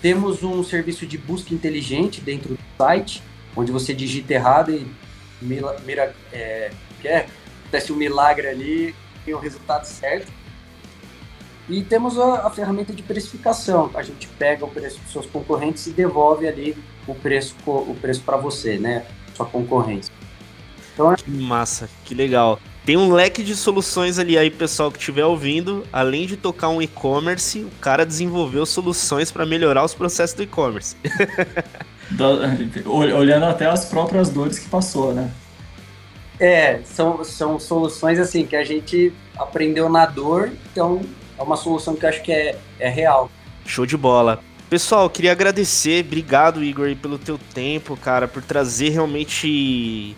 Temos 0.00 0.42
um 0.42 0.62
serviço 0.62 1.06
de 1.06 1.16
busca 1.18 1.54
inteligente 1.54 2.20
dentro 2.20 2.54
do 2.54 2.58
site, 2.76 3.22
onde 3.56 3.72
você 3.72 3.94
digita 3.94 4.34
errado 4.34 4.70
e 4.70 4.86
mira, 5.40 5.76
mira 5.84 6.14
é, 6.32 6.70
quer, 7.00 7.26
acontece 7.62 7.92
um 7.92 7.96
milagre 7.96 8.46
ali, 8.46 8.94
tem 9.24 9.34
o 9.34 9.38
resultado 9.38 9.84
certo. 9.84 10.30
E 11.68 11.82
temos 11.82 12.18
a, 12.18 12.46
a, 12.46 12.50
ferramenta 12.50 12.92
de 12.92 13.02
precificação. 13.02 13.90
A 13.94 14.02
gente 14.02 14.28
pega 14.38 14.64
o 14.64 14.68
preço 14.68 15.00
dos 15.00 15.10
seus 15.10 15.26
concorrentes 15.26 15.86
e 15.88 15.90
devolve 15.90 16.46
ali 16.46 16.76
o 17.06 17.14
preço, 17.14 17.56
o 17.66 17.96
preço 18.00 18.22
para 18.22 18.36
você, 18.36 18.78
né? 18.78 19.04
Sua 19.34 19.46
concorrência. 19.46 20.12
Então, 20.94 21.12
é... 21.12 21.16
Que 21.16 21.30
massa, 21.30 21.90
que 22.04 22.14
legal. 22.14 22.60
Tem 22.86 22.96
um 22.96 23.12
leque 23.12 23.42
de 23.42 23.56
soluções 23.56 24.16
ali 24.16 24.38
aí, 24.38 24.48
pessoal 24.48 24.92
que 24.92 24.98
estiver 24.98 25.24
ouvindo. 25.24 25.84
Além 25.92 26.24
de 26.24 26.36
tocar 26.36 26.68
um 26.68 26.80
e-commerce, 26.80 27.58
o 27.58 27.70
cara 27.80 28.06
desenvolveu 28.06 28.64
soluções 28.64 29.32
para 29.32 29.44
melhorar 29.44 29.84
os 29.84 29.92
processos 29.92 30.36
do 30.36 30.44
e-commerce. 30.44 30.94
Olhando 32.86 33.46
até 33.46 33.66
as 33.66 33.86
próprias 33.86 34.30
dores 34.30 34.60
que 34.60 34.68
passou, 34.68 35.12
né? 35.12 35.28
É, 36.38 36.78
são, 36.84 37.24
são 37.24 37.58
soluções 37.58 38.20
assim 38.20 38.46
que 38.46 38.54
a 38.54 38.62
gente 38.62 39.12
aprendeu 39.36 39.88
na 39.88 40.06
dor, 40.06 40.52
então 40.70 41.00
é 41.36 41.42
uma 41.42 41.56
solução 41.56 41.96
que 41.96 42.04
eu 42.04 42.08
acho 42.08 42.22
que 42.22 42.30
é, 42.30 42.56
é 42.78 42.88
real. 42.88 43.28
Show 43.64 43.84
de 43.84 43.96
bola. 43.96 44.38
Pessoal, 44.70 45.10
queria 45.10 45.32
agradecer, 45.32 46.04
obrigado 46.04 46.62
Igor 46.62 46.94
pelo 46.94 47.18
teu 47.18 47.36
tempo, 47.52 47.96
cara, 47.96 48.28
por 48.28 48.42
trazer 48.42 48.90
realmente 48.90 50.14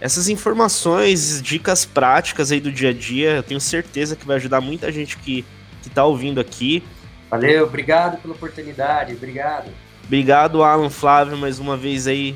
essas 0.00 0.28
informações, 0.28 1.42
dicas 1.42 1.84
práticas 1.84 2.52
aí 2.52 2.60
do 2.60 2.70
dia 2.70 2.90
a 2.90 2.92
dia. 2.92 3.36
Eu 3.36 3.42
tenho 3.42 3.60
certeza 3.60 4.16
que 4.16 4.26
vai 4.26 4.36
ajudar 4.36 4.60
muita 4.60 4.90
gente 4.92 5.16
que, 5.18 5.44
que 5.82 5.90
tá 5.90 6.04
ouvindo 6.04 6.40
aqui. 6.40 6.82
Valeu, 7.30 7.64
obrigado 7.64 8.20
pela 8.20 8.34
oportunidade, 8.34 9.14
obrigado. 9.14 9.70
Obrigado, 10.04 10.62
Alan 10.62 10.88
Flávio, 10.88 11.36
mais 11.36 11.58
uma 11.58 11.76
vez 11.76 12.06
aí 12.06 12.34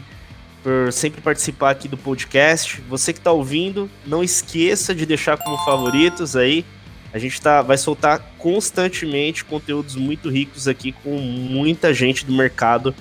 por 0.63 0.93
sempre 0.93 1.21
participar 1.21 1.71
aqui 1.71 1.89
do 1.89 1.97
podcast. 1.97 2.83
Você 2.89 3.13
que 3.13 3.19
está 3.19 3.33
ouvindo, 3.33 3.91
não 4.07 4.23
esqueça 4.23 4.95
de 4.95 5.07
deixar 5.07 5.39
como 5.39 5.57
favoritos 5.65 6.37
aí 6.37 6.65
a 7.13 7.19
gente 7.19 7.41
tá, 7.41 7.61
vai 7.61 7.77
soltar 7.77 8.21
constantemente 8.39 9.45
conteúdos 9.45 9.97
muito 9.97 10.31
ricos 10.31 10.67
aqui 10.67 10.93
com 10.93 11.19
muita 11.19 11.93
gente 11.93 12.25
do 12.25 12.33
mercado 12.33 12.95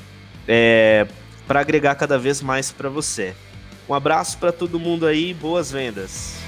é, 0.47 1.07
para 1.47 1.61
agregar 1.61 1.95
cada 1.95 2.19
vez 2.19 2.41
mais 2.41 2.71
para 2.71 2.89
você. 2.89 3.33
Um 3.91 3.93
abraço 3.93 4.37
para 4.37 4.53
todo 4.53 4.79
mundo 4.79 5.05
aí, 5.05 5.33
boas 5.33 5.69
vendas. 5.69 6.40